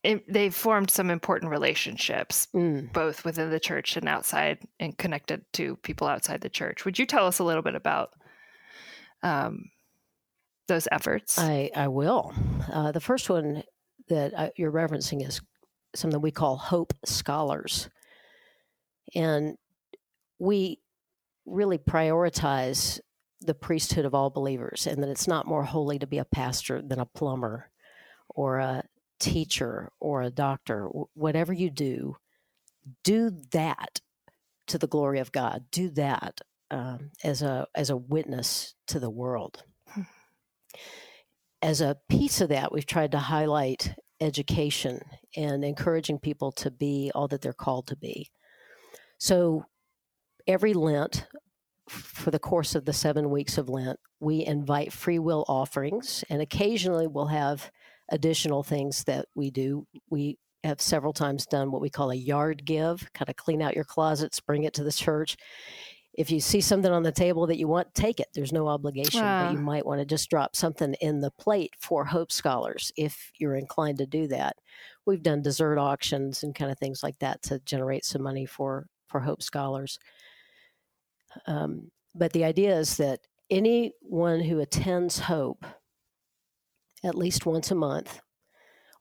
it, 0.04 0.32
they've 0.32 0.54
formed 0.56 0.90
some 0.90 1.10
important 1.10 1.52
relationships 1.52 2.48
Mm. 2.54 2.92
both 2.94 3.26
within 3.26 3.50
the 3.50 3.60
church 3.60 3.98
and 3.98 4.08
outside 4.08 4.60
and 4.80 4.98
connected 4.98 5.44
to 5.54 5.76
people 5.78 6.08
outside 6.08 6.42
the 6.42 6.50
church. 6.50 6.86
Would 6.86 6.98
you 6.98 7.06
tell 7.06 7.28
us 7.28 7.40
a 7.40 7.44
little 7.44 7.64
bit 7.64 7.76
about 7.76 8.12
um, 9.24 9.66
those 10.68 10.88
efforts? 10.92 11.38
I, 11.38 11.70
I 11.76 11.90
will. 11.90 12.34
Uh, 12.72 12.92
the 12.92 13.02
first 13.02 13.30
one 13.30 13.64
that 14.08 14.38
I, 14.38 14.52
you're 14.56 14.72
referencing 14.72 15.28
is 15.28 15.42
something 15.96 16.22
we 16.22 16.32
call 16.32 16.56
Hope 16.56 16.94
Scholars. 17.06 17.90
And 19.16 19.58
we 20.40 20.80
really 21.46 21.78
prioritize 21.78 23.00
the 23.42 23.54
priesthood 23.54 24.06
of 24.06 24.14
all 24.14 24.30
believers 24.30 24.86
and 24.88 25.02
that 25.02 25.10
it's 25.10 25.28
not 25.28 25.48
more 25.48 25.64
holy 25.64 25.98
to 26.00 26.08
be 26.08 26.20
a 26.20 26.26
pastor 26.26 26.82
than 26.82 27.00
a 27.00 27.06
plumber 27.06 27.70
or 28.30 28.60
a 28.60 28.84
teacher 29.20 29.90
or 30.00 30.22
a 30.22 30.30
doctor. 30.30 30.88
Whatever 31.14 31.54
you 31.54 31.70
do, 31.70 32.18
do 33.04 33.32
that 33.52 34.02
to 34.68 34.78
the 34.78 34.88
glory 34.88 35.20
of 35.20 35.32
God. 35.32 35.66
Do 35.72 35.90
that 35.92 36.42
um, 36.72 37.12
as 37.24 37.42
a 37.42 37.68
as 37.76 37.90
a 37.90 37.98
witness 37.98 38.76
to 38.88 39.00
the 39.00 39.10
world. 39.10 39.64
Hmm. 39.88 40.02
As 41.62 41.82
a 41.82 41.98
piece 42.08 42.42
of 42.42 42.50
that, 42.50 42.72
we've 42.72 42.86
tried 42.86 43.12
to 43.12 43.20
highlight 43.20 43.94
education 44.22 45.02
and 45.36 45.64
encouraging 45.64 46.20
people 46.20 46.52
to 46.54 46.72
be 46.72 47.12
all 47.14 47.28
that 47.28 47.42
they're 47.42 47.54
called 47.54 47.88
to 47.88 47.96
be. 47.96 48.30
So 49.18 49.66
every 50.48 50.74
Lent, 50.74 51.28
for 51.88 52.32
the 52.32 52.40
course 52.40 52.76
of 52.76 52.86
the 52.86 52.94
seven 52.94 53.30
weeks 53.30 53.58
of 53.58 53.70
Lent, 53.70 54.00
we 54.20 54.46
invite 54.46 54.94
free 54.94 55.20
will 55.20 55.46
offerings, 55.48 56.24
and 56.30 56.42
occasionally 56.42 57.08
we'll 57.08 57.28
have 57.28 57.72
additional 58.12 58.64
things 58.64 59.04
that 59.06 59.26
we 59.36 59.52
do. 59.52 59.86
We 60.10 60.38
have 60.64 60.82
several 60.82 61.14
times 61.14 61.46
done 61.46 61.72
what 61.72 61.82
we 61.82 61.90
call 61.90 62.12
a 62.12 62.16
yard 62.16 62.66
give, 62.66 63.08
kind 63.14 63.30
of 63.30 63.36
clean 63.38 63.62
out 63.62 63.76
your 63.76 63.86
closets, 63.86 64.40
bring 64.40 64.64
it 64.64 64.74
to 64.74 64.84
the 64.84 64.92
church. 64.92 65.38
if 66.20 66.30
you 66.32 66.40
see 66.42 66.60
something 66.60 66.92
on 66.92 67.04
the 67.04 67.12
table 67.14 67.48
that 67.48 67.58
you 67.58 67.68
want, 67.68 67.94
take 67.94 68.20
it. 68.20 68.28
There's 68.34 68.52
no 68.52 68.68
obligation, 68.68 69.22
but 69.22 69.54
you 69.54 69.60
might 69.60 69.86
want 69.86 70.00
to 70.00 70.06
just 70.06 70.30
drop 70.30 70.54
something 70.56 70.94
in 71.00 71.22
the 71.22 71.32
plate 71.32 71.72
for 71.80 72.04
Hope 72.04 72.32
Scholars 72.32 72.92
if 72.98 73.32
you're 73.38 73.56
inclined 73.56 74.00
to 74.00 74.06
do 74.06 74.28
that. 74.28 74.58
We've 75.06 75.24
done 75.24 75.42
dessert 75.42 75.78
auctions 75.78 76.44
and 76.44 76.54
kind 76.54 76.72
of 76.72 76.78
things 76.78 77.04
like 77.04 77.18
that 77.20 77.42
to 77.44 77.60
generate 77.60 78.04
some 78.04 78.22
money 78.22 78.46
for 78.46 78.88
for 79.08 79.22
Hope 79.22 79.42
Scholars. 79.42 79.98
Um, 81.48 81.90
but 82.16 82.34
the 82.34 82.44
idea 82.44 82.78
is 82.78 82.98
that 82.98 83.22
anyone 83.50 84.42
who 84.42 84.60
attends 84.60 85.20
Hope 85.20 85.66
at 87.04 87.16
least 87.16 87.46
once 87.46 87.72
a 87.72 87.76
month 87.76 88.22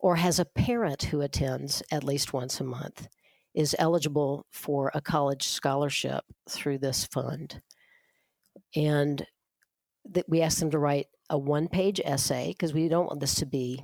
or 0.00 0.16
has 0.16 0.38
a 0.38 0.44
parent 0.44 1.04
who 1.04 1.20
attends 1.20 1.82
at 1.90 2.04
least 2.04 2.32
once 2.32 2.60
a 2.60 2.64
month 2.64 3.08
is 3.54 3.74
eligible 3.78 4.46
for 4.52 4.90
a 4.94 5.00
college 5.00 5.48
scholarship 5.48 6.24
through 6.48 6.78
this 6.78 7.06
fund. 7.06 7.60
And 8.76 9.26
that 10.10 10.28
we 10.28 10.42
ask 10.42 10.58
them 10.58 10.70
to 10.70 10.78
write 10.78 11.06
a 11.28 11.36
one 11.36 11.68
page 11.68 12.00
essay 12.04 12.48
because 12.48 12.72
we 12.72 12.88
don't 12.88 13.06
want 13.06 13.20
this 13.20 13.34
to 13.36 13.46
be 13.46 13.82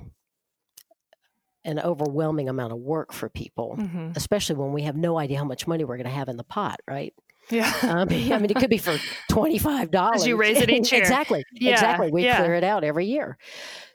an 1.65 1.79
overwhelming 1.79 2.47
amount 2.47 2.71
of 2.71 2.79
work 2.79 3.11
for 3.11 3.27
people, 3.27 3.75
hmm 3.75 4.11
especially 4.15 4.55
when 4.55 4.71
we 4.71 4.83
have 4.83 4.95
no 4.95 5.17
idea 5.17 5.37
how 5.37 5.43
much 5.43 5.67
money 5.67 5.83
we're 5.83 5.97
going 5.97 6.05
to 6.05 6.11
have 6.11 6.29
in 6.29 6.37
the 6.37 6.43
pot, 6.43 6.79
right? 6.87 7.13
Yeah. 7.49 7.71
Um, 7.83 8.07
I 8.09 8.37
mean, 8.39 8.49
it 8.49 8.55
could 8.55 8.69
be 8.69 8.77
for 8.77 8.97
twenty 9.29 9.59
five 9.59 9.91
dollars. 9.91 10.21
As 10.21 10.27
you 10.27 10.37
raise 10.37 10.57
it 10.57 10.69
each 10.69 10.91
year. 10.91 11.01
exactly, 11.01 11.43
Yeah, 11.53 11.73
exactly. 11.73 12.11
We 12.11 12.23
yeah. 12.23 12.37
clear 12.37 12.55
it 12.55 12.63
out 12.63 12.83
every 12.83 13.05
year. 13.05 13.37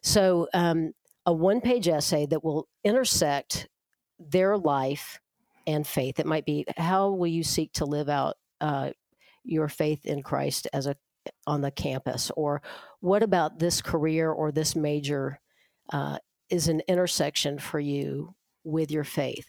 So, 0.03 0.49
um, 0.55 0.93
a 1.27 1.33
one 1.33 1.61
page 1.61 1.89
essay 1.89 2.27
that 2.27 2.43
will 2.45 2.69
intersect 2.85 3.69
their 4.19 4.57
life 4.57 5.19
and 5.67 5.87
faith. 5.87 6.19
It 6.21 6.27
might 6.27 6.45
be 6.47 6.65
how 6.77 7.11
will 7.11 7.27
you 7.27 7.43
seek 7.45 7.73
to 7.75 7.85
live 7.85 8.09
out 8.09 8.37
uh, 8.61 8.91
your 9.45 9.69
faith 9.69 10.07
in 10.07 10.23
Christ 10.23 10.69
as 10.73 10.87
a 10.87 10.97
on 11.47 11.61
the 11.61 11.71
campus, 11.71 12.31
or 12.37 12.63
what 13.01 13.23
about 13.23 13.59
this 13.59 13.83
career 13.83 14.31
or 14.31 14.51
this 14.53 14.75
major 14.75 15.39
uh, 15.93 16.19
is 16.49 16.69
an 16.69 16.81
intersection 16.89 17.59
for 17.59 17.79
you 17.79 18.35
with 18.65 18.91
your 18.91 19.05
faith. 19.05 19.47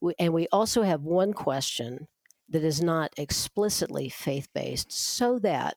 We- 0.00 0.14
And 0.18 0.32
we 0.32 0.48
also 0.50 0.82
have 0.82 1.02
one 1.02 1.32
question 1.34 2.08
that 2.50 2.64
is 2.64 2.82
not 2.82 3.12
explicitly 3.16 4.08
faith 4.08 4.48
based, 4.54 4.92
so 4.92 5.38
that 5.38 5.76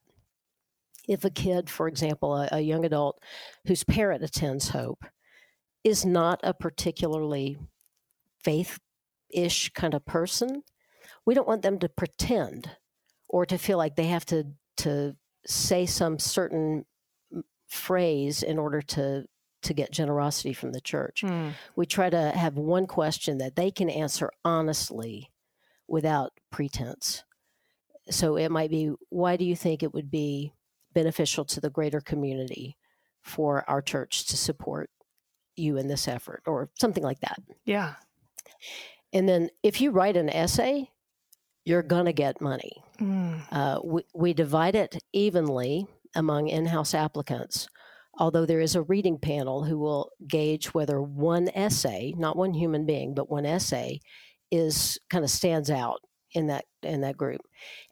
if 1.07 1.23
a 1.23 1.29
kid, 1.29 1.69
for 1.69 1.87
example, 1.87 2.35
a, 2.35 2.49
a 2.51 2.61
young 2.61 2.85
adult 2.85 3.19
whose 3.67 3.83
parent 3.83 4.23
attends 4.23 4.69
Hope, 4.69 5.05
is 5.83 6.05
not 6.05 6.39
a 6.43 6.53
particularly 6.53 7.57
faith 8.43 8.79
ish 9.29 9.69
kind 9.73 9.93
of 9.93 10.05
person, 10.05 10.63
we 11.25 11.33
don't 11.33 11.47
want 11.47 11.61
them 11.61 11.79
to 11.79 11.89
pretend 11.89 12.71
or 13.27 13.45
to 13.45 13.57
feel 13.57 13.77
like 13.77 13.95
they 13.95 14.07
have 14.07 14.25
to, 14.25 14.47
to 14.77 15.15
say 15.45 15.85
some 15.85 16.19
certain 16.19 16.85
phrase 17.67 18.43
in 18.43 18.57
order 18.57 18.81
to, 18.81 19.25
to 19.63 19.73
get 19.73 19.91
generosity 19.91 20.53
from 20.53 20.71
the 20.71 20.81
church 20.81 21.23
Mm. 21.23 21.53
we 21.75 21.85
try 21.85 22.09
to 22.09 22.31
have 22.31 22.55
one 22.57 22.85
question 22.85 23.37
that 23.39 23.55
they 23.55 23.71
can 23.71 23.89
answer 23.89 24.29
honestly 24.45 25.31
without 25.87 26.31
pretense. 26.51 27.23
So 28.09 28.35
it 28.35 28.49
might 28.49 28.69
be 28.69 28.91
why 29.09 29.37
do 29.37 29.45
you 29.45 29.55
think 29.55 29.81
it 29.81 29.93
would 29.93 30.11
be 30.11 30.53
beneficial 30.93 31.45
to 31.45 31.61
the 31.61 31.69
greater 31.69 32.01
community 32.01 32.77
for 33.21 33.67
our 33.69 33.81
church 33.81 34.25
to 34.27 34.37
support 34.37 34.89
you 35.55 35.77
in 35.77 35.87
this 35.87 36.07
effort 36.07 36.43
or 36.45 36.69
something 36.79 37.03
like 37.03 37.19
that? 37.21 37.39
Yeah. 37.65 37.93
And 39.13 39.29
then 39.29 39.49
if 39.61 39.79
you 39.79 39.91
write 39.91 40.17
an 40.17 40.29
essay, 40.29 40.89
you're 41.65 41.83
going 41.83 42.05
to 42.05 42.13
get 42.13 42.41
money. 42.41 42.83
Mm. 42.99 43.41
Uh, 43.51 43.79
we, 43.83 44.03
we 44.13 44.33
divide 44.33 44.75
it 44.75 44.97
evenly 45.13 45.87
among 46.15 46.49
in 46.49 46.65
house 46.65 46.93
applicants, 46.93 47.67
although 48.19 48.45
there 48.45 48.59
is 48.59 48.75
a 48.75 48.81
reading 48.81 49.17
panel 49.17 49.63
who 49.63 49.77
will 49.77 50.11
gauge 50.27 50.73
whether 50.73 51.01
one 51.01 51.49
essay, 51.55 52.13
not 52.17 52.35
one 52.35 52.53
human 52.53 52.85
being, 52.85 53.13
but 53.13 53.29
one 53.29 53.45
essay, 53.45 53.99
is 54.53 54.99
kind 55.09 55.23
of 55.23 55.31
stands 55.31 55.71
out 55.71 56.01
in 56.33 56.47
that 56.47 56.65
in 56.83 57.01
that 57.01 57.17
group. 57.17 57.41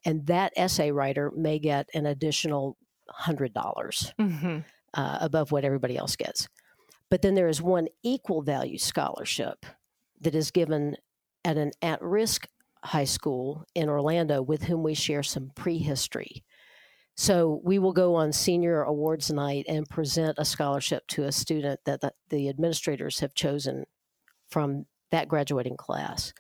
And 0.06 0.28
that 0.28 0.54
essay 0.56 0.92
writer 0.92 1.32
may 1.36 1.60
get 1.60 1.90
an 1.94 2.06
additional 2.06 2.78
hundred 3.10 3.54
dollars 3.54 4.14
hmm 4.18 4.60
uh, 4.94 5.18
above 5.22 5.52
what 5.52 5.64
everybody 5.64 5.98
else 5.98 6.16
gets. 6.16 6.48
But 7.10 7.22
then 7.22 7.36
there 7.36 7.48
is 7.48 7.62
one 7.62 7.88
equal 8.04 8.42
value 8.42 8.78
scholarship 8.78 9.66
that 10.22 10.36
is 10.36 10.52
given 10.52 10.98
at 11.44 11.58
an 11.58 11.72
at 11.82 12.02
risk 12.02 12.48
high 12.84 13.06
school 13.06 13.66
in 13.74 13.90
Orlando 13.90 14.42
with 14.42 14.64
whom 14.64 14.84
we 14.84 14.94
share 14.94 15.24
some 15.24 15.52
prehistory. 15.56 16.44
So 17.16 17.62
we 17.64 17.80
will 17.80 17.94
go 17.94 18.16
on 18.16 18.32
senior 18.32 18.82
awards 18.84 19.32
night 19.32 19.66
and 19.68 19.88
present 19.88 20.36
a 20.38 20.46
scholarship 20.46 21.06
to 21.10 21.24
a 21.26 21.32
student 21.32 21.80
that 21.86 22.02
the, 22.02 22.14
the 22.30 22.50
administrators 22.50 23.20
have 23.20 23.34
chosen 23.34 23.86
from 24.50 24.86
that 25.12 25.28
graduating 25.28 25.78
class. 25.78 26.34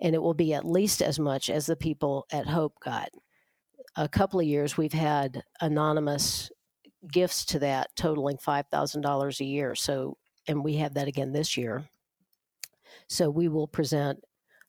And 0.00 0.14
it 0.14 0.22
will 0.22 0.34
be 0.34 0.54
at 0.54 0.64
least 0.64 1.02
as 1.02 1.18
much 1.18 1.50
as 1.50 1.66
the 1.66 1.76
people 1.76 2.26
at 2.32 2.46
Hope 2.46 2.74
got. 2.80 3.10
A 3.96 4.08
couple 4.08 4.40
of 4.40 4.46
years 4.46 4.76
we've 4.76 4.92
had 4.92 5.42
anonymous 5.60 6.50
gifts 7.12 7.44
to 7.46 7.58
that 7.60 7.94
totaling 7.96 8.36
$5,000 8.36 9.40
a 9.40 9.44
year. 9.44 9.74
So, 9.74 10.16
and 10.48 10.64
we 10.64 10.76
have 10.76 10.94
that 10.94 11.08
again 11.08 11.32
this 11.32 11.56
year. 11.56 11.84
So 13.08 13.30
we 13.30 13.48
will 13.48 13.68
present 13.68 14.22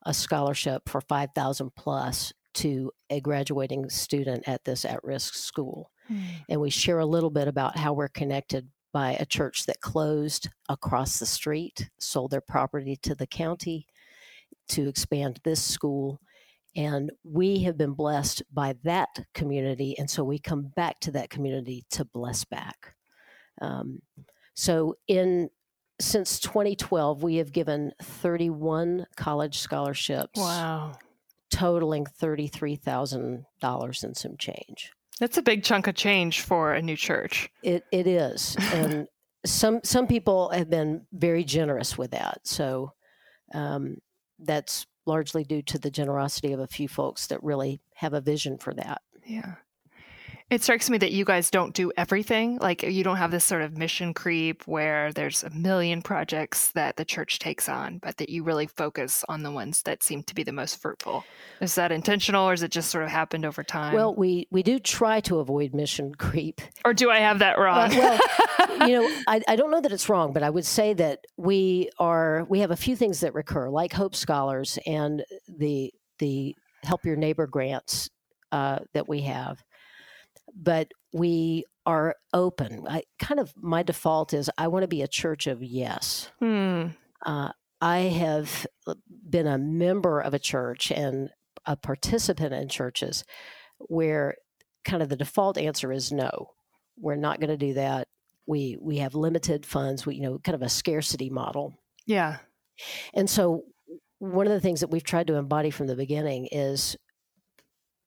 a 0.05 0.13
scholarship 0.13 0.87
for 0.87 1.01
5,000 1.01 1.71
plus 1.75 2.33
to 2.55 2.91
a 3.09 3.19
graduating 3.19 3.89
student 3.89 4.47
at 4.47 4.63
this 4.63 4.85
at-risk 4.85 5.33
school. 5.33 5.91
Mm. 6.11 6.21
And 6.49 6.61
we 6.61 6.69
share 6.69 6.99
a 6.99 7.05
little 7.05 7.29
bit 7.29 7.47
about 7.47 7.77
how 7.77 7.93
we're 7.93 8.07
connected 8.07 8.69
by 8.93 9.13
a 9.19 9.25
church 9.25 9.65
that 9.65 9.81
closed 9.81 10.49
across 10.69 11.19
the 11.19 11.25
street, 11.25 11.89
sold 11.99 12.31
their 12.31 12.41
property 12.41 12.95
to 12.97 13.15
the 13.15 13.27
county 13.27 13.87
to 14.69 14.87
expand 14.87 15.39
this 15.43 15.61
school. 15.61 16.19
And 16.75 17.11
we 17.23 17.63
have 17.63 17.77
been 17.77 17.93
blessed 17.93 18.43
by 18.53 18.75
that 18.83 19.09
community. 19.33 19.97
And 19.97 20.09
so 20.09 20.23
we 20.23 20.39
come 20.39 20.71
back 20.75 20.99
to 21.01 21.11
that 21.11 21.29
community 21.29 21.85
to 21.91 22.03
bless 22.05 22.43
back. 22.43 22.95
Um, 23.61 24.01
so 24.55 24.95
in 25.07 25.49
since 26.01 26.39
2012, 26.41 27.23
we 27.23 27.37
have 27.37 27.53
given 27.53 27.93
31 28.01 29.05
college 29.15 29.59
scholarships, 29.59 30.37
Wow. 30.37 30.97
totaling 31.49 32.05
$33,000 32.05 34.03
and 34.03 34.17
some 34.17 34.35
change. 34.37 34.91
That's 35.19 35.37
a 35.37 35.41
big 35.41 35.63
chunk 35.63 35.87
of 35.87 35.95
change 35.95 36.41
for 36.41 36.73
a 36.73 36.81
new 36.81 36.97
church. 36.97 37.49
It 37.63 37.85
it 37.93 38.05
is, 38.05 38.57
and 38.73 39.07
some 39.45 39.79
some 39.83 40.07
people 40.07 40.49
have 40.49 40.69
been 40.69 41.05
very 41.13 41.45
generous 41.45 41.97
with 41.97 42.11
that. 42.11 42.41
So 42.43 42.91
um, 43.53 43.99
that's 44.39 44.85
largely 45.05 45.43
due 45.43 45.61
to 45.61 45.77
the 45.77 45.91
generosity 45.91 46.51
of 46.51 46.59
a 46.59 46.67
few 46.67 46.87
folks 46.87 47.27
that 47.27 47.43
really 47.43 47.79
have 47.95 48.13
a 48.13 48.21
vision 48.21 48.57
for 48.57 48.73
that. 48.73 49.01
Yeah. 49.25 49.55
It 50.51 50.61
strikes 50.61 50.91
me 50.91 50.99
that 50.99 51.11
you 51.11 51.25
guys 51.25 51.49
don't 51.49 51.73
do 51.73 51.91
everything. 51.97 52.59
Like 52.59 52.83
you 52.83 53.03
don't 53.03 53.17
have 53.17 53.31
this 53.31 53.43
sort 53.43 53.63
of 53.63 53.79
mission 53.79 54.13
creep 54.13 54.67
where 54.67 55.11
there's 55.11 55.43
a 55.43 55.49
million 55.49 56.03
projects 56.03 56.69
that 56.73 56.97
the 56.97 57.05
church 57.05 57.39
takes 57.39 57.67
on, 57.67 57.97
but 57.97 58.17
that 58.17 58.29
you 58.29 58.43
really 58.43 58.67
focus 58.67 59.25
on 59.27 59.41
the 59.41 59.49
ones 59.49 59.81
that 59.83 60.03
seem 60.03 60.21
to 60.21 60.35
be 60.35 60.43
the 60.43 60.51
most 60.51 60.79
fruitful. 60.79 61.23
Is 61.61 61.73
that 61.75 61.91
intentional 61.91 62.47
or 62.47 62.53
is 62.53 62.61
it 62.61 62.69
just 62.69 62.91
sort 62.91 63.03
of 63.03 63.09
happened 63.09 63.43
over 63.43 63.63
time? 63.63 63.95
Well, 63.95 64.13
we 64.13 64.47
we 64.51 64.61
do 64.61 64.77
try 64.77 65.19
to 65.21 65.39
avoid 65.39 65.73
mission 65.73 66.13
creep. 66.13 66.61
or 66.85 66.93
do 66.93 67.09
I 67.09 67.17
have 67.19 67.39
that 67.39 67.57
wrong? 67.57 67.89
well, 67.89 68.19
you 68.87 69.01
know, 69.01 69.21
I, 69.27 69.41
I 69.47 69.55
don't 69.55 69.71
know 69.71 69.81
that 69.81 69.91
it's 69.91 70.09
wrong, 70.09 70.31
but 70.31 70.43
I 70.43 70.51
would 70.51 70.65
say 70.65 70.93
that 70.93 71.25
we 71.37 71.89
are 71.97 72.45
we 72.49 72.59
have 72.59 72.69
a 72.69 72.75
few 72.75 72.95
things 72.95 73.21
that 73.21 73.33
recur, 73.33 73.67
like 73.69 73.93
Hope 73.93 74.13
Scholars 74.13 74.77
and 74.85 75.25
the 75.47 75.91
the 76.19 76.55
Help 76.83 77.03
Your 77.03 77.15
Neighbor 77.15 77.47
grants 77.47 78.11
uh, 78.51 78.79
that 78.93 79.09
we 79.09 79.21
have. 79.21 79.63
But 80.55 80.91
we 81.13 81.65
are 81.85 82.15
open. 82.33 82.85
I 82.89 83.03
kind 83.19 83.39
of 83.39 83.53
my 83.55 83.83
default 83.83 84.33
is 84.33 84.49
I 84.57 84.67
want 84.67 84.83
to 84.83 84.87
be 84.87 85.01
a 85.01 85.07
church 85.07 85.47
of 85.47 85.63
yes. 85.63 86.29
hmm. 86.39 86.87
Uh, 87.25 87.49
I 87.81 87.99
have 87.99 88.65
been 89.29 89.47
a 89.47 89.57
member 89.57 90.19
of 90.19 90.33
a 90.33 90.39
church 90.39 90.91
and 90.91 91.29
a 91.65 91.75
participant 91.75 92.53
in 92.53 92.69
churches 92.69 93.23
where 93.79 94.35
kind 94.83 95.03
of 95.03 95.09
the 95.09 95.15
default 95.15 95.57
answer 95.57 95.91
is 95.91 96.11
no. 96.11 96.51
We're 96.97 97.15
not 97.15 97.39
going 97.39 97.49
to 97.49 97.57
do 97.57 97.73
that. 97.73 98.07
We 98.47 98.77
we 98.79 98.97
have 98.97 99.15
limited 99.15 99.65
funds. 99.65 100.05
We 100.05 100.15
you 100.15 100.21
know 100.21 100.39
kind 100.39 100.55
of 100.55 100.61
a 100.61 100.69
scarcity 100.69 101.29
model. 101.29 101.73
Yeah. 102.05 102.37
And 103.13 103.29
so 103.29 103.63
one 104.19 104.47
of 104.47 104.53
the 104.53 104.59
things 104.59 104.79
that 104.79 104.89
we've 104.89 105.03
tried 105.03 105.27
to 105.27 105.35
embody 105.35 105.71
from 105.71 105.87
the 105.87 105.95
beginning 105.95 106.47
is 106.51 106.95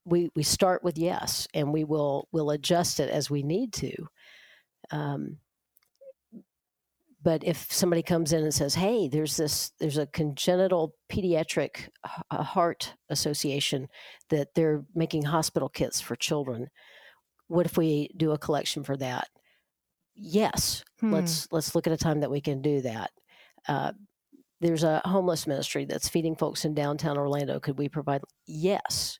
we 0.09 0.30
we 0.34 0.42
start 0.42 0.82
with 0.82 0.98
yes, 0.98 1.46
and 1.54 1.72
we 1.72 1.84
will 1.84 2.28
will 2.32 2.50
adjust 2.50 3.00
it 3.00 3.11
as 3.11 3.30
we 3.30 3.42
need 3.42 3.72
to. 3.74 3.92
Um, 4.90 5.38
but 7.22 7.44
if 7.44 7.70
somebody 7.70 8.02
comes 8.02 8.32
in 8.32 8.42
and 8.42 8.54
says, 8.54 8.74
"Hey, 8.74 9.09
there's 9.09 9.36
this, 9.36 9.72
there's 9.78 9.98
a 9.98 10.06
congenital 10.06 10.94
pediatric 11.11 11.88
heart 12.30 12.94
association 13.11 13.88
that 14.30 14.48
they're 14.54 14.84
making 14.94 15.24
hospital 15.24 15.68
kits 15.68 16.00
for 16.00 16.16
children. 16.16 16.68
What 17.48 17.66
if 17.66 17.76
we 17.76 18.11
do 18.16 18.32
a 18.32 18.38
collection 18.38 18.84
for 18.84 18.96
that?" 18.96 19.28
Yes, 20.14 20.84
hmm. 21.00 21.12
let's 21.12 21.48
let's 21.52 21.74
look 21.74 21.86
at 21.86 21.92
a 21.92 21.98
time 21.98 22.20
that 22.20 22.30
we 22.30 22.40
can 22.40 22.62
do 22.62 22.80
that. 22.82 23.11
Uh, 23.66 23.92
there's 24.61 24.82
a 24.82 25.02
homeless 25.04 25.46
ministry 25.46 25.84
that's 25.84 26.09
feeding 26.09 26.34
folks 26.34 26.64
in 26.64 26.74
downtown 26.74 27.18
Orlando. 27.18 27.61
Could 27.61 27.78
we 27.78 27.88
provide? 27.88 28.22
Yes, 28.46 29.18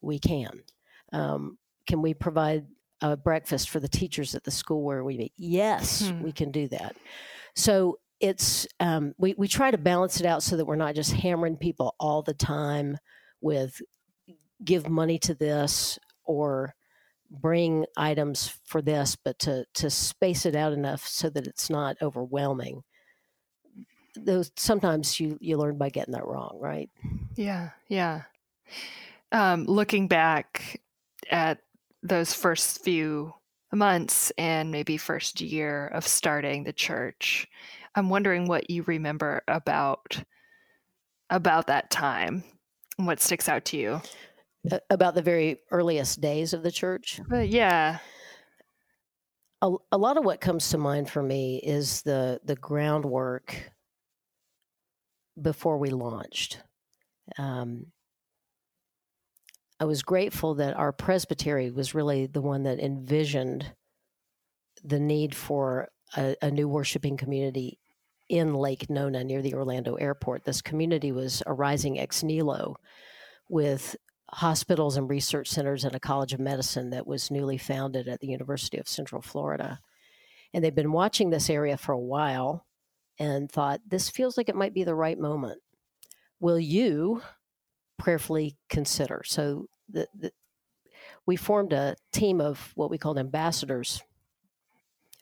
we 0.00 0.18
can. 0.18 0.62
Um, 1.12 1.58
can 1.86 2.02
we 2.02 2.14
provide 2.14 2.66
a 3.00 3.16
breakfast 3.16 3.70
for 3.70 3.80
the 3.80 3.88
teachers 3.88 4.34
at 4.34 4.44
the 4.44 4.50
school 4.50 4.82
where 4.82 5.04
we 5.04 5.16
meet? 5.16 5.32
Yes, 5.36 6.08
hmm. 6.08 6.22
we 6.22 6.32
can 6.32 6.50
do 6.50 6.68
that. 6.68 6.96
So 7.54 7.98
it's 8.20 8.66
um, 8.80 9.14
we 9.18 9.34
we 9.38 9.48
try 9.48 9.70
to 9.70 9.78
balance 9.78 10.20
it 10.20 10.26
out 10.26 10.42
so 10.42 10.56
that 10.56 10.64
we're 10.64 10.76
not 10.76 10.94
just 10.94 11.12
hammering 11.12 11.56
people 11.56 11.94
all 11.98 12.22
the 12.22 12.34
time 12.34 12.98
with 13.40 13.80
give 14.64 14.88
money 14.88 15.18
to 15.20 15.34
this 15.34 15.98
or 16.24 16.74
bring 17.30 17.84
items 17.96 18.54
for 18.64 18.82
this, 18.82 19.16
but 19.16 19.38
to 19.40 19.64
to 19.74 19.90
space 19.90 20.46
it 20.46 20.56
out 20.56 20.72
enough 20.72 21.06
so 21.06 21.30
that 21.30 21.46
it's 21.46 21.70
not 21.70 21.96
overwhelming 22.02 22.82
those 24.24 24.50
sometimes 24.56 25.18
you 25.20 25.38
you 25.40 25.56
learn 25.56 25.78
by 25.78 25.90
getting 25.90 26.12
that 26.14 26.26
wrong, 26.26 26.58
right? 26.60 26.90
Yeah, 27.36 27.70
yeah. 27.88 28.22
Um, 29.32 29.64
looking 29.64 30.08
back 30.08 30.80
at 31.30 31.58
those 32.02 32.32
first 32.32 32.82
few 32.82 33.34
months 33.72 34.32
and 34.38 34.70
maybe 34.70 34.96
first 34.96 35.40
year 35.40 35.88
of 35.88 36.06
starting 36.06 36.64
the 36.64 36.72
church, 36.72 37.46
I'm 37.94 38.08
wondering 38.08 38.46
what 38.46 38.70
you 38.70 38.82
remember 38.84 39.42
about 39.48 40.22
about 41.30 41.66
that 41.66 41.90
time. 41.90 42.42
What 42.96 43.20
sticks 43.20 43.48
out 43.48 43.64
to 43.66 43.76
you? 43.76 44.00
About 44.90 45.14
the 45.14 45.22
very 45.22 45.58
earliest 45.70 46.20
days 46.20 46.52
of 46.52 46.62
the 46.62 46.72
church? 46.72 47.20
Uh, 47.30 47.38
yeah. 47.38 47.98
A, 49.62 49.72
a 49.92 49.98
lot 49.98 50.16
of 50.16 50.24
what 50.24 50.40
comes 50.40 50.70
to 50.70 50.78
mind 50.78 51.10
for 51.10 51.22
me 51.22 51.60
is 51.62 52.02
the 52.02 52.40
the 52.44 52.56
groundwork 52.56 53.72
before 55.40 55.78
we 55.78 55.90
launched. 55.90 56.60
Um, 57.38 57.86
I 59.80 59.84
was 59.84 60.02
grateful 60.02 60.54
that 60.56 60.76
our 60.76 60.92
presbytery 60.92 61.70
was 61.70 61.94
really 61.94 62.26
the 62.26 62.40
one 62.40 62.64
that 62.64 62.80
envisioned 62.80 63.72
the 64.82 64.98
need 64.98 65.34
for 65.34 65.88
a, 66.16 66.34
a, 66.42 66.50
new 66.50 66.68
worshiping 66.68 67.16
community 67.16 67.78
in 68.28 68.54
Lake 68.54 68.90
Nona 68.90 69.22
near 69.24 69.42
the 69.42 69.54
Orlando 69.54 69.94
airport. 69.94 70.44
This 70.44 70.62
community 70.62 71.12
was 71.12 71.42
arising 71.46 71.98
ex 71.98 72.22
nihilo 72.22 72.76
with 73.48 73.96
hospitals 74.30 74.96
and 74.96 75.08
research 75.08 75.48
centers 75.48 75.84
and 75.84 75.94
a 75.94 76.00
college 76.00 76.32
of 76.32 76.40
medicine 76.40 76.90
that 76.90 77.06
was 77.06 77.30
newly 77.30 77.56
founded 77.56 78.08
at 78.08 78.20
the 78.20 78.26
University 78.26 78.78
of 78.78 78.88
Central 78.88 79.22
Florida. 79.22 79.80
And 80.52 80.62
they've 80.62 80.74
been 80.74 80.92
watching 80.92 81.30
this 81.30 81.48
area 81.48 81.76
for 81.76 81.92
a 81.92 81.98
while 81.98 82.66
and 83.18 83.50
thought, 83.50 83.80
this 83.86 84.10
feels 84.10 84.36
like 84.36 84.48
it 84.48 84.56
might 84.56 84.74
be 84.74 84.84
the 84.84 84.94
right 84.94 85.18
moment. 85.18 85.60
Will 86.40 86.58
you 86.58 87.22
prayerfully 87.98 88.56
consider? 88.68 89.22
So 89.24 89.66
the, 89.88 90.06
the, 90.18 90.32
we 91.26 91.36
formed 91.36 91.72
a 91.72 91.96
team 92.12 92.40
of 92.40 92.72
what 92.74 92.90
we 92.90 92.98
called 92.98 93.18
ambassadors 93.18 94.02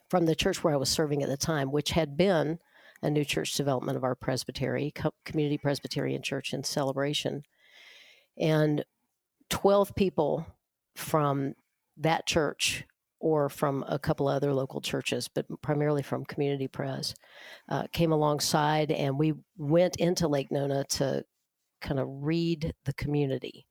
from 0.09 0.27
the 0.27 0.35
church 0.35 0.63
where 0.63 0.75
I 0.75 0.77
was 0.77 0.89
serving 0.89 1.23
at 1.23 1.29
the 1.29 1.37
time, 1.37 1.73
which 1.73 1.91
had 1.91 2.17
been 2.17 2.59
a 3.03 3.11
new 3.11 3.25
church 3.25 3.55
development 3.55 3.97
of 3.97 4.05
our 4.05 4.15
presbytery, 4.15 4.93
Community 5.25 5.59
Presbyterian 5.59 6.23
Church 6.23 6.53
in 6.53 6.65
Celebration. 6.65 7.43
And 8.39 8.85
12 9.51 9.95
people 9.95 10.47
from 10.95 11.55
that 11.97 12.27
church 12.27 12.85
or 13.19 13.49
from 13.49 13.85
a 13.89 13.99
couple 13.99 14.29
other 14.29 14.53
local 14.53 14.81
churches, 14.81 15.29
but 15.29 15.47
primarily 15.63 16.03
from 16.03 16.25
Community 16.25 16.69
Pres, 16.69 17.15
uh, 17.69 17.85
came 17.93 18.13
alongside 18.13 18.91
and 18.91 19.19
we 19.19 19.35
went 19.57 19.97
into 19.97 20.29
Lake 20.29 20.51
Nona 20.51 20.85
to 20.85 21.25
kind 21.81 22.01
of 22.01 22.07
read 22.09 22.75
the 22.85 22.95
community. 22.95 23.67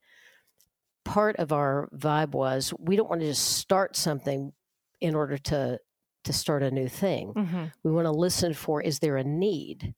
Part 1.03 1.35
of 1.37 1.51
our 1.51 1.89
vibe 1.95 2.31
was 2.31 2.73
we 2.79 2.95
don't 2.95 3.09
want 3.09 3.21
to 3.21 3.27
just 3.27 3.57
start 3.57 3.95
something 3.95 4.53
in 5.01 5.15
order 5.15 5.37
to 5.37 5.79
to 6.23 6.33
start 6.33 6.63
a 6.63 6.71
new 6.71 6.89
thing. 6.89 7.33
Mm-hmm. 7.35 7.65
We 7.83 7.91
want 7.91 8.05
to 8.05 8.11
listen 8.11 8.53
for 8.53 8.81
is 8.81 8.99
there 8.99 9.17
a 9.17 9.23
need? 9.23 9.93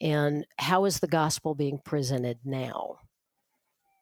And 0.00 0.46
how 0.58 0.84
is 0.84 1.00
the 1.00 1.08
gospel 1.08 1.54
being 1.54 1.78
presented 1.84 2.38
now? 2.44 2.96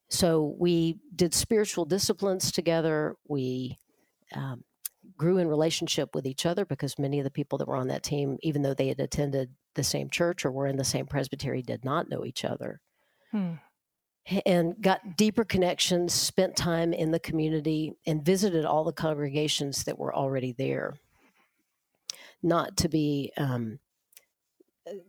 So 0.09 0.55
we 0.59 0.99
did 1.14 1.35
spiritual 1.35 1.85
disciplines 1.85 2.51
together. 2.51 3.16
We 3.29 3.79
um, 4.35 4.64
grew 5.16 5.39
in 5.39 5.49
relationship 5.49 6.14
with 6.14 6.27
each 6.27 6.47
other 6.47 6.64
because 6.64 6.99
many 6.99 7.18
of 7.18 7.25
the 7.25 7.31
people 7.31 7.59
that 7.59 7.68
were 7.68 7.77
on 7.77 7.89
that 7.89 8.03
team, 8.03 8.39
even 8.43 8.62
though 8.62 8.75
they 8.75 8.89
had 8.89 9.01
attended 9.01 9.51
the 9.75 9.85
same 9.85 10.11
church 10.11 10.45
or 10.45 10.51
were 10.51 10.66
in 10.66 10.77
the 10.77 10.85
same 10.85 11.07
presbytery, 11.07 11.62
did 11.62 11.85
not 11.85 12.09
know 12.09 12.25
each 12.25 12.45
other. 12.45 12.81
Hmm. 13.31 13.55
And 14.47 14.81
got 14.81 15.16
deeper 15.16 15.45
connections, 15.45 16.12
spent 16.12 16.57
time 16.57 16.93
in 16.93 17.11
the 17.11 17.18
community, 17.18 17.95
and 18.07 18.24
visited 18.24 18.64
all 18.64 18.85
the 18.85 18.93
congregations 18.93 19.85
that 19.85 19.99
were 19.99 20.14
already 20.14 20.53
there. 20.53 20.95
Not 22.43 22.76
to 22.78 22.89
be 22.89 23.33
um, 23.37 23.78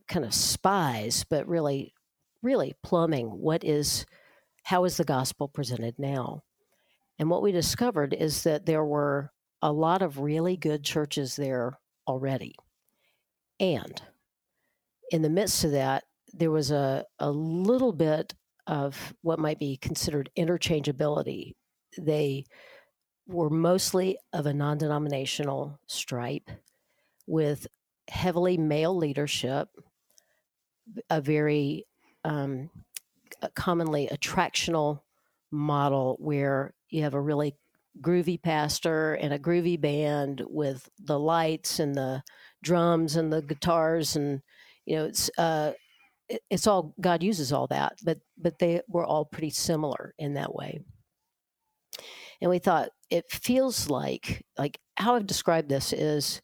kind 0.07 0.25
of 0.25 0.33
spies, 0.33 1.25
but 1.29 1.47
really, 1.47 1.93
really 2.41 2.73
plumbing 2.83 3.27
what 3.27 3.63
is, 3.63 4.05
how 4.63 4.85
is 4.85 4.97
the 4.97 5.03
gospel 5.03 5.47
presented 5.47 5.99
now? 5.99 6.43
And 7.19 7.29
what 7.29 7.43
we 7.43 7.51
discovered 7.51 8.13
is 8.13 8.43
that 8.43 8.65
there 8.65 8.85
were 8.85 9.31
a 9.61 9.71
lot 9.71 10.01
of 10.01 10.19
really 10.19 10.57
good 10.57 10.83
churches 10.83 11.35
there 11.35 11.77
already. 12.07 12.55
And 13.59 14.01
in 15.11 15.21
the 15.21 15.29
midst 15.29 15.63
of 15.63 15.71
that, 15.71 16.05
there 16.33 16.51
was 16.51 16.71
a, 16.71 17.05
a 17.19 17.31
little 17.31 17.93
bit 17.93 18.33
of 18.67 19.13
what 19.21 19.39
might 19.39 19.59
be 19.59 19.77
considered 19.77 20.29
interchangeability. 20.37 21.55
They 21.97 22.45
were 23.27 23.49
mostly 23.49 24.17
of 24.33 24.45
a 24.45 24.53
non 24.53 24.77
denominational 24.77 25.79
stripe 25.87 26.49
with 27.27 27.67
heavily 28.09 28.57
male 28.57 28.95
leadership, 28.95 29.69
a 31.09 31.21
very 31.21 31.85
um, 32.23 32.69
commonly 33.55 34.07
attractional 34.11 35.01
model 35.51 36.17
where 36.19 36.73
you 36.89 37.03
have 37.03 37.13
a 37.13 37.21
really 37.21 37.55
groovy 37.99 38.41
pastor 38.41 39.15
and 39.15 39.33
a 39.33 39.39
groovy 39.39 39.79
band 39.79 40.41
with 40.47 40.89
the 40.99 41.19
lights 41.19 41.79
and 41.79 41.95
the 41.95 42.23
drums 42.63 43.15
and 43.15 43.33
the 43.33 43.41
guitars 43.41 44.15
and 44.15 44.41
you 44.85 44.95
know 44.95 45.05
it's 45.05 45.29
uh 45.37 45.73
it's 46.49 46.67
all 46.67 46.93
God 46.99 47.23
uses 47.23 47.51
all 47.51 47.67
that 47.67 47.97
but 48.03 48.19
but 48.37 48.59
they 48.59 48.81
were 48.87 49.05
all 49.05 49.25
pretty 49.25 49.49
similar 49.49 50.13
in 50.17 50.35
that 50.35 50.53
way 50.53 50.79
and 52.41 52.49
we 52.49 52.59
thought 52.59 52.89
it 53.09 53.29
feels 53.29 53.89
like 53.89 54.45
like 54.57 54.79
how 54.97 55.15
I've 55.15 55.27
described 55.27 55.69
this 55.69 55.93
is 55.93 56.41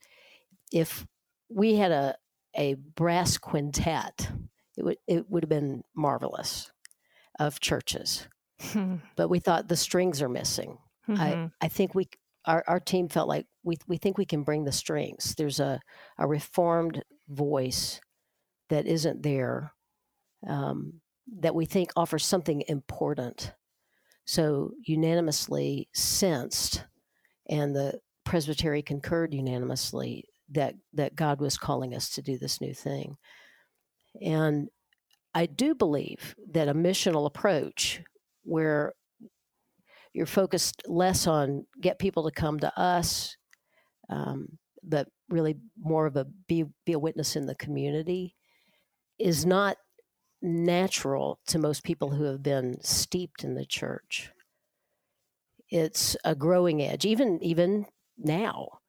if 0.71 1.05
we 1.49 1.75
had 1.75 1.91
a 1.91 2.15
a 2.55 2.73
brass 2.73 3.37
quintet 3.37 4.29
it 4.77 4.83
would 4.83 4.97
it 5.07 5.29
would 5.29 5.43
have 5.43 5.49
been 5.49 5.83
marvelous 5.95 6.71
of 7.39 7.59
churches 7.59 8.27
but 9.15 9.29
we 9.29 9.39
thought 9.39 9.67
the 9.67 9.75
strings 9.75 10.21
are 10.21 10.29
missing. 10.29 10.77
Mm-hmm. 11.07 11.21
I, 11.21 11.49
I 11.61 11.67
think 11.67 11.95
we 11.95 12.09
our, 12.45 12.63
our 12.67 12.79
team 12.79 13.09
felt 13.09 13.27
like 13.27 13.45
we, 13.63 13.75
we 13.87 13.97
think 13.97 14.17
we 14.17 14.25
can 14.25 14.43
bring 14.43 14.63
the 14.63 14.71
strings. 14.71 15.35
There's 15.37 15.59
a, 15.59 15.81
a 16.17 16.27
reformed 16.27 17.03
voice 17.27 17.99
that 18.69 18.87
isn't 18.87 19.21
there 19.21 19.73
um, 20.47 20.93
that 21.39 21.55
we 21.55 21.65
think 21.65 21.91
offers 21.95 22.25
something 22.25 22.63
important. 22.67 23.53
So 24.25 24.71
unanimously 24.85 25.87
sensed, 25.93 26.85
and 27.49 27.75
the 27.75 27.99
presbytery 28.25 28.81
concurred 28.81 29.33
unanimously 29.33 30.25
that 30.51 30.75
that 30.93 31.15
God 31.15 31.39
was 31.39 31.57
calling 31.57 31.95
us 31.95 32.09
to 32.11 32.21
do 32.21 32.37
this 32.37 32.61
new 32.61 32.73
thing. 32.73 33.17
And 34.21 34.69
I 35.33 35.45
do 35.45 35.75
believe 35.75 36.35
that 36.51 36.67
a 36.67 36.73
missional 36.73 37.25
approach 37.27 38.01
where 38.43 38.93
you're 40.13 40.25
focused 40.25 40.81
less 40.87 41.27
on 41.27 41.65
get 41.79 41.99
people 41.99 42.23
to 42.23 42.31
come 42.31 42.59
to 42.59 42.79
us, 42.79 43.37
um, 44.09 44.57
but 44.83 45.07
really 45.29 45.57
more 45.79 46.05
of 46.05 46.15
a 46.15 46.25
be 46.47 46.65
be 46.85 46.93
a 46.93 46.99
witness 46.99 47.35
in 47.35 47.45
the 47.45 47.55
community 47.55 48.35
is 49.19 49.45
not 49.45 49.77
natural 50.41 51.39
to 51.47 51.59
most 51.59 51.83
people 51.83 52.11
who 52.11 52.23
have 52.23 52.43
been 52.43 52.77
steeped 52.81 53.43
in 53.43 53.55
the 53.55 53.65
church. 53.65 54.31
It's 55.69 56.15
a 56.23 56.35
growing 56.35 56.81
edge, 56.81 57.05
even 57.05 57.43
even 57.43 57.85
now, 58.17 58.79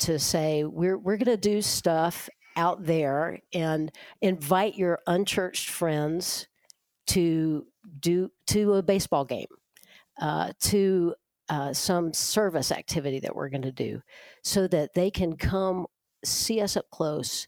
to 0.00 0.18
say 0.18 0.64
we're 0.64 0.98
we're 0.98 1.16
going 1.16 1.26
to 1.26 1.36
do 1.36 1.60
stuff 1.60 2.28
out 2.56 2.84
there 2.84 3.40
and 3.52 3.90
invite 4.22 4.76
your 4.76 5.00
unchurched 5.06 5.68
friends 5.68 6.46
to 7.08 7.66
do 8.00 8.30
to 8.46 8.74
a 8.74 8.82
baseball 8.82 9.24
game, 9.24 9.48
uh, 10.20 10.52
to 10.60 11.14
uh, 11.50 11.72
some 11.72 12.12
service 12.14 12.72
activity 12.72 13.20
that 13.20 13.36
we're 13.36 13.50
going 13.50 13.62
to 13.62 13.72
do, 13.72 14.00
so 14.42 14.66
that 14.68 14.94
they 14.94 15.10
can 15.10 15.36
come 15.36 15.86
see 16.24 16.60
us 16.60 16.76
up 16.76 16.88
close. 16.90 17.46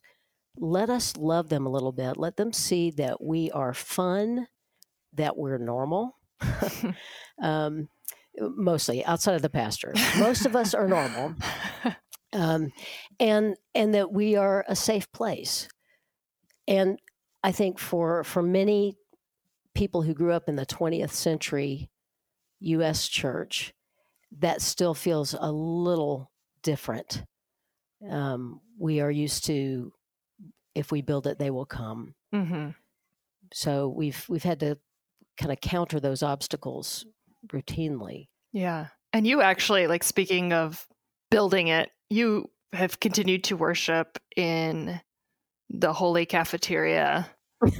Let 0.59 0.90
us 0.90 1.16
love 1.16 1.48
them 1.48 1.66
a 1.66 1.70
little 1.70 1.92
bit. 1.92 2.16
Let 2.16 2.36
them 2.36 2.52
see 2.52 2.90
that 2.92 3.22
we 3.22 3.50
are 3.50 3.74
fun, 3.74 4.46
that 5.14 5.36
we're 5.36 5.59
normal. 5.59 6.18
um, 7.42 7.88
mostly 8.38 9.04
outside 9.04 9.34
of 9.34 9.42
the 9.42 9.50
pastor. 9.50 9.92
Most 10.18 10.46
of 10.46 10.54
us 10.57 10.74
are 10.74 10.88
normal, 10.88 11.34
um, 12.32 12.72
and 13.18 13.57
and 13.74 13.94
that 13.94 14.12
we 14.12 14.36
are 14.36 14.64
a 14.68 14.76
safe 14.76 15.11
place. 15.12 15.68
And 16.68 16.98
I 17.42 17.52
think 17.52 17.78
for 17.78 18.24
for 18.24 18.42
many 18.42 18.96
people 19.74 20.02
who 20.02 20.14
grew 20.14 20.32
up 20.32 20.48
in 20.48 20.57
the 20.57 20.66
20th 20.66 21.11
century 21.11 21.90
U.S. 22.61 23.09
church, 23.09 23.74
that 24.38 24.62
still 24.62 24.94
feels 24.94 25.34
a 25.38 25.52
little 25.52 26.30
different. 26.62 27.22
Um, 28.11 28.61
we 28.78 29.00
are 29.00 29.11
used 29.11 29.44
to, 29.46 29.92
if 30.77 30.93
we 30.93 31.01
build 31.01 31.27
it, 31.27 31.39
they 31.39 31.51
will 31.51 31.66
come. 31.66 32.14
Mm-hmm. 32.35 32.70
So 33.53 33.89
we've 33.89 34.24
we've 34.29 34.43
had 34.43 34.61
to 34.61 34.79
kind 35.39 35.53
of 35.53 35.61
counter 35.61 35.99
those 35.99 36.22
obstacles 36.22 37.07
routinely. 37.49 38.29
Yeah, 38.53 38.89
and 39.12 39.27
you 39.27 39.41
actually 39.41 39.87
like 39.87 40.05
speaking 40.05 40.53
of 40.53 40.87
building 41.31 41.68
it, 41.68 41.91
you 42.11 42.51
have 42.72 43.01
continued 43.01 43.45
to 43.45 43.57
worship 43.57 44.18
in 44.37 45.01
the 45.70 45.93
holy 45.93 46.27
cafeteria. 46.27 47.31
um, 47.62 47.70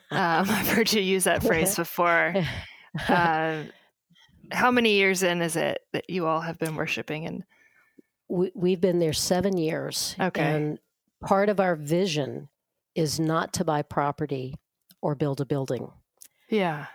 I've 0.10 0.68
heard 0.68 0.92
you 0.92 1.00
use 1.00 1.24
that 1.24 1.42
phrase 1.42 1.76
before. 1.76 2.34
Uh, 3.08 3.64
how 4.52 4.70
many 4.70 4.92
years 4.92 5.22
in 5.22 5.40
is 5.40 5.56
it 5.56 5.78
that 5.92 6.10
you 6.10 6.26
all 6.26 6.40
have 6.40 6.58
been 6.58 6.76
worshiping 6.76 7.26
and? 7.26 7.44
We, 8.26 8.50
we've 8.54 8.80
been 8.80 9.00
there 9.00 9.12
seven 9.12 9.58
years. 9.58 10.16
Okay. 10.18 10.42
And 10.42 10.78
part 11.26 11.48
of 11.48 11.60
our 11.60 11.76
vision 11.76 12.48
is 12.94 13.18
not 13.18 13.52
to 13.54 13.64
buy 13.64 13.82
property 13.82 14.54
or 15.02 15.14
build 15.14 15.40
a 15.40 15.46
building. 15.46 15.90
Yeah. 16.48 16.86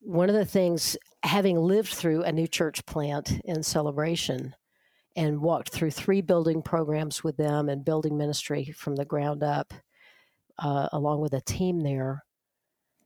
One 0.00 0.28
of 0.28 0.34
the 0.34 0.44
things, 0.44 0.96
having 1.22 1.56
lived 1.56 1.88
through 1.88 2.22
a 2.22 2.32
new 2.32 2.46
church 2.46 2.84
plant 2.86 3.40
in 3.44 3.62
Celebration 3.62 4.54
and 5.14 5.40
walked 5.40 5.70
through 5.70 5.92
three 5.92 6.20
building 6.20 6.62
programs 6.62 7.24
with 7.24 7.36
them 7.36 7.68
and 7.68 7.84
building 7.84 8.18
ministry 8.18 8.74
from 8.76 8.96
the 8.96 9.04
ground 9.04 9.42
up, 9.42 9.72
uh, 10.58 10.88
along 10.92 11.20
with 11.20 11.32
a 11.32 11.40
team 11.40 11.80
there, 11.80 12.24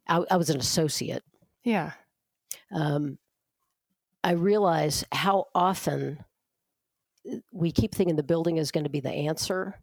I, 0.09 0.24
I 0.30 0.36
was 0.36 0.51
an 0.51 0.59
associate. 0.59 1.22
Yeah. 1.62 1.93
Um, 2.74 3.18
I 4.24 4.32
realize 4.32 5.05
how 5.12 5.47
often 5.55 6.24
we 7.53 7.70
keep 7.70 7.95
thinking 7.95 8.16
the 8.16 8.22
building 8.22 8.57
is 8.57 8.70
going 8.70 8.84
to 8.84 8.91
be 8.91 9.01
the 9.01 9.11
answer, 9.11 9.74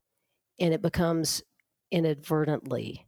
and 0.59 0.73
it 0.73 0.81
becomes 0.81 1.41
inadvertently 1.91 3.05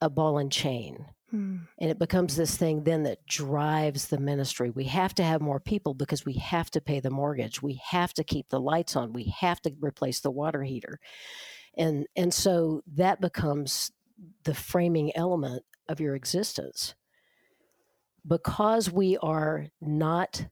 a 0.00 0.10
ball 0.10 0.38
and 0.38 0.50
chain. 0.50 1.06
Hmm. 1.30 1.58
And 1.78 1.90
it 1.90 1.98
becomes 1.98 2.36
this 2.36 2.56
thing 2.56 2.84
then 2.84 3.04
that 3.04 3.26
drives 3.26 4.08
the 4.08 4.18
ministry. 4.18 4.70
We 4.70 4.84
have 4.84 5.14
to 5.14 5.24
have 5.24 5.40
more 5.40 5.60
people 5.60 5.94
because 5.94 6.26
we 6.26 6.34
have 6.34 6.70
to 6.72 6.80
pay 6.80 7.00
the 7.00 7.10
mortgage. 7.10 7.62
We 7.62 7.80
have 7.90 8.12
to 8.14 8.24
keep 8.24 8.48
the 8.48 8.60
lights 8.60 8.96
on. 8.96 9.12
We 9.12 9.34
have 9.40 9.60
to 9.62 9.72
replace 9.80 10.20
the 10.20 10.30
water 10.30 10.62
heater. 10.62 10.98
And 11.76 12.06
and 12.16 12.34
so 12.34 12.82
that 12.94 13.20
becomes 13.20 13.92
the 14.44 14.54
framing 14.54 15.16
element 15.16 15.64
of 15.88 16.00
your 16.00 16.14
existence 16.14 16.94
because 18.26 18.90
we 18.90 19.16
are 19.18 19.66
not 19.80 20.46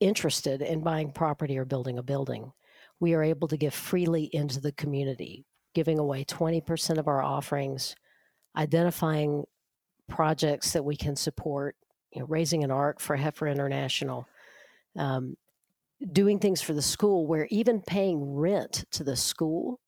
interested 0.00 0.60
in 0.62 0.82
buying 0.82 1.12
property 1.12 1.56
or 1.56 1.64
building 1.64 1.98
a 1.98 2.02
building, 2.02 2.52
we 3.00 3.14
are 3.14 3.22
able 3.22 3.48
to 3.48 3.56
give 3.56 3.74
freely 3.74 4.30
into 4.32 4.60
the 4.60 4.72
community, 4.72 5.44
giving 5.74 5.98
away 5.98 6.24
20% 6.24 6.98
of 6.98 7.08
our 7.08 7.22
offerings, 7.22 7.94
identifying 8.56 9.44
projects 10.08 10.72
that 10.72 10.84
we 10.84 10.96
can 10.96 11.16
support, 11.16 11.76
you 12.12 12.20
know, 12.20 12.26
raising 12.26 12.64
an 12.64 12.70
ark 12.70 13.00
for 13.00 13.16
Heifer 13.16 13.46
International, 13.48 14.26
um, 14.96 15.36
doing 16.12 16.38
things 16.38 16.60
for 16.60 16.72
the 16.72 16.82
school 16.82 17.26
where 17.26 17.48
even 17.50 17.80
paying 17.80 18.34
rent 18.34 18.84
to 18.92 19.04
the 19.04 19.16
school 19.16 19.80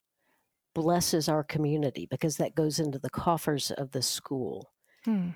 blesses 0.74 1.28
our 1.28 1.44
community 1.44 2.06
because 2.10 2.36
that 2.36 2.54
goes 2.54 2.78
into 2.80 2.98
the 2.98 3.10
coffers 3.10 3.70
of 3.70 3.92
the 3.92 4.02
school. 4.02 4.70
Hmm 5.04 5.30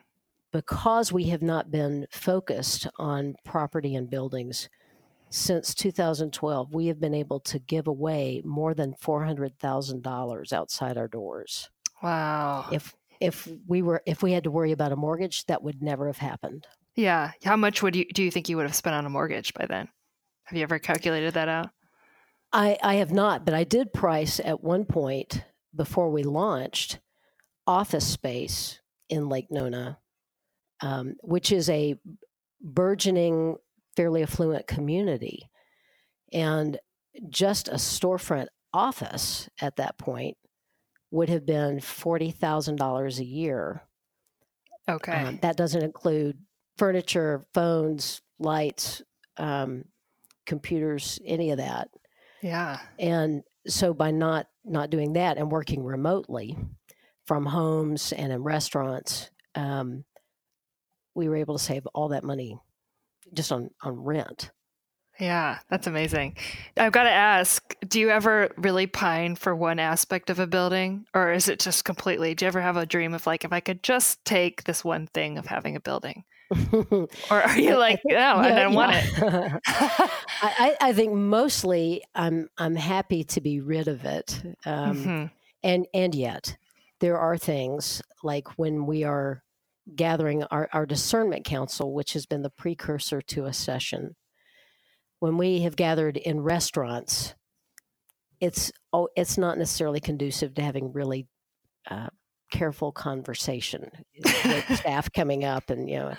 because 0.53 1.12
we 1.12 1.25
have 1.25 1.43
not 1.43 1.71
been 1.71 2.07
focused 2.11 2.87
on 2.99 3.35
property 3.45 3.95
and 3.95 4.11
buildings 4.11 4.68
since 5.31 5.74
2012, 5.74 6.74
we 6.74 6.87
have 6.87 7.01
been 7.01 7.14
able 7.14 7.41
to 7.41 7.59
give 7.59 7.87
away 7.87 8.43
more 8.45 8.74
than 8.74 8.95
$400,000 8.95 10.53
outside 10.53 10.99
our 10.99 11.09
doors. 11.09 11.70
Wow. 12.03 12.66
If 12.72 12.95
if 13.20 13.47
we 13.66 13.83
were 13.83 14.03
if 14.07 14.22
we 14.22 14.33
had 14.33 14.45
to 14.45 14.51
worry 14.51 14.72
about 14.72 14.93
a 14.93 14.97
mortgage, 14.97 15.45
that 15.47 15.62
would 15.62 15.83
never 15.83 16.07
have 16.07 16.16
happened. 16.16 16.66
Yeah. 16.97 17.33
How 17.45 17.57
much 17.57 17.83
would 17.83 17.95
you 17.95 18.07
do 18.14 18.22
you 18.22 18.31
think 18.31 18.49
you 18.49 18.57
would 18.57 18.66
have 18.66 18.74
spent 18.74 18.95
on 18.97 19.05
a 19.05 19.11
mortgage 19.11 19.53
by 19.53 19.66
then? 19.66 19.89
Have 20.45 20.57
you 20.57 20.62
ever 20.62 20.78
calculated 20.78 21.35
that 21.35 21.49
out? 21.49 21.68
I, 22.53 22.78
I 22.83 22.95
have 22.95 23.12
not, 23.12 23.45
but 23.45 23.55
I 23.55 23.64
did 23.64 23.93
price 23.93 24.41
at 24.43 24.64
one 24.64 24.85
point 24.85 25.45
before 25.76 26.11
we 26.11 26.22
launched 26.22 26.99
office 27.66 28.07
space 28.07 28.81
in 29.09 29.28
Lake 29.28 29.51
Nona 29.51 29.99
um, 30.81 31.16
which 31.22 31.53
is 31.53 31.68
a 31.68 31.97
burgeoning, 32.61 33.57
fairly 34.01 34.22
affluent 34.22 34.66
community. 34.66 35.51
And 36.32 36.78
just 37.28 37.68
a 37.68 37.74
storefront 37.74 38.46
office 38.72 39.51
at 39.61 39.76
that 39.76 39.98
point 39.98 40.38
would 41.11 41.28
have 41.28 41.44
been 41.44 41.80
$40,000 41.80 43.18
a 43.18 43.24
year. 43.24 43.82
Okay. 44.88 45.12
Um, 45.12 45.38
that 45.42 45.59
doesn't 45.59 45.82
include 45.82 46.38
furniture, 46.78 47.44
phones, 47.53 48.22
lights, 48.38 49.03
um, 49.36 49.84
computers, 50.46 51.18
any 51.26 51.51
of 51.51 51.59
that. 51.59 51.88
Yeah. 52.40 52.80
And 52.98 53.42
so 53.66 53.92
by 53.92 54.12
not 54.12 54.46
not 54.64 54.88
doing 54.88 55.12
that 55.12 55.36
and 55.36 55.53
working 55.53 55.84
remotely 55.84 56.57
from 57.26 57.44
homes 57.44 58.14
and 58.14 58.32
in 58.32 58.42
restaurants, 58.42 59.30
um, 59.55 60.05
we 61.14 61.28
were 61.28 61.36
able 61.36 61.59
to 61.59 61.62
save 61.62 61.86
all 61.88 62.09
that 62.09 62.24
money 62.24 62.59
just 63.35 63.53
on 63.53 63.70
on 63.83 63.99
rent. 64.03 64.51
Yeah, 65.20 65.59
that's 65.68 65.87
amazing. 65.87 66.37
I've 66.78 66.93
got 66.93 67.03
to 67.03 67.11
ask, 67.11 67.76
do 67.87 68.01
you 68.01 68.09
ever 68.09 68.53
really 68.57 68.87
pine 68.87 69.37
for 69.37 69.55
one 69.55 69.78
aspect 69.78 70.31
of 70.31 70.39
a 70.39 70.47
building 70.47 71.05
or 71.14 71.31
is 71.31 71.47
it 71.47 71.59
just 71.59 71.85
completely 71.85 72.35
do 72.35 72.47
you 72.47 72.49
ever 72.49 72.62
have 72.62 72.78
a 72.78 72.87
dream 72.87 73.12
of 73.12 73.26
like 73.26 73.45
if 73.45 73.53
I 73.53 73.61
could 73.61 73.83
just 73.83 74.24
take 74.24 74.64
this 74.64 74.83
one 74.83 75.07
thing 75.09 75.37
of 75.37 75.45
having 75.45 75.76
a 75.76 75.81
building? 75.81 76.24
or 76.72 77.09
are 77.31 77.59
you 77.59 77.76
like, 77.76 78.01
no, 78.05 78.14
yeah, 78.14 78.37
I 78.37 78.49
don't 78.49 78.72
yeah. 78.72 78.76
want 78.76 78.97
it? 78.97 79.62
I, 80.43 80.76
I, 80.81 80.93
think 80.93 81.12
mostly 81.12 82.03
I'm 82.14 82.49
I'm 82.59 82.74
happy 82.74 83.22
to 83.22 83.41
be 83.41 83.61
rid 83.61 83.87
of 83.87 84.05
it. 84.05 84.43
Um, 84.64 84.97
mm-hmm. 84.97 85.24
and 85.62 85.87
and 85.95 86.14
yet 86.14 86.57
there 86.99 87.18
are 87.18 87.39
things 87.39 88.03
like 88.24 88.59
when 88.59 88.85
we 88.85 89.05
are 89.05 89.45
gathering 89.95 90.45
our, 90.45 90.68
our 90.72 90.86
discernment 90.86 91.45
council, 91.45 91.93
which 91.93 92.12
has 92.14 92.26
been 92.26 92.43
the 92.43 92.51
precursor 92.51 93.20
to 93.22 93.45
a 93.45 93.53
session. 93.53 94.16
When 95.18 95.36
we 95.36 95.61
have 95.61 95.76
gathered 95.76 96.16
in 96.16 96.41
restaurants, 96.41 97.34
it's 98.41 98.72
oh, 98.93 99.09
it's 99.16 99.36
not 99.36 99.59
necessarily 99.59 100.01
conducive 100.01 100.55
to 100.55 100.62
having 100.62 100.93
really 100.93 101.26
uh, 101.91 102.09
careful 102.51 102.91
conversation 102.91 103.91
with 104.24 104.64
staff 104.76 105.12
coming 105.12 105.45
up 105.45 105.70
and 105.70 105.88
you 105.88 105.97
know 105.97 106.14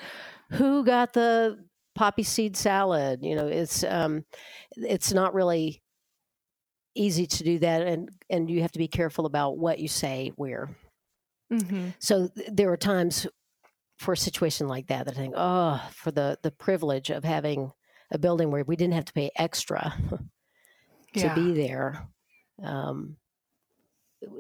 who 0.52 0.86
got 0.86 1.14
the 1.14 1.58
poppy 1.96 2.24
seed 2.24 2.56
salad. 2.56 3.20
You 3.24 3.36
know, 3.36 3.48
it's 3.48 3.84
um, 3.84 4.24
it's 4.76 5.14
not 5.14 5.34
really 5.34 5.82
easy 6.96 7.26
to 7.26 7.44
do 7.44 7.60
that, 7.60 7.82
and 7.82 8.10
and 8.30 8.50
you 8.50 8.62
have 8.62 8.72
to 8.74 8.80
be 8.80 8.88
careful 8.88 9.26
about 9.26 9.58
what 9.58 9.80
you 9.80 9.88
say 9.88 10.32
where. 10.36 10.70
Mm-hmm. 11.52 11.90
So 12.00 12.30
th- 12.30 12.50
there 12.52 12.72
are 12.72 12.78
times 12.78 13.28
for 14.02 14.14
a 14.14 14.18
situation 14.18 14.68
like 14.68 14.88
that 14.88 15.06
that 15.06 15.16
I 15.16 15.18
think, 15.18 15.36
oh, 15.38 15.80
for 15.94 16.10
the 16.10 16.38
the 16.42 16.50
privilege 16.50 17.12
of 17.12 17.24
having 17.24 17.72
a 18.12 18.18
building 18.18 18.50
where 18.50 18.64
we 18.64 18.76
didn't 18.76 18.96
have 18.96 19.06
to 19.06 19.14
pay 19.14 19.30
extra 19.36 19.94
to 21.14 21.20
yeah. 21.20 21.36
be 21.36 21.54
there. 21.54 22.08
Um, 22.64 23.18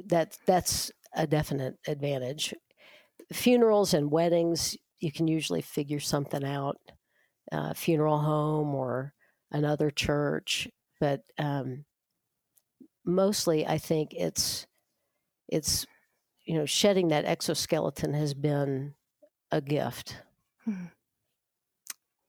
that 0.07 0.35
that's 0.47 0.91
a 1.15 1.27
definite 1.27 1.75
advantage. 1.87 2.55
Funerals 3.31 3.93
and 3.93 4.11
weddings, 4.11 4.75
you 4.99 5.11
can 5.11 5.27
usually 5.27 5.61
figure 5.61 5.99
something 5.99 6.43
out. 6.43 6.77
Uh, 7.51 7.73
funeral 7.73 8.17
home 8.17 8.73
or 8.73 9.13
another 9.51 9.91
church, 9.91 10.69
but 10.99 11.21
um, 11.37 11.85
mostly 13.05 13.67
I 13.67 13.77
think 13.77 14.13
it's 14.13 14.65
it's 15.49 15.85
you 16.45 16.57
know 16.57 16.65
shedding 16.65 17.09
that 17.09 17.25
exoskeleton 17.25 18.13
has 18.13 18.33
been 18.33 18.95
a 19.51 19.61
gift. 19.61 20.17
Hmm. 20.65 20.85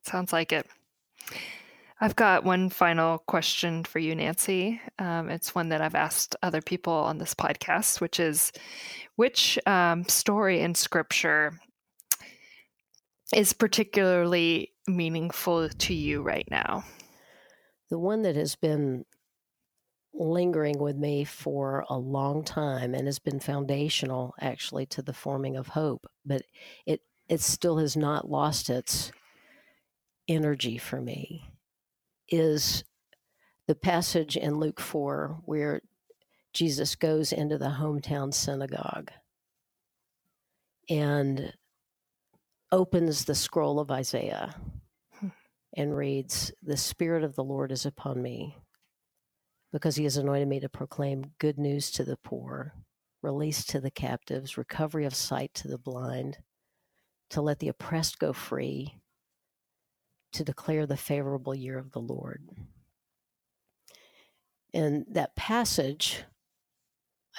Sounds 0.05 0.33
like 0.33 0.51
it. 0.51 0.67
I've 2.01 2.15
got 2.15 2.43
one 2.43 2.69
final 2.69 3.19
question 3.19 3.85
for 3.85 3.99
you, 3.99 4.13
Nancy. 4.13 4.81
Um, 4.99 5.29
it's 5.29 5.55
one 5.55 5.69
that 5.69 5.81
I've 5.81 5.95
asked 5.95 6.35
other 6.43 6.61
people 6.61 6.93
on 6.93 7.17
this 7.17 7.33
podcast, 7.33 8.01
which 8.01 8.19
is 8.19 8.51
which 9.15 9.57
um, 9.65 10.03
story 10.05 10.59
in 10.59 10.75
scripture 10.75 11.53
is 13.33 13.53
particularly 13.53 14.73
meaningful 14.87 15.69
to 15.69 15.93
you 15.93 16.21
right 16.21 16.47
now? 16.49 16.83
The 17.89 17.99
one 17.99 18.23
that 18.23 18.35
has 18.35 18.55
been 18.55 19.05
lingering 20.13 20.77
with 20.77 20.95
me 20.95 21.23
for 21.23 21.85
a 21.89 21.97
long 21.97 22.43
time 22.43 22.93
and 22.93 23.07
has 23.07 23.19
been 23.19 23.39
foundational 23.39 24.35
actually 24.39 24.85
to 24.87 25.01
the 25.01 25.13
forming 25.13 25.55
of 25.57 25.67
hope, 25.67 26.05
but 26.25 26.43
it 26.85 27.01
it 27.29 27.41
still 27.41 27.77
has 27.77 27.95
not 27.95 28.29
lost 28.29 28.69
its 28.69 29.11
energy 30.27 30.77
for 30.77 31.01
me 31.01 31.49
is 32.29 32.83
the 33.67 33.75
passage 33.75 34.37
in 34.37 34.59
Luke 34.59 34.79
4 34.79 35.41
where 35.45 35.81
Jesus 36.53 36.95
goes 36.95 37.33
into 37.33 37.57
the 37.57 37.75
hometown 37.79 38.33
synagogue 38.33 39.11
and 40.89 41.53
opens 42.71 43.25
the 43.25 43.35
scroll 43.35 43.79
of 43.79 43.91
Isaiah 43.91 44.55
hmm. 45.19 45.27
and 45.75 45.95
reads, 45.95 46.51
The 46.61 46.77
Spirit 46.77 47.23
of 47.23 47.35
the 47.35 47.43
Lord 47.43 47.71
is 47.71 47.85
upon 47.85 48.21
me 48.21 48.57
because 49.71 49.95
he 49.95 50.03
has 50.03 50.17
anointed 50.17 50.47
me 50.47 50.59
to 50.59 50.69
proclaim 50.69 51.31
good 51.39 51.57
news 51.57 51.89
to 51.91 52.03
the 52.03 52.17
poor, 52.17 52.73
release 53.21 53.65
to 53.65 53.79
the 53.79 53.91
captives, 53.91 54.57
recovery 54.57 55.05
of 55.05 55.15
sight 55.15 55.53
to 55.55 55.67
the 55.67 55.79
blind, 55.79 56.37
to 57.29 57.41
let 57.41 57.59
the 57.59 57.67
oppressed 57.67 58.19
go 58.19 58.33
free, 58.33 58.95
to 60.33 60.43
declare 60.43 60.85
the 60.85 60.97
favorable 60.97 61.55
year 61.55 61.77
of 61.77 61.91
the 61.91 62.01
Lord. 62.01 62.47
And 64.73 65.05
that 65.09 65.35
passage, 65.35 66.23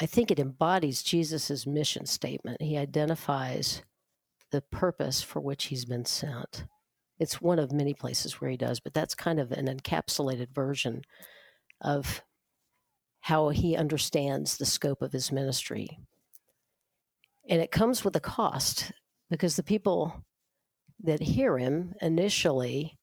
I 0.01 0.07
think 0.07 0.31
it 0.31 0.39
embodies 0.39 1.03
Jesus' 1.03 1.67
mission 1.67 2.07
statement. 2.07 2.63
He 2.63 2.77
identifies 2.77 3.83
the 4.51 4.61
purpose 4.61 5.23
for 5.23 5.41
which 5.41 5.65
he's 5.65 5.85
been 5.85 6.05
sent. 6.05 6.65
It's 7.19 7.41
one 7.41 7.59
of 7.59 7.73
many 7.73 7.95
places 7.95 8.41
where 8.41 8.51
he 8.51 8.57
does, 8.57 8.81
but 8.81 8.95
that's 8.95 9.15
kind 9.15 9.41
of 9.41 9.53
an 9.53 9.67
encapsulated 9.67 10.55
version 10.55 11.03
of 11.81 12.23
how 13.21 13.49
he 13.49 13.77
understands 13.77 14.57
the 14.57 14.67
scope 14.67 15.03
of 15.03 15.13
his 15.13 15.33
ministry. 15.33 15.99
And 17.49 17.61
it 17.61 17.71
comes 17.71 18.05
with 18.05 18.15
a 18.17 18.21
cost 18.21 18.93
because 19.35 19.57
the 19.57 19.65
people 19.65 20.25
that 21.03 21.21
hear 21.21 21.59
him 21.59 21.93
initially 22.01 22.97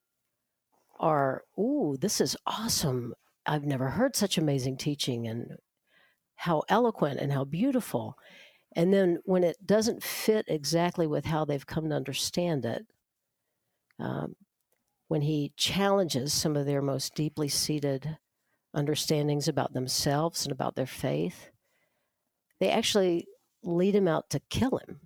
are, 0.97 1.43
ooh, 1.59 1.97
this 1.99 2.21
is 2.21 2.37
awesome. 2.47 3.13
I've 3.45 3.65
never 3.65 3.89
heard 3.89 4.15
such 4.15 4.37
amazing 4.37 4.77
teaching 4.77 5.27
and 5.27 5.57
how 6.35 6.63
eloquent 6.69 7.19
and 7.19 7.33
how 7.33 7.43
beautiful. 7.43 8.15
And 8.77 8.93
then 8.93 9.19
when 9.25 9.43
it 9.43 9.57
doesn't 9.65 10.03
fit 10.03 10.45
exactly 10.47 11.05
with 11.05 11.25
how 11.25 11.43
they've 11.43 11.67
come 11.67 11.89
to 11.89 11.95
understand 11.95 12.63
it, 12.63 12.85
um, 13.99 14.35
when 15.09 15.23
he 15.23 15.51
challenges 15.57 16.31
some 16.31 16.55
of 16.55 16.65
their 16.65 16.81
most 16.81 17.13
deeply 17.13 17.49
seated 17.49 18.17
understandings 18.73 19.49
about 19.49 19.73
themselves 19.73 20.45
and 20.45 20.53
about 20.53 20.77
their 20.77 20.85
faith, 20.85 21.49
they 22.61 22.69
actually 22.69 23.27
lead 23.63 23.93
him 23.93 24.07
out 24.07 24.29
to 24.29 24.39
kill 24.49 24.77
him. 24.87 25.01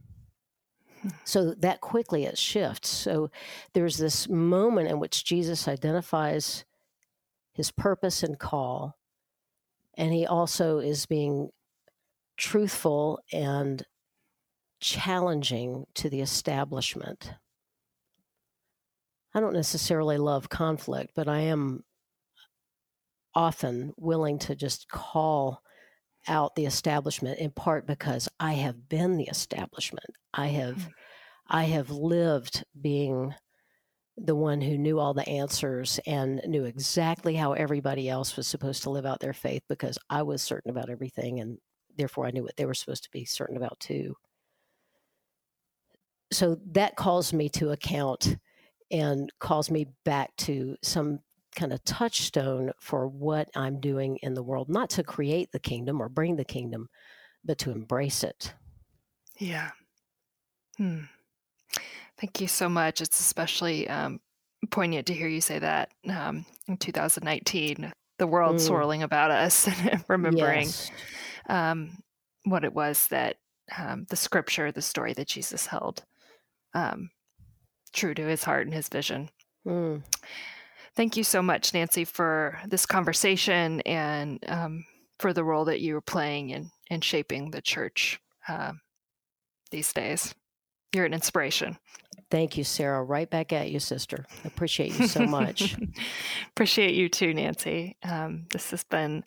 So 1.24 1.54
that 1.56 1.82
quickly 1.82 2.26
it 2.26 2.38
shifts. 2.38 2.90
So 2.90 3.30
there's 3.74 3.98
this 3.98 4.28
moment 4.30 4.90
in 4.90 5.00
which 5.00 5.26
Jesus 5.26 5.68
identifies 5.68 6.66
his 7.54 7.72
purpose 7.72 8.24
and 8.24 8.38
call, 8.38 8.98
and 9.98 10.14
he 10.14 10.26
also 10.26 10.80
is 10.80 11.06
being 11.06 11.50
truthful 12.38 13.20
and 13.32 13.86
challenging 14.80 15.86
to 15.96 16.10
the 16.10 16.22
establishment. 16.22 17.34
I 19.34 19.40
don't 19.40 19.54
necessarily 19.54 20.18
love 20.18 20.50
conflict, 20.50 21.12
but 21.16 21.28
I 21.28 21.40
am 21.40 21.84
often 23.34 23.94
willing 23.98 24.40
to 24.40 24.56
just 24.56 24.88
call 24.90 25.62
out 26.28 26.56
the 26.56 26.66
establishment 26.66 27.40
in 27.40 27.52
part 27.52 27.88
because 27.88 28.30
I 28.40 28.54
have 28.54 28.90
been 28.90 29.18
the 29.18 29.26
establishment. 29.26 30.10
I 30.34 30.48
have 30.48 30.76
mm-hmm. 30.76 30.90
I 31.48 31.64
have 31.66 31.90
lived 31.92 32.64
being 32.80 33.34
the 34.18 34.36
one 34.36 34.62
who 34.62 34.78
knew 34.78 35.00
all 35.00 35.14
the 35.14 35.28
answers 35.28 36.00
and 36.08 36.42
knew 36.48 36.64
exactly 36.64 37.36
how 37.36 37.54
everybody 37.54 38.10
else 38.10 38.38
was 38.38 38.48
supposed 38.48 38.84
to 38.84 38.90
live 38.90 39.06
out 39.06 39.20
their 39.20 39.34
faith 39.34 39.62
because 39.68 39.98
I 40.10 40.24
was 40.24 40.42
certain 40.42 40.72
about 40.72 40.90
everything 40.90 41.40
and 41.42 41.58
therefore 41.98 42.26
I 42.26 42.32
knew 42.32 42.44
what 42.44 42.56
they 42.56 42.66
were 42.66 42.74
supposed 42.74 43.04
to 43.04 43.12
be 43.12 43.26
certain 43.26 43.58
about 43.58 43.80
too. 43.80 44.16
So 46.32 46.58
that 46.72 46.96
calls 46.96 47.34
me 47.34 47.50
to 47.50 47.72
account 47.72 48.38
and 48.90 49.32
calls 49.40 49.70
me 49.70 49.88
back 50.06 50.36
to 50.38 50.76
some 50.82 51.20
kind 51.56 51.74
of 51.74 51.84
touchstone 51.84 52.72
for 52.80 53.08
what 53.08 53.50
I'm 53.56 53.80
doing 53.80 54.18
in 54.18 54.34
the 54.34 54.44
world, 54.44 54.70
not 54.70 54.90
to 54.92 55.04
create 55.04 55.52
the 55.52 55.60
kingdom 55.60 56.02
or 56.02 56.10
bring 56.10 56.36
the 56.36 56.46
kingdom, 56.46 56.90
but 57.44 57.58
to 57.60 57.72
embrace 57.72 58.24
it. 58.24 58.54
Yeah. 59.40 59.72
Hmm. 60.78 61.02
Thank 62.20 62.40
you 62.40 62.48
so 62.48 62.70
much. 62.70 63.02
It's 63.02 63.20
especially 63.20 63.88
um, 63.90 64.20
poignant 64.72 65.08
to 65.08 65.14
hear 65.14 65.28
you 65.28 65.42
say 65.42 65.60
that 65.60 65.90
um, 66.10 66.46
in 66.68 66.78
2019, 66.78 67.92
the 68.18 68.28
world 68.28 68.56
mm. 68.56 68.60
swirling 68.60 69.04
about 69.04 69.32
us, 69.32 69.68
and 69.92 70.04
remembering 70.08 70.68
yes. 70.68 70.92
um, 71.50 71.98
what 72.46 72.64
it 72.64 72.74
was 72.74 73.08
that 73.08 73.38
um, 73.78 74.06
the 74.10 74.16
scripture, 74.16 74.72
the 74.72 74.82
story 74.82 75.14
that 75.14 75.28
Jesus 75.28 75.66
held, 75.66 76.04
um, 76.74 77.10
true 77.94 78.14
to 78.14 78.26
his 78.26 78.44
heart 78.44 78.66
and 78.66 78.74
his 78.74 78.88
vision. 78.88 79.30
Mm. 79.68 80.04
Thank 80.96 81.18
you 81.18 81.24
so 81.24 81.42
much, 81.42 81.74
Nancy, 81.74 82.06
for 82.06 82.60
this 82.68 82.86
conversation 82.86 83.82
and 83.82 84.40
um, 84.48 84.86
for 85.20 85.34
the 85.34 85.44
role 85.44 85.66
that 85.66 85.82
you 85.82 85.98
are 85.98 86.02
playing 86.02 86.52
in, 86.52 86.72
in 86.90 87.02
shaping 87.02 87.52
the 87.52 87.62
church 87.62 88.20
uh, 88.48 88.74
these 89.72 89.92
days. 89.92 90.34
You're 90.94 91.06
an 91.06 91.14
inspiration. 91.14 91.78
Thank 92.32 92.58
you, 92.58 92.64
Sarah. 92.64 93.04
Right 93.04 93.30
back 93.30 93.54
at 93.54 93.70
you, 93.72 93.80
sister. 93.80 94.26
Appreciate 94.46 94.98
you 94.98 95.08
so 95.08 95.26
much. 95.26 95.76
Appreciate 96.50 96.96
you 96.96 97.10
too, 97.10 97.34
Nancy. 97.34 97.98
Um, 98.04 98.46
this 98.52 98.72
has 98.72 98.86
been 98.86 99.24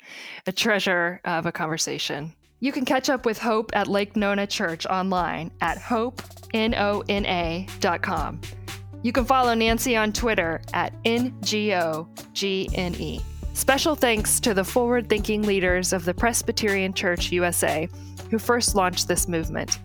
a 0.47 0.53
treasure 0.53 1.21
of 1.25 1.47
a 1.47 1.53
conversation. 1.53 2.33
You 2.61 2.73
can 2.73 2.85
catch 2.85 3.09
up 3.09 3.25
with 3.25 3.39
Hope 3.39 3.71
at 3.75 3.87
Lake 3.87 4.17
Nona 4.17 4.45
Church 4.47 4.85
online 4.87 5.53
at 5.61 5.79
hopenona.com. 5.79 8.41
You 9.03 9.13
can 9.13 9.25
follow 9.25 9.55
Nancy 9.55 9.97
on 9.97 10.13
Twitter 10.13 10.61
at 10.75 10.93
NGOGNE. 11.05 12.13
Special 13.55 13.95
thanks 13.95 14.41
to 14.41 14.55
the 14.55 14.65
forward 14.65 15.09
thinking 15.09 15.43
leaders 15.43 15.93
of 15.93 16.05
the 16.05 16.15
Presbyterian 16.15 16.93
Church 16.93 17.33
USA 17.33 17.89
who 18.31 18.39
first 18.39 18.75
launched 18.75 19.09
this 19.09 19.29
movement, 19.29 19.79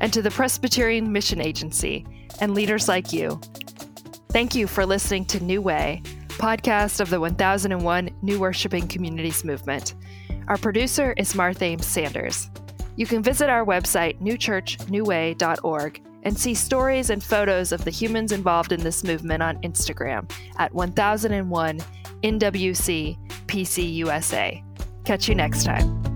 and 0.00 0.12
to 0.12 0.22
the 0.22 0.30
Presbyterian 0.30 1.12
Mission 1.12 1.40
Agency 1.40 2.06
and 2.40 2.54
leaders 2.54 2.88
like 2.88 3.12
you. 3.12 3.40
Thank 4.30 4.54
you 4.54 4.66
for 4.66 4.86
listening 4.86 5.24
to 5.26 5.42
New 5.42 5.60
Way, 5.60 6.02
podcast 6.28 7.00
of 7.00 7.10
the 7.10 7.20
1001 7.20 8.10
New 8.22 8.38
Worshiping 8.38 8.86
Communities 8.86 9.44
Movement. 9.44 9.94
Our 10.48 10.56
producer 10.56 11.14
is 11.16 11.34
Martha 11.34 11.64
Ames 11.64 11.86
Sanders. 11.86 12.48
You 12.96 13.06
can 13.06 13.22
visit 13.22 13.50
our 13.50 13.64
website, 13.64 14.20
newchurchnewway.org 14.20 16.02
and 16.22 16.38
see 16.38 16.54
stories 16.54 17.10
and 17.10 17.22
photos 17.22 17.72
of 17.72 17.84
the 17.84 17.90
humans 17.90 18.32
involved 18.32 18.72
in 18.72 18.80
this 18.80 19.04
movement 19.04 19.42
on 19.42 19.60
Instagram 19.62 20.30
at 20.58 20.72
1001 20.74 21.80
NWC 22.22 23.18
PCUSA. 23.46 24.64
Catch 25.04 25.28
you 25.28 25.34
next 25.34 25.64
time. 25.64 26.09